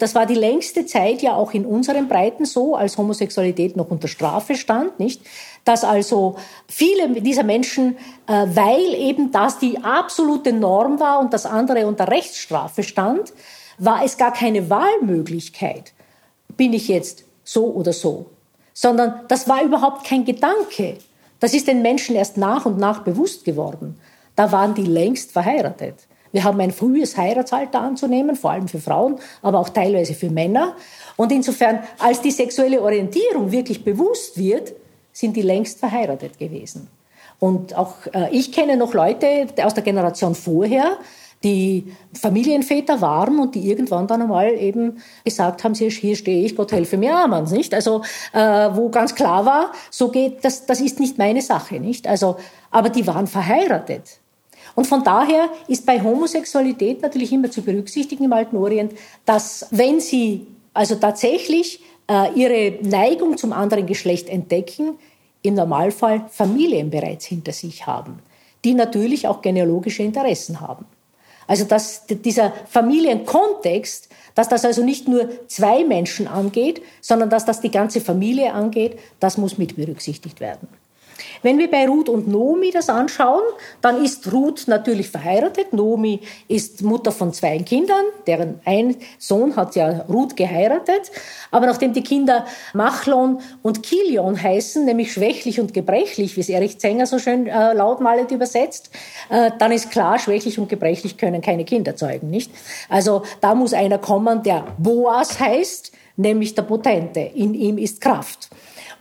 das 0.00 0.16
war 0.16 0.26
die 0.26 0.34
längste 0.34 0.84
Zeit 0.84 1.22
ja 1.22 1.34
auch 1.36 1.54
in 1.54 1.64
unseren 1.64 2.08
Breiten 2.08 2.44
so, 2.44 2.74
als 2.74 2.98
Homosexualität 2.98 3.76
noch 3.76 3.88
unter 3.88 4.08
Strafe 4.08 4.56
stand, 4.56 4.98
nicht? 4.98 5.22
Dass 5.64 5.84
also 5.84 6.34
viele 6.66 7.20
dieser 7.20 7.44
Menschen, 7.44 7.96
äh, 8.26 8.46
weil 8.48 8.94
eben 8.94 9.30
das 9.30 9.60
die 9.60 9.78
absolute 9.78 10.52
Norm 10.52 10.98
war 10.98 11.20
und 11.20 11.32
das 11.32 11.46
andere 11.46 11.86
unter 11.86 12.08
Rechtsstrafe 12.08 12.82
stand, 12.82 13.32
war 13.78 14.04
es 14.04 14.16
gar 14.16 14.32
keine 14.32 14.70
Wahlmöglichkeit. 14.70 15.92
Bin 16.56 16.72
ich 16.72 16.88
jetzt 16.88 17.24
so 17.44 17.66
oder 17.66 17.92
so? 17.92 18.26
Sondern 18.72 19.20
das 19.28 19.48
war 19.48 19.62
überhaupt 19.62 20.04
kein 20.04 20.24
Gedanke. 20.24 20.98
Das 21.38 21.54
ist 21.54 21.68
den 21.68 21.80
Menschen 21.80 22.16
erst 22.16 22.36
nach 22.36 22.66
und 22.66 22.78
nach 22.78 23.02
bewusst 23.02 23.44
geworden. 23.44 24.00
Da 24.34 24.50
waren 24.50 24.74
die 24.74 24.82
längst 24.82 25.30
verheiratet. 25.30 25.94
Wir 26.34 26.42
haben 26.42 26.60
ein 26.60 26.72
frühes 26.72 27.16
Heiratsalter 27.16 27.80
anzunehmen, 27.80 28.34
vor 28.34 28.50
allem 28.50 28.66
für 28.66 28.80
Frauen, 28.80 29.20
aber 29.40 29.60
auch 29.60 29.68
teilweise 29.68 30.14
für 30.14 30.30
Männer. 30.30 30.74
Und 31.14 31.30
insofern, 31.30 31.78
als 32.00 32.22
die 32.22 32.32
sexuelle 32.32 32.82
Orientierung 32.82 33.52
wirklich 33.52 33.84
bewusst 33.84 34.36
wird, 34.36 34.72
sind 35.12 35.36
die 35.36 35.42
längst 35.42 35.78
verheiratet 35.78 36.36
gewesen. 36.36 36.88
Und 37.38 37.78
auch 37.78 37.94
äh, 38.12 38.30
ich 38.32 38.50
kenne 38.50 38.76
noch 38.76 38.94
Leute 38.94 39.46
aus 39.62 39.74
der 39.74 39.84
Generation 39.84 40.34
vorher, 40.34 40.98
die 41.44 41.94
Familienväter 42.20 43.00
waren 43.00 43.38
und 43.38 43.54
die 43.54 43.70
irgendwann 43.70 44.08
dann 44.08 44.22
einmal 44.22 44.54
eben 44.54 45.00
gesagt 45.24 45.62
haben, 45.62 45.74
hier 45.74 45.92
stehe 45.92 46.44
ich, 46.44 46.56
Gott 46.56 46.72
helfe 46.72 46.96
mir, 46.96 47.16
Amen, 47.16 47.44
nicht? 47.44 47.72
Also, 47.74 48.02
äh, 48.32 48.40
wo 48.40 48.88
ganz 48.88 49.14
klar 49.14 49.46
war, 49.46 49.70
so 49.88 50.08
geht, 50.08 50.44
das, 50.44 50.66
das 50.66 50.80
ist 50.80 50.98
nicht 50.98 51.16
meine 51.16 51.42
Sache, 51.42 51.78
nicht? 51.78 52.08
Also, 52.08 52.38
aber 52.72 52.88
die 52.88 53.06
waren 53.06 53.28
verheiratet. 53.28 54.18
Und 54.74 54.86
von 54.86 55.04
daher 55.04 55.48
ist 55.68 55.86
bei 55.86 56.02
Homosexualität 56.02 57.02
natürlich 57.02 57.32
immer 57.32 57.50
zu 57.50 57.62
berücksichtigen 57.62 58.24
im 58.24 58.32
Alten 58.32 58.56
Orient, 58.56 58.92
dass 59.24 59.66
wenn 59.70 60.00
sie 60.00 60.46
also 60.72 60.96
tatsächlich 60.96 61.80
äh, 62.08 62.32
ihre 62.34 62.78
Neigung 62.82 63.36
zum 63.36 63.52
anderen 63.52 63.86
Geschlecht 63.86 64.28
entdecken, 64.28 64.98
im 65.42 65.54
Normalfall 65.54 66.24
Familien 66.30 66.90
bereits 66.90 67.26
hinter 67.26 67.52
sich 67.52 67.86
haben, 67.86 68.18
die 68.64 68.74
natürlich 68.74 69.28
auch 69.28 69.42
genealogische 69.42 70.02
Interessen 70.02 70.60
haben. 70.60 70.86
Also 71.46 71.64
dass 71.64 72.06
dieser 72.06 72.52
Familienkontext, 72.68 74.08
dass 74.34 74.48
das 74.48 74.64
also 74.64 74.82
nicht 74.82 75.06
nur 75.06 75.28
zwei 75.46 75.84
Menschen 75.84 76.26
angeht, 76.26 76.80
sondern 77.02 77.28
dass 77.28 77.44
das 77.44 77.60
die 77.60 77.70
ganze 77.70 78.00
Familie 78.00 78.54
angeht, 78.54 78.98
das 79.20 79.36
muss 79.36 79.58
mit 79.58 79.76
berücksichtigt 79.76 80.40
werden. 80.40 80.68
Wenn 81.42 81.58
wir 81.58 81.70
bei 81.70 81.86
Ruth 81.86 82.08
und 82.08 82.28
Nomi 82.28 82.70
das 82.70 82.88
anschauen, 82.88 83.42
dann 83.80 84.04
ist 84.04 84.32
Ruth 84.32 84.64
natürlich 84.66 85.08
verheiratet. 85.08 85.72
Nomi 85.72 86.20
ist 86.48 86.82
Mutter 86.82 87.12
von 87.12 87.32
zwei 87.32 87.58
Kindern, 87.58 88.04
deren 88.26 88.60
ein 88.64 88.96
Sohn 89.18 89.56
hat 89.56 89.76
ja 89.76 90.04
Ruth 90.08 90.36
geheiratet. 90.36 91.10
Aber 91.50 91.66
nachdem 91.66 91.92
die 91.92 92.02
Kinder 92.02 92.46
Machlon 92.72 93.40
und 93.62 93.82
Kilion 93.82 94.40
heißen, 94.40 94.84
nämlich 94.84 95.12
schwächlich 95.12 95.60
und 95.60 95.74
gebrechlich, 95.74 96.36
wie 96.36 96.40
es 96.40 96.48
Erich 96.48 96.78
Zenger 96.78 97.06
so 97.06 97.18
schön 97.18 97.46
äh, 97.46 97.72
lautmalend 97.72 98.30
übersetzt, 98.30 98.90
äh, 99.30 99.50
dann 99.58 99.72
ist 99.72 99.90
klar, 99.90 100.18
schwächlich 100.18 100.58
und 100.58 100.68
gebrechlich 100.68 101.16
können 101.16 101.40
keine 101.40 101.64
Kinder 101.64 101.96
zeugen, 101.96 102.30
nicht? 102.30 102.50
Also 102.88 103.22
da 103.40 103.54
muss 103.54 103.72
einer 103.74 103.98
kommen, 103.98 104.42
der 104.42 104.64
Boas 104.78 105.38
heißt, 105.38 105.92
nämlich 106.16 106.54
der 106.54 106.62
Potente. 106.62 107.20
In 107.20 107.54
ihm 107.54 107.78
ist 107.78 108.00
Kraft. 108.00 108.50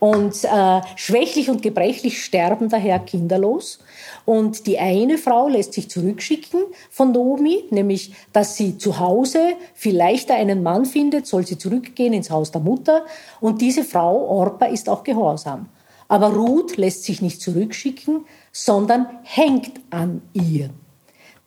Und 0.03 0.43
äh, 0.43 0.81
schwächlich 0.97 1.49
und 1.49 1.61
gebrechlich 1.61 2.25
sterben 2.25 2.67
daher 2.67 2.99
kinderlos. 2.99 3.79
Und 4.25 4.67
die 4.67 4.77
eine 4.77 5.17
Frau 5.17 5.47
lässt 5.47 5.71
sich 5.71 5.89
zurückschicken 5.89 6.65
von 6.89 7.13
Nomi, 7.13 7.63
nämlich, 7.69 8.13
dass 8.33 8.57
sie 8.57 8.77
zu 8.77 8.99
Hause 8.99 9.53
viel 9.73 9.95
leichter 9.95 10.35
einen 10.35 10.61
Mann 10.61 10.83
findet, 10.83 11.25
soll 11.25 11.47
sie 11.47 11.57
zurückgehen 11.57 12.11
ins 12.11 12.29
Haus 12.29 12.51
der 12.51 12.59
Mutter. 12.59 13.05
Und 13.39 13.61
diese 13.61 13.85
Frau, 13.85 14.27
Orpa, 14.27 14.65
ist 14.65 14.89
auch 14.89 15.05
gehorsam. 15.05 15.69
Aber 16.09 16.33
Ruth 16.33 16.75
lässt 16.75 17.05
sich 17.05 17.21
nicht 17.21 17.41
zurückschicken, 17.41 18.25
sondern 18.51 19.07
hängt 19.23 19.79
an 19.89 20.21
ihr. 20.33 20.71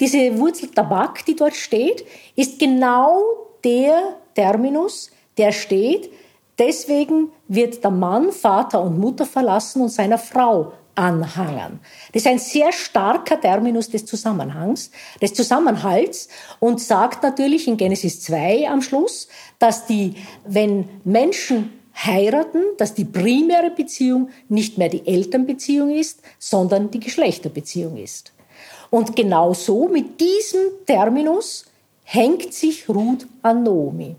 Diese 0.00 0.38
Wurzel 0.38 0.70
Tabak, 0.70 1.26
die 1.26 1.36
dort 1.36 1.56
steht, 1.56 2.06
ist 2.36 2.58
genau 2.58 3.22
der 3.62 4.16
Terminus, 4.34 5.10
der 5.36 5.52
steht, 5.52 6.10
deswegen 6.58 7.30
wird 7.48 7.82
der 7.82 7.90
Mann 7.90 8.32
Vater 8.32 8.82
und 8.82 8.98
Mutter 8.98 9.26
verlassen 9.26 9.82
und 9.82 9.88
seiner 9.90 10.18
Frau 10.18 10.72
anhangern. 10.94 11.80
Das 12.12 12.22
ist 12.22 12.26
ein 12.26 12.38
sehr 12.38 12.72
starker 12.72 13.40
Terminus 13.40 13.90
des 13.90 14.06
Zusammenhangs, 14.06 14.90
des 15.20 15.34
Zusammenhalts 15.34 16.28
und 16.58 16.80
sagt 16.80 17.22
natürlich 17.22 17.68
in 17.68 17.76
Genesis 17.76 18.22
2 18.22 18.68
am 18.68 18.82
Schluss, 18.82 19.28
dass 19.58 19.86
die, 19.86 20.14
wenn 20.44 20.88
Menschen 21.04 21.72
heiraten, 21.94 22.62
dass 22.78 22.94
die 22.94 23.04
primäre 23.04 23.70
Beziehung 23.70 24.30
nicht 24.48 24.78
mehr 24.78 24.88
die 24.88 25.06
Elternbeziehung 25.06 25.90
ist, 25.90 26.20
sondern 26.38 26.90
die 26.90 27.00
Geschlechterbeziehung 27.00 27.96
ist. 27.96 28.32
Und 28.90 29.16
genau 29.16 29.54
so 29.54 29.88
mit 29.88 30.20
diesem 30.20 30.60
Terminus 30.86 31.66
hängt 32.04 32.52
sich 32.52 32.88
Ruth 32.88 33.26
an 33.42 33.62
Naomi. 33.62 34.16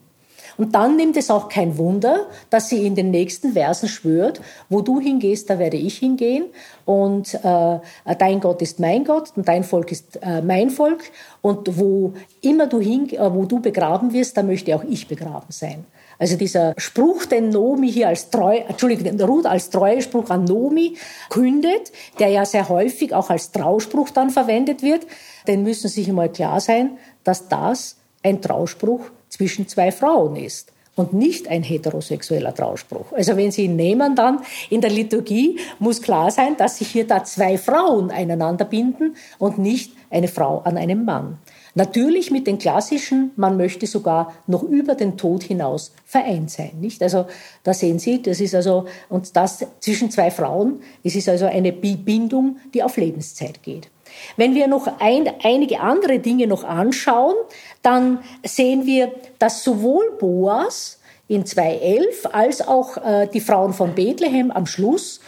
Und 0.58 0.74
dann 0.74 0.96
nimmt 0.96 1.18
es 1.18 1.30
auch 1.30 1.50
kein 1.50 1.78
Wunder, 1.78 2.26
dass 2.50 2.70
sie 2.70 2.86
in 2.86 2.96
den 2.96 3.12
nächsten 3.12 3.54
Versen 3.54 3.88
schwört, 3.88 4.42
wo 4.70 4.82
du 4.82 5.00
hingehst, 5.00 5.50
da 5.50 5.60
werde 5.60 5.78
ich 5.78 6.00
hingehen 6.00 6.46
und 6.86 7.34
äh, 7.36 7.80
dein 8.18 8.40
Gott 8.40 8.62
ist 8.62 8.80
mein 8.80 9.04
Gott 9.04 9.34
und 9.36 9.48
dein 9.48 9.64
Volk 9.64 9.92
ist 9.92 10.20
äh, 10.22 10.42
mein 10.42 10.70
Volk 10.70 11.04
und 11.42 11.78
wo 11.78 12.14
immer 12.42 12.68
du 12.68 12.80
hin, 12.80 13.10
äh, 13.12 13.34
wo 13.34 13.46
du 13.46 13.60
begraben 13.60 14.14
wirst, 14.14 14.38
da 14.38 14.44
möchte 14.44 14.76
auch 14.76 14.84
ich 14.84 15.08
begraben 15.08 15.50
sein. 15.50 15.86
Also 16.20 16.36
dieser 16.36 16.74
Spruch, 16.78 17.26
den 17.26 17.50
Nomi 17.50 17.92
hier 17.92 18.08
als 18.08 18.32
treu, 18.32 18.58
Entschuldigung, 18.68 19.22
Ruth 19.22 19.46
als 19.46 19.70
Treuespruch 19.70 20.30
an 20.32 20.46
Nomi 20.46 20.98
kündet, 21.30 21.92
der 22.20 22.30
ja 22.30 22.46
sehr 22.46 22.70
häufig 22.70 23.14
auch 23.14 23.30
als 23.30 23.52
Trauspruch 23.52 24.10
dann 24.10 24.32
verwendet 24.32 24.82
wird, 24.82 25.06
den 25.48 25.62
müssen 25.62 25.88
sich 25.90 26.10
einmal 26.10 26.30
klar 26.30 26.60
sein, 26.60 26.98
dass 27.24 27.48
das 27.48 27.98
ein 28.24 28.42
Trauspruch 28.42 29.02
zwischen 29.30 29.68
zwei 29.68 29.92
Frauen 29.92 30.36
ist 30.36 30.72
und 30.98 31.14
nicht 31.14 31.48
ein 31.48 31.64
heterosexueller 31.64 32.54
Trauspruch. 32.54 33.14
Also 33.14 33.38
wenn 33.38 33.52
Sie 33.52 33.66
ihn 33.66 33.76
nehmen 33.76 34.16
dann 34.16 34.40
in 34.70 34.82
der 34.82 34.90
Liturgie, 34.90 35.60
muss 35.80 36.02
klar 36.02 36.32
sein, 36.32 36.58
dass 36.58 36.80
sich 36.80 36.90
hier 36.90 37.08
da 37.08 37.24
zwei 37.24 37.58
Frauen 37.58 38.12
einander 38.12 38.66
binden 38.66 39.16
und 39.38 39.60
nicht 39.60 39.94
eine 40.10 40.28
Frau 40.28 40.60
an 40.60 40.78
einem 40.78 41.06
Mann. 41.06 41.38
Natürlich 41.76 42.32
mit 42.32 42.48
den 42.48 42.58
klassischen, 42.58 43.32
man 43.36 43.56
möchte 43.56 43.86
sogar 43.86 44.34
noch 44.48 44.64
über 44.64 44.96
den 44.96 45.16
Tod 45.16 45.44
hinaus 45.44 45.94
vereint 46.06 46.50
sein, 46.50 46.72
nicht? 46.80 47.04
Also 47.04 47.28
da 47.62 47.74
sehen 47.74 48.00
Sie, 48.00 48.20
das 48.22 48.40
ist 48.40 48.56
also 48.56 48.86
und 49.10 49.36
das 49.36 49.64
zwischen 49.80 50.10
zwei 50.10 50.32
Frauen, 50.32 50.82
es 51.04 51.16
ist 51.16 51.30
also 51.30 51.46
eine 51.46 51.72
Bindung, 51.72 52.58
die 52.74 52.82
auf 52.82 52.98
Lebenszeit 52.98 53.62
geht. 53.62 53.92
Wenn 54.36 54.56
wir 54.56 54.68
noch 54.68 55.00
ein, 55.00 55.30
einige 55.44 55.80
andere 55.80 56.20
Dinge 56.20 56.48
noch 56.48 56.64
anschauen, 56.64 57.36
dann 57.82 58.20
sehen 58.44 58.86
wir, 58.86 59.12
dass 59.40 59.64
sowohl 59.64 60.12
Boas 60.20 61.00
in 61.28 61.44
2.11 61.44 62.28
als 62.32 62.68
auch 62.68 62.98
äh, 62.98 63.28
die 63.28 63.42
Frauen 63.42 63.74
von 63.74 63.96
Bethlehem 63.96 64.52
am 64.52 64.66
Schluss 64.66 65.20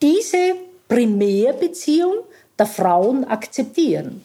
diese 0.00 0.54
Primärbeziehung 0.88 2.14
der 2.58 2.66
Frauen 2.66 3.24
akzeptieren. 3.24 4.22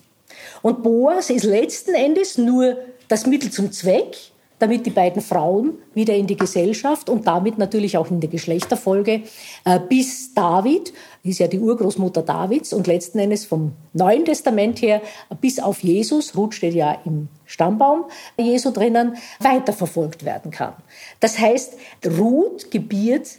Und 0.61 0.83
Boas 0.83 1.29
ist 1.29 1.43
letzten 1.43 1.93
Endes 1.93 2.37
nur 2.37 2.77
das 3.07 3.25
Mittel 3.25 3.51
zum 3.51 3.71
Zweck, 3.71 4.15
damit 4.59 4.85
die 4.85 4.91
beiden 4.91 5.21
Frauen 5.21 5.73
wieder 5.93 6.15
in 6.15 6.25
die 6.25 6.37
Gesellschaft 6.37 7.09
und 7.09 7.27
damit 7.27 7.57
natürlich 7.57 7.97
auch 7.97 8.09
in 8.09 8.21
der 8.21 8.29
Geschlechterfolge 8.29 9.23
äh, 9.65 9.79
bis 9.89 10.33
David, 10.33 10.93
ist 11.23 11.39
ja 11.39 11.47
die 11.47 11.59
Urgroßmutter 11.59 12.21
Davids 12.21 12.73
und 12.73 12.85
letzten 12.85 13.17
Endes 13.17 13.45
vom 13.45 13.71
Neuen 13.93 14.25
Testament 14.25 14.81
her 14.81 15.01
bis 15.39 15.59
auf 15.59 15.81
Jesus, 15.81 16.35
Ruth 16.35 16.53
steht 16.53 16.73
ja 16.73 16.97
im 17.05 17.29
Stammbaum 17.45 18.05
Jesu 18.37 18.71
drinnen, 18.71 19.15
weiterverfolgt 19.39 20.25
werden 20.25 20.51
kann. 20.51 20.73
Das 21.21 21.39
heißt, 21.39 21.75
Ruth 22.19 22.71
gebiert 22.71 23.37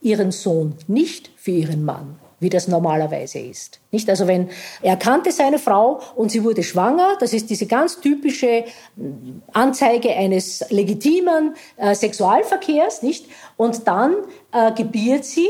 ihren 0.00 0.32
Sohn 0.32 0.74
nicht 0.88 1.30
für 1.36 1.52
ihren 1.52 1.84
Mann, 1.84 2.18
wie 2.40 2.48
das 2.48 2.66
normalerweise 2.66 3.38
ist. 3.38 3.78
Nicht? 3.92 4.08
Also 4.10 4.26
wenn 4.26 4.48
er 4.82 4.96
kannte 4.96 5.30
seine 5.30 5.60
Frau 5.60 6.00
und 6.16 6.32
sie 6.32 6.42
wurde 6.42 6.64
schwanger, 6.64 7.16
das 7.20 7.32
ist 7.32 7.48
diese 7.48 7.66
ganz 7.66 8.00
typische 8.00 8.64
hm, 8.96 9.42
Anzeige 9.52 10.10
eines 10.16 10.68
legitimen 10.70 11.54
äh, 11.76 11.94
Sexualverkehrs, 11.94 13.04
nicht? 13.04 13.26
Und 13.56 13.86
dann 13.86 14.16
äh, 14.52 14.72
gebiert 14.72 15.24
sie, 15.24 15.48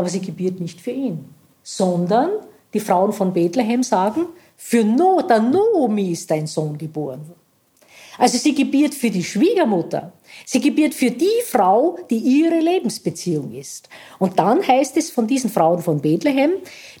aber 0.00 0.08
sie 0.08 0.20
gebiert 0.20 0.60
nicht 0.60 0.80
für 0.80 0.90
ihn, 0.90 1.24
sondern 1.62 2.30
die 2.74 2.80
Frauen 2.80 3.12
von 3.12 3.32
Bethlehem 3.32 3.82
sagen, 3.82 4.26
für 4.56 4.84
no, 4.84 5.22
der 5.22 5.40
Noomi 5.40 6.10
ist 6.10 6.30
dein 6.30 6.46
Sohn 6.46 6.76
geboren. 6.76 7.20
Also 8.18 8.36
sie 8.36 8.54
gebiert 8.54 8.94
für 8.94 9.10
die 9.10 9.24
Schwiegermutter. 9.24 10.12
Sie 10.44 10.60
gebiert 10.60 10.92
für 10.92 11.10
die 11.10 11.40
Frau, 11.46 11.98
die 12.10 12.18
ihre 12.18 12.60
Lebensbeziehung 12.60 13.54
ist. 13.54 13.88
Und 14.18 14.38
dann 14.38 14.66
heißt 14.66 14.96
es 14.98 15.10
von 15.10 15.26
diesen 15.26 15.48
Frauen 15.48 15.80
von 15.80 16.00
Bethlehem, 16.00 16.52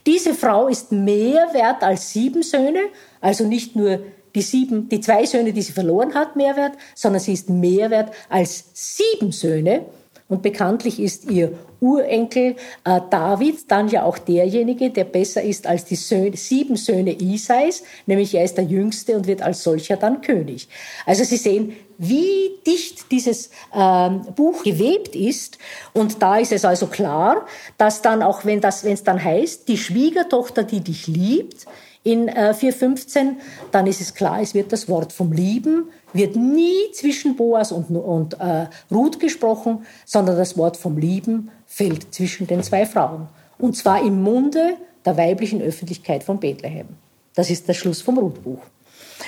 diese 0.06 0.34
Frau 0.34 0.68
ist 0.68 0.92
mehr 0.92 1.52
wert 1.52 1.82
als 1.82 2.10
sieben 2.10 2.42
Söhne, 2.42 2.80
also 3.20 3.44
nicht 3.44 3.76
nur 3.76 4.00
die 4.34 4.42
sieben, 4.42 4.88
die 4.88 5.00
zwei 5.00 5.26
Söhne, 5.26 5.52
die 5.52 5.62
sie 5.62 5.72
verloren 5.72 6.14
hat, 6.14 6.36
mehr 6.36 6.56
wert, 6.56 6.72
sondern 6.94 7.20
sie 7.20 7.34
ist 7.34 7.50
mehr 7.50 7.90
wert 7.90 8.12
als 8.28 8.64
sieben 8.72 9.32
Söhne. 9.32 9.84
Und 10.30 10.42
bekanntlich 10.42 11.00
ist 11.00 11.28
ihr 11.28 11.58
Urenkel 11.80 12.54
äh, 12.84 13.00
David 13.10 13.68
dann 13.68 13.88
ja 13.88 14.04
auch 14.04 14.16
derjenige, 14.16 14.90
der 14.90 15.02
besser 15.02 15.42
ist 15.42 15.66
als 15.66 15.84
die 15.84 15.96
Söhne, 15.96 16.36
sieben 16.36 16.76
Söhne 16.76 17.20
Isais, 17.20 17.82
nämlich 18.06 18.32
er 18.34 18.44
ist 18.44 18.56
der 18.56 18.64
Jüngste 18.64 19.16
und 19.16 19.26
wird 19.26 19.42
als 19.42 19.64
solcher 19.64 19.96
dann 19.96 20.20
König. 20.20 20.68
Also 21.04 21.24
Sie 21.24 21.36
sehen, 21.36 21.72
wie 21.98 22.52
dicht 22.64 23.10
dieses 23.10 23.50
ähm, 23.74 24.22
Buch 24.36 24.62
gewebt 24.62 25.16
ist. 25.16 25.58
Und 25.92 26.22
da 26.22 26.38
ist 26.38 26.52
es 26.52 26.64
also 26.64 26.86
klar, 26.86 27.44
dass 27.76 28.00
dann 28.00 28.22
auch, 28.22 28.44
wenn 28.44 28.62
es 28.62 29.02
dann 29.02 29.22
heißt, 29.22 29.66
die 29.66 29.78
Schwiegertochter, 29.78 30.62
die 30.62 30.80
dich 30.80 31.08
liebt, 31.08 31.66
in 32.02 32.28
äh, 32.28 32.54
4.15, 32.56 33.36
dann 33.70 33.86
ist 33.86 34.00
es 34.00 34.14
klar, 34.14 34.40
es 34.40 34.54
wird 34.54 34.72
das 34.72 34.88
Wort 34.88 35.12
vom 35.12 35.32
Lieben, 35.32 35.90
wird 36.12 36.34
nie 36.34 36.90
zwischen 36.92 37.36
Boas 37.36 37.72
und, 37.72 37.90
und 37.90 38.40
äh, 38.40 38.66
Ruth 38.90 39.20
gesprochen, 39.20 39.84
sondern 40.06 40.36
das 40.36 40.56
Wort 40.56 40.76
vom 40.76 40.96
Lieben 40.96 41.50
fällt 41.66 42.12
zwischen 42.14 42.46
den 42.46 42.62
zwei 42.62 42.86
Frauen. 42.86 43.28
Und 43.58 43.76
zwar 43.76 44.02
im 44.02 44.22
Munde 44.22 44.76
der 45.04 45.16
weiblichen 45.16 45.60
Öffentlichkeit 45.60 46.24
von 46.24 46.40
Bethlehem. 46.40 46.88
Das 47.34 47.50
ist 47.50 47.68
der 47.68 47.74
Schluss 47.74 48.00
vom 48.02 48.18
Ruthbuch. 48.18 48.60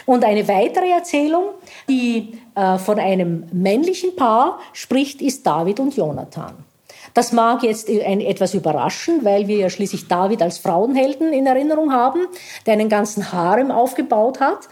Und 0.06 0.24
eine 0.24 0.48
weitere 0.48 0.90
Erzählung, 0.90 1.50
die 1.88 2.38
äh, 2.54 2.78
von 2.78 2.98
einem 2.98 3.44
männlichen 3.52 4.16
Paar 4.16 4.58
spricht, 4.72 5.20
ist 5.20 5.46
David 5.46 5.80
und 5.80 5.96
Jonathan. 5.96 6.54
Das 7.14 7.32
mag 7.32 7.62
jetzt 7.62 7.88
ein, 7.88 8.20
etwas 8.20 8.54
überraschen, 8.54 9.24
weil 9.24 9.48
wir 9.48 9.56
ja 9.56 9.70
schließlich 9.70 10.08
David 10.08 10.42
als 10.42 10.58
Frauenhelden 10.58 11.32
in 11.32 11.46
Erinnerung 11.46 11.92
haben, 11.92 12.26
der 12.66 12.74
einen 12.74 12.88
ganzen 12.88 13.32
Harem 13.32 13.70
aufgebaut 13.70 14.40
hat. 14.40 14.68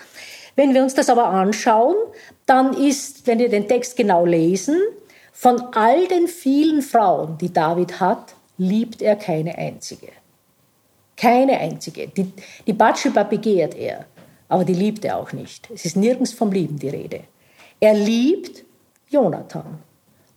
Wenn 0.57 0.75
wir 0.75 0.83
uns 0.83 0.95
das 0.95 1.11
aber 1.11 1.27
anschauen, 1.27 1.97
dann 2.47 2.73
ist, 2.73 3.27
wenn 3.27 3.39
wir 3.39 3.49
den 3.49 3.69
Text 3.69 3.97
genau 3.97 4.25
lesen, 4.25 4.77
von 5.33 5.61
all 5.73 6.07
den 6.07 6.27
vielen 6.29 6.83
Frauen, 6.83 7.39
die 7.39 7.53
David 7.53 8.01
hat, 8.01 8.35
liebt 8.59 9.01
er 9.01 9.17
keine 9.17 9.57
einzige. 9.57 10.09
Keine 11.17 11.59
einzige. 11.59 12.09
Die, 12.09 12.33
die 12.67 12.73
Bathsheba 12.73 13.23
begehrt 13.23 13.75
er, 13.75 14.07
aber 14.49 14.65
die 14.65 14.75
liebt 14.75 15.05
er 15.05 15.17
auch 15.17 15.33
nicht. 15.33 15.71
Es 15.73 15.85
ist 15.85 15.97
nirgends 15.97 16.33
vom 16.33 16.53
Lieben 16.53 16.79
die 16.79 16.89
Rede. 16.89 17.21
Er 17.79 17.95
liebt 17.95 18.65
Jonathan. 19.09 19.79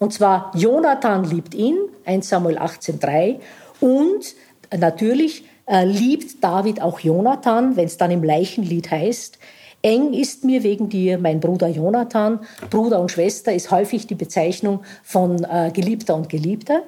Und 0.03 0.11
zwar 0.11 0.51
Jonathan 0.53 1.23
liebt 1.23 1.55
ihn, 1.55 1.77
1 2.03 2.27
Samuel 2.27 2.57
18.3. 2.57 3.39
Und 3.79 4.35
natürlich 4.77 5.45
äh, 5.65 5.85
liebt 5.85 6.43
David 6.43 6.81
auch 6.81 6.99
Jonathan, 6.99 7.77
wenn 7.77 7.85
es 7.85 7.95
dann 7.95 8.11
im 8.11 8.21
Leichenlied 8.21 8.91
heißt, 8.91 9.39
Eng 9.81 10.13
ist 10.13 10.43
mir 10.43 10.61
wegen 10.63 10.89
dir 10.89 11.17
mein 11.19 11.39
Bruder 11.39 11.69
Jonathan. 11.69 12.41
Bruder 12.69 12.99
und 12.99 13.11
Schwester 13.11 13.53
ist 13.53 13.71
häufig 13.71 14.05
die 14.05 14.15
Bezeichnung 14.15 14.81
von 15.03 15.41
äh, 15.45 15.71
Geliebter 15.73 16.15
und 16.15 16.27
Geliebter. 16.27 16.83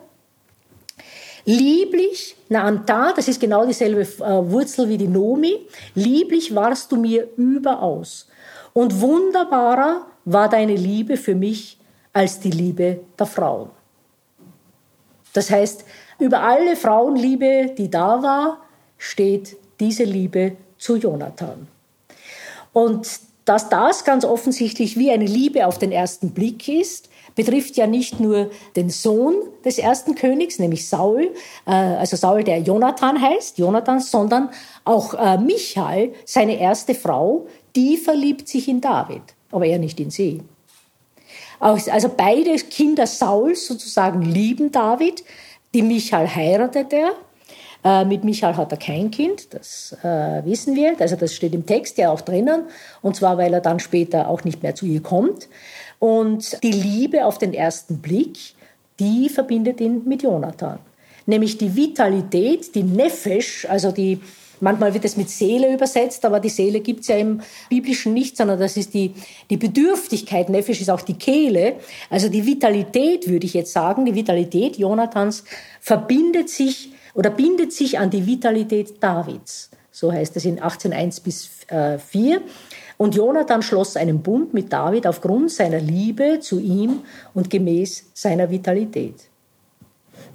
Lieblich, 1.45 2.35
na 2.49 2.67
und 2.67 2.89
da, 2.89 3.13
das 3.15 3.29
ist 3.29 3.39
genau 3.39 3.65
dieselbe 3.65 4.01
äh, 4.01 4.51
Wurzel 4.51 4.89
wie 4.89 4.97
die 4.97 5.07
Nomi. 5.07 5.55
Lieblich 5.93 6.53
warst 6.53 6.91
du 6.91 6.97
mir 6.97 7.29
überaus. 7.37 8.27
Und 8.73 8.99
wunderbarer 8.99 10.05
war 10.25 10.49
deine 10.49 10.75
Liebe 10.75 11.15
für 11.15 11.35
mich 11.35 11.77
als 12.15 12.39
die 12.39 12.49
Liebe 12.49 13.01
der 13.19 13.25
Frauen. 13.25 13.69
Das 15.33 15.51
heißt, 15.51 15.83
über 16.17 16.39
alle 16.39 16.77
Frauenliebe, 16.77 17.73
die 17.77 17.91
da 17.91 18.23
war, 18.23 18.61
steht 18.97 19.57
diese 19.81 20.05
Liebe 20.05 20.55
zu 20.77 20.95
Jonathan. 20.95 21.67
Und 22.71 23.19
dass 23.43 23.67
das 23.67 24.05
ganz 24.05 24.23
offensichtlich 24.23 24.97
wie 24.97 25.11
eine 25.11 25.25
Liebe 25.25 25.67
auf 25.67 25.77
den 25.77 25.91
ersten 25.91 26.31
Blick 26.31 26.69
ist, 26.69 27.09
betrifft 27.35 27.75
ja 27.75 27.85
nicht 27.85 28.21
nur 28.21 28.49
den 28.77 28.89
Sohn 28.89 29.35
des 29.65 29.77
ersten 29.77 30.15
Königs, 30.15 30.57
nämlich 30.57 30.87
Saul, 30.87 31.33
äh, 31.67 31.71
also 31.71 32.15
Saul, 32.15 32.45
der 32.45 32.59
Jonathan 32.59 33.21
heißt, 33.21 33.57
Jonathan, 33.57 33.99
sondern 33.99 34.51
auch 34.85 35.13
äh, 35.15 35.37
Michael, 35.37 36.13
seine 36.23 36.57
erste 36.57 36.95
Frau, 36.95 37.47
die 37.75 37.97
verliebt 37.97 38.47
sich 38.47 38.69
in 38.69 38.79
David, 38.79 39.21
aber 39.51 39.65
er 39.65 39.79
nicht 39.79 39.99
in 39.99 40.11
sie. 40.11 40.41
Also 41.65 42.09
beide 42.15 42.55
Kinder 42.57 43.07
Sauls 43.07 43.65
sozusagen 43.65 44.21
lieben 44.21 44.71
David. 44.71 45.23
Die 45.73 45.81
Michal 45.81 46.33
heiratet 46.33 46.93
er. 46.93 47.13
Äh, 47.83 48.05
mit 48.05 48.23
Michal 48.23 48.55
hat 48.55 48.71
er 48.71 48.77
kein 48.77 49.09
Kind, 49.09 49.53
das 49.53 49.95
äh, 50.03 50.45
wissen 50.45 50.75
wir. 50.75 50.95
Also 50.99 51.15
das 51.15 51.33
steht 51.33 51.55
im 51.55 51.65
Text 51.65 51.97
ja 51.97 52.11
auch 52.11 52.21
drinnen. 52.21 52.65
Und 53.01 53.15
zwar, 53.15 53.37
weil 53.39 53.53
er 53.53 53.61
dann 53.61 53.79
später 53.79 54.29
auch 54.29 54.43
nicht 54.43 54.61
mehr 54.61 54.75
zu 54.75 54.85
ihr 54.85 55.01
kommt. 55.01 55.47
Und 55.97 56.61
die 56.61 56.71
Liebe 56.71 57.25
auf 57.25 57.39
den 57.39 57.53
ersten 57.53 57.97
Blick, 57.97 58.37
die 58.99 59.29
verbindet 59.29 59.81
ihn 59.81 60.03
mit 60.05 60.21
Jonathan. 60.21 60.77
Nämlich 61.25 61.57
die 61.57 61.75
Vitalität, 61.75 62.75
die 62.75 62.83
Nefesh, 62.83 63.65
also 63.67 63.91
die 63.91 64.21
Manchmal 64.59 64.93
wird 64.93 65.05
es 65.05 65.17
mit 65.17 65.29
Seele 65.29 65.73
übersetzt, 65.73 66.25
aber 66.25 66.39
die 66.39 66.49
Seele 66.49 66.79
gibt 66.79 67.01
es 67.01 67.07
ja 67.07 67.17
im 67.17 67.41
Biblischen 67.69 68.13
nicht, 68.13 68.37
sondern 68.37 68.59
das 68.59 68.77
ist 68.77 68.93
die, 68.93 69.13
die 69.49 69.57
Bedürftigkeit. 69.57 70.49
Nephisch 70.49 70.81
ist 70.81 70.89
auch 70.89 71.01
die 71.01 71.15
Kehle. 71.15 71.75
Also 72.09 72.29
die 72.29 72.45
Vitalität, 72.45 73.27
würde 73.27 73.45
ich 73.45 73.53
jetzt 73.53 73.73
sagen, 73.73 74.05
die 74.05 74.15
Vitalität 74.15 74.77
Jonathans 74.77 75.43
verbindet 75.79 76.49
sich 76.49 76.91
oder 77.13 77.29
bindet 77.29 77.73
sich 77.73 77.97
an 77.99 78.09
die 78.09 78.25
Vitalität 78.25 79.01
Davids. 79.01 79.69
So 79.91 80.11
heißt 80.11 80.35
es 80.35 80.45
in 80.45 80.59
18.1 80.59 81.23
bis 81.23 81.49
äh, 81.67 81.97
4. 81.97 82.41
Und 82.97 83.15
Jonathan 83.15 83.61
schloss 83.61 83.97
einen 83.97 84.21
Bund 84.21 84.53
mit 84.53 84.71
David 84.71 85.07
aufgrund 85.07 85.51
seiner 85.51 85.79
Liebe 85.79 86.39
zu 86.39 86.59
ihm 86.59 87.01
und 87.33 87.49
gemäß 87.49 88.05
seiner 88.13 88.49
Vitalität. 88.49 89.15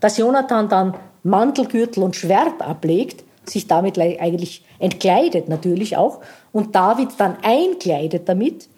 Dass 0.01 0.19
Jonathan 0.19 0.69
dann 0.69 0.95
Mantelgürtel 1.23 2.03
und 2.03 2.17
Schwert 2.17 2.61
ablegt, 2.63 3.25
sich 3.45 3.67
damit 3.67 3.99
eigentlich 3.99 4.65
entkleidet 4.79 5.49
natürlich 5.49 5.97
auch 5.97 6.21
und 6.53 6.75
David 6.75 7.11
dann 7.19 7.37
einkleidet 7.43 8.29
damit, 8.29 8.69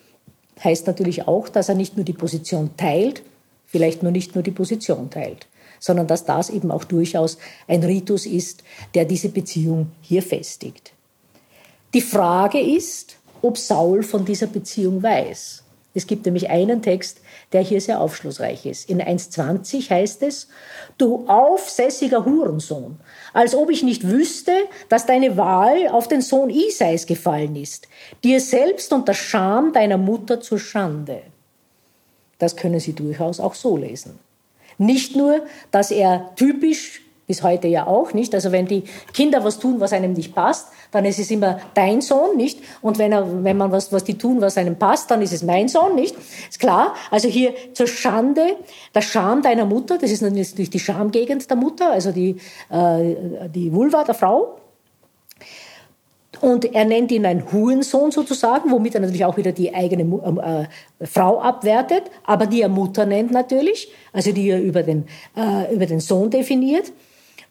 heißt 0.62 0.86
natürlich 0.86 1.26
auch, 1.26 1.48
dass 1.48 1.68
er 1.68 1.74
nicht 1.74 1.96
nur 1.96 2.04
die 2.04 2.12
Position 2.12 2.70
teilt, 2.76 3.22
vielleicht 3.66 4.02
nur 4.02 4.12
nicht 4.12 4.34
nur 4.34 4.44
die 4.44 4.50
Position 4.50 5.10
teilt, 5.10 5.46
sondern 5.80 6.06
dass 6.06 6.24
das 6.24 6.50
eben 6.50 6.70
auch 6.70 6.84
durchaus 6.84 7.38
ein 7.66 7.82
Ritus 7.82 8.26
ist, 8.26 8.62
der 8.94 9.04
diese 9.04 9.30
Beziehung 9.30 9.90
hier 10.00 10.22
festigt. 10.22 10.92
Die 11.94 12.00
Frage 12.00 12.60
ist, 12.60 13.16
ob 13.42 13.58
Saul 13.58 14.02
von 14.02 14.24
dieser 14.24 14.46
Beziehung 14.46 15.02
weiß. 15.02 15.64
Es 15.95 16.07
gibt 16.07 16.24
nämlich 16.24 16.49
einen 16.49 16.80
Text, 16.80 17.20
der 17.53 17.61
hier 17.61 17.80
sehr 17.80 18.01
aufschlussreich 18.01 18.64
ist. 18.64 18.88
In 18.88 19.01
1.20 19.03 19.90
heißt 19.90 20.22
es, 20.22 20.49
du 20.97 21.26
aufsässiger 21.28 22.24
Hurensohn, 22.24 22.99
als 23.34 23.55
ob 23.55 23.70
ich 23.70 23.82
nicht 23.82 24.09
wüsste, 24.09 24.53
dass 24.88 25.05
deine 25.05 25.36
Wahl 25.36 25.88
auf 25.88 26.09
den 26.09 26.22
Sohn 26.22 26.49
Isais 26.49 27.07
gefallen 27.07 27.57
ist, 27.57 27.88
dir 28.24 28.40
selbst 28.40 28.93
und 28.93 29.07
der 29.07 29.14
Scham 29.14 29.72
deiner 29.72 29.99
Mutter 29.99 30.40
zur 30.40 30.59
Schande. 30.59 31.22
Das 32.38 32.57
können 32.57 32.80
Sie 32.80 32.95
durchaus 32.95 33.38
auch 33.38 33.55
so 33.55 33.76
lesen. 33.76 34.18
Nicht 34.78 35.14
nur, 35.14 35.43
dass 35.70 35.90
er 35.90 36.32
typisch 36.36 37.03
bis 37.27 37.43
heute 37.43 37.68
ja 37.68 37.87
auch, 37.87 38.12
nicht? 38.14 38.35
Also 38.35 38.53
wenn 38.53 38.66
die 38.66 38.85
Kinder 39.12 39.45
was 39.45 39.59
tun, 39.59 39.81
was 39.81 39.93
einem 39.93 40.12
nicht 40.12 40.35
passt, 40.35 40.68
dann 40.91 41.05
ist 41.05 41.18
es 41.18 41.31
immer 41.31 41.61
dein 41.75 42.01
Sohn, 42.01 42.37
nicht? 42.37 42.61
Und 42.83 42.99
wenn, 42.99 43.12
er, 43.12 43.45
wenn 43.45 43.57
man 43.57 43.70
was, 43.70 43.93
was 43.93 44.05
die 44.05 44.18
tun, 44.18 44.41
was 44.41 44.59
einem 44.59 44.77
passt, 44.77 45.11
dann 45.11 45.23
ist 45.23 45.33
es 45.33 45.43
mein 45.43 45.68
Sohn, 45.68 45.95
nicht? 45.95 46.16
Ist 46.49 46.59
klar. 46.59 46.95
Also 47.11 47.29
hier 47.29 47.55
zur 47.75 47.87
Schande, 47.87 48.57
der 48.95 49.03
Scham 49.03 49.43
deiner 49.43 49.64
Mutter, 49.64 49.99
das 49.99 50.11
ist 50.11 50.23
natürlich 50.23 50.70
die 50.70 50.81
Schamgegend 50.81 51.49
der 51.49 51.57
Mutter, 51.57 51.91
also 51.93 52.12
die, 52.12 52.37
äh, 52.70 53.49
die 53.49 53.73
Vulva 53.73 54.05
der 54.05 54.14
Frau. 54.14 54.59
Und 56.41 56.75
er 56.75 56.85
nennt 56.85 57.12
ihn 57.12 57.25
ein 57.25 57.53
Hurensohn 57.53 58.11
sozusagen, 58.11 58.73
womit 58.73 58.97
er 58.97 59.01
natürlich 59.01 59.25
auch 59.25 59.37
wieder 59.37 59.53
die 59.53 59.73
eigene 59.73 60.03
äh, 60.03 61.07
Frau 61.07 61.41
abwertet, 61.41 62.11
aber 62.25 62.47
die 62.47 62.62
er 62.62 62.68
Mutter 62.68 63.07
nennt 63.07 63.31
natürlich, 63.31 63.93
also 64.12 64.33
die 64.33 64.49
er 64.49 64.61
über 64.61 64.83
den, 64.83 65.05
äh, 65.37 65.73
über 65.73 65.87
den 65.87 66.01
Sohn 66.01 66.31
definiert 66.31 66.93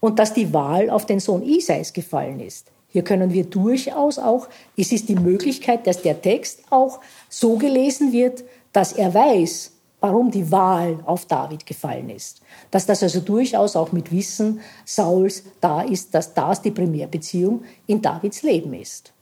und 0.01 0.19
dass 0.19 0.33
die 0.33 0.53
Wahl 0.53 0.89
auf 0.89 1.05
den 1.05 1.21
Sohn 1.21 1.43
Isais 1.43 1.93
gefallen 1.93 2.41
ist. 2.41 2.67
Hier 2.89 3.03
können 3.05 3.31
wir 3.31 3.45
durchaus 3.45 4.19
auch, 4.19 4.49
es 4.75 4.91
ist 4.91 5.07
die 5.07 5.15
Möglichkeit, 5.15 5.87
dass 5.87 6.01
der 6.01 6.21
Text 6.21 6.63
auch 6.69 6.99
so 7.29 7.55
gelesen 7.55 8.11
wird, 8.11 8.43
dass 8.73 8.91
er 8.91 9.13
weiß, 9.13 9.71
warum 10.01 10.31
die 10.31 10.51
Wahl 10.51 10.99
auf 11.05 11.25
David 11.25 11.65
gefallen 11.65 12.09
ist. 12.09 12.41
Dass 12.71 12.85
das 12.85 13.01
also 13.01 13.21
durchaus 13.21 13.77
auch 13.77 13.93
mit 13.93 14.11
Wissen 14.11 14.59
Sauls 14.83 15.43
da 15.61 15.81
ist, 15.81 16.13
dass 16.13 16.33
das 16.33 16.61
die 16.61 16.71
Primärbeziehung 16.71 17.63
in 17.87 18.01
Davids 18.01 18.41
Leben 18.41 18.73
ist. 18.73 19.13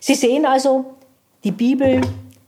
Sie 0.00 0.14
sehen 0.14 0.46
also, 0.46 0.94
die 1.44 1.50
Bibel 1.50 2.00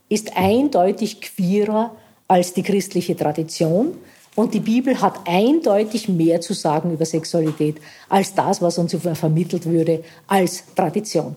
ist 0.08 0.36
eindeutig 0.36 1.20
queerer 1.20 1.94
als 2.28 2.54
die 2.54 2.62
christliche 2.62 3.16
Tradition. 3.16 3.98
Und 4.34 4.54
die 4.54 4.60
Bibel 4.60 5.00
hat 5.00 5.20
eindeutig 5.26 6.08
mehr 6.08 6.40
zu 6.40 6.54
sagen 6.54 6.92
über 6.92 7.04
Sexualität 7.04 7.76
als 8.08 8.34
das, 8.34 8.60
was 8.60 8.78
uns 8.78 8.96
vermittelt 9.14 9.66
würde 9.66 10.02
als 10.26 10.64
Tradition. 10.74 11.36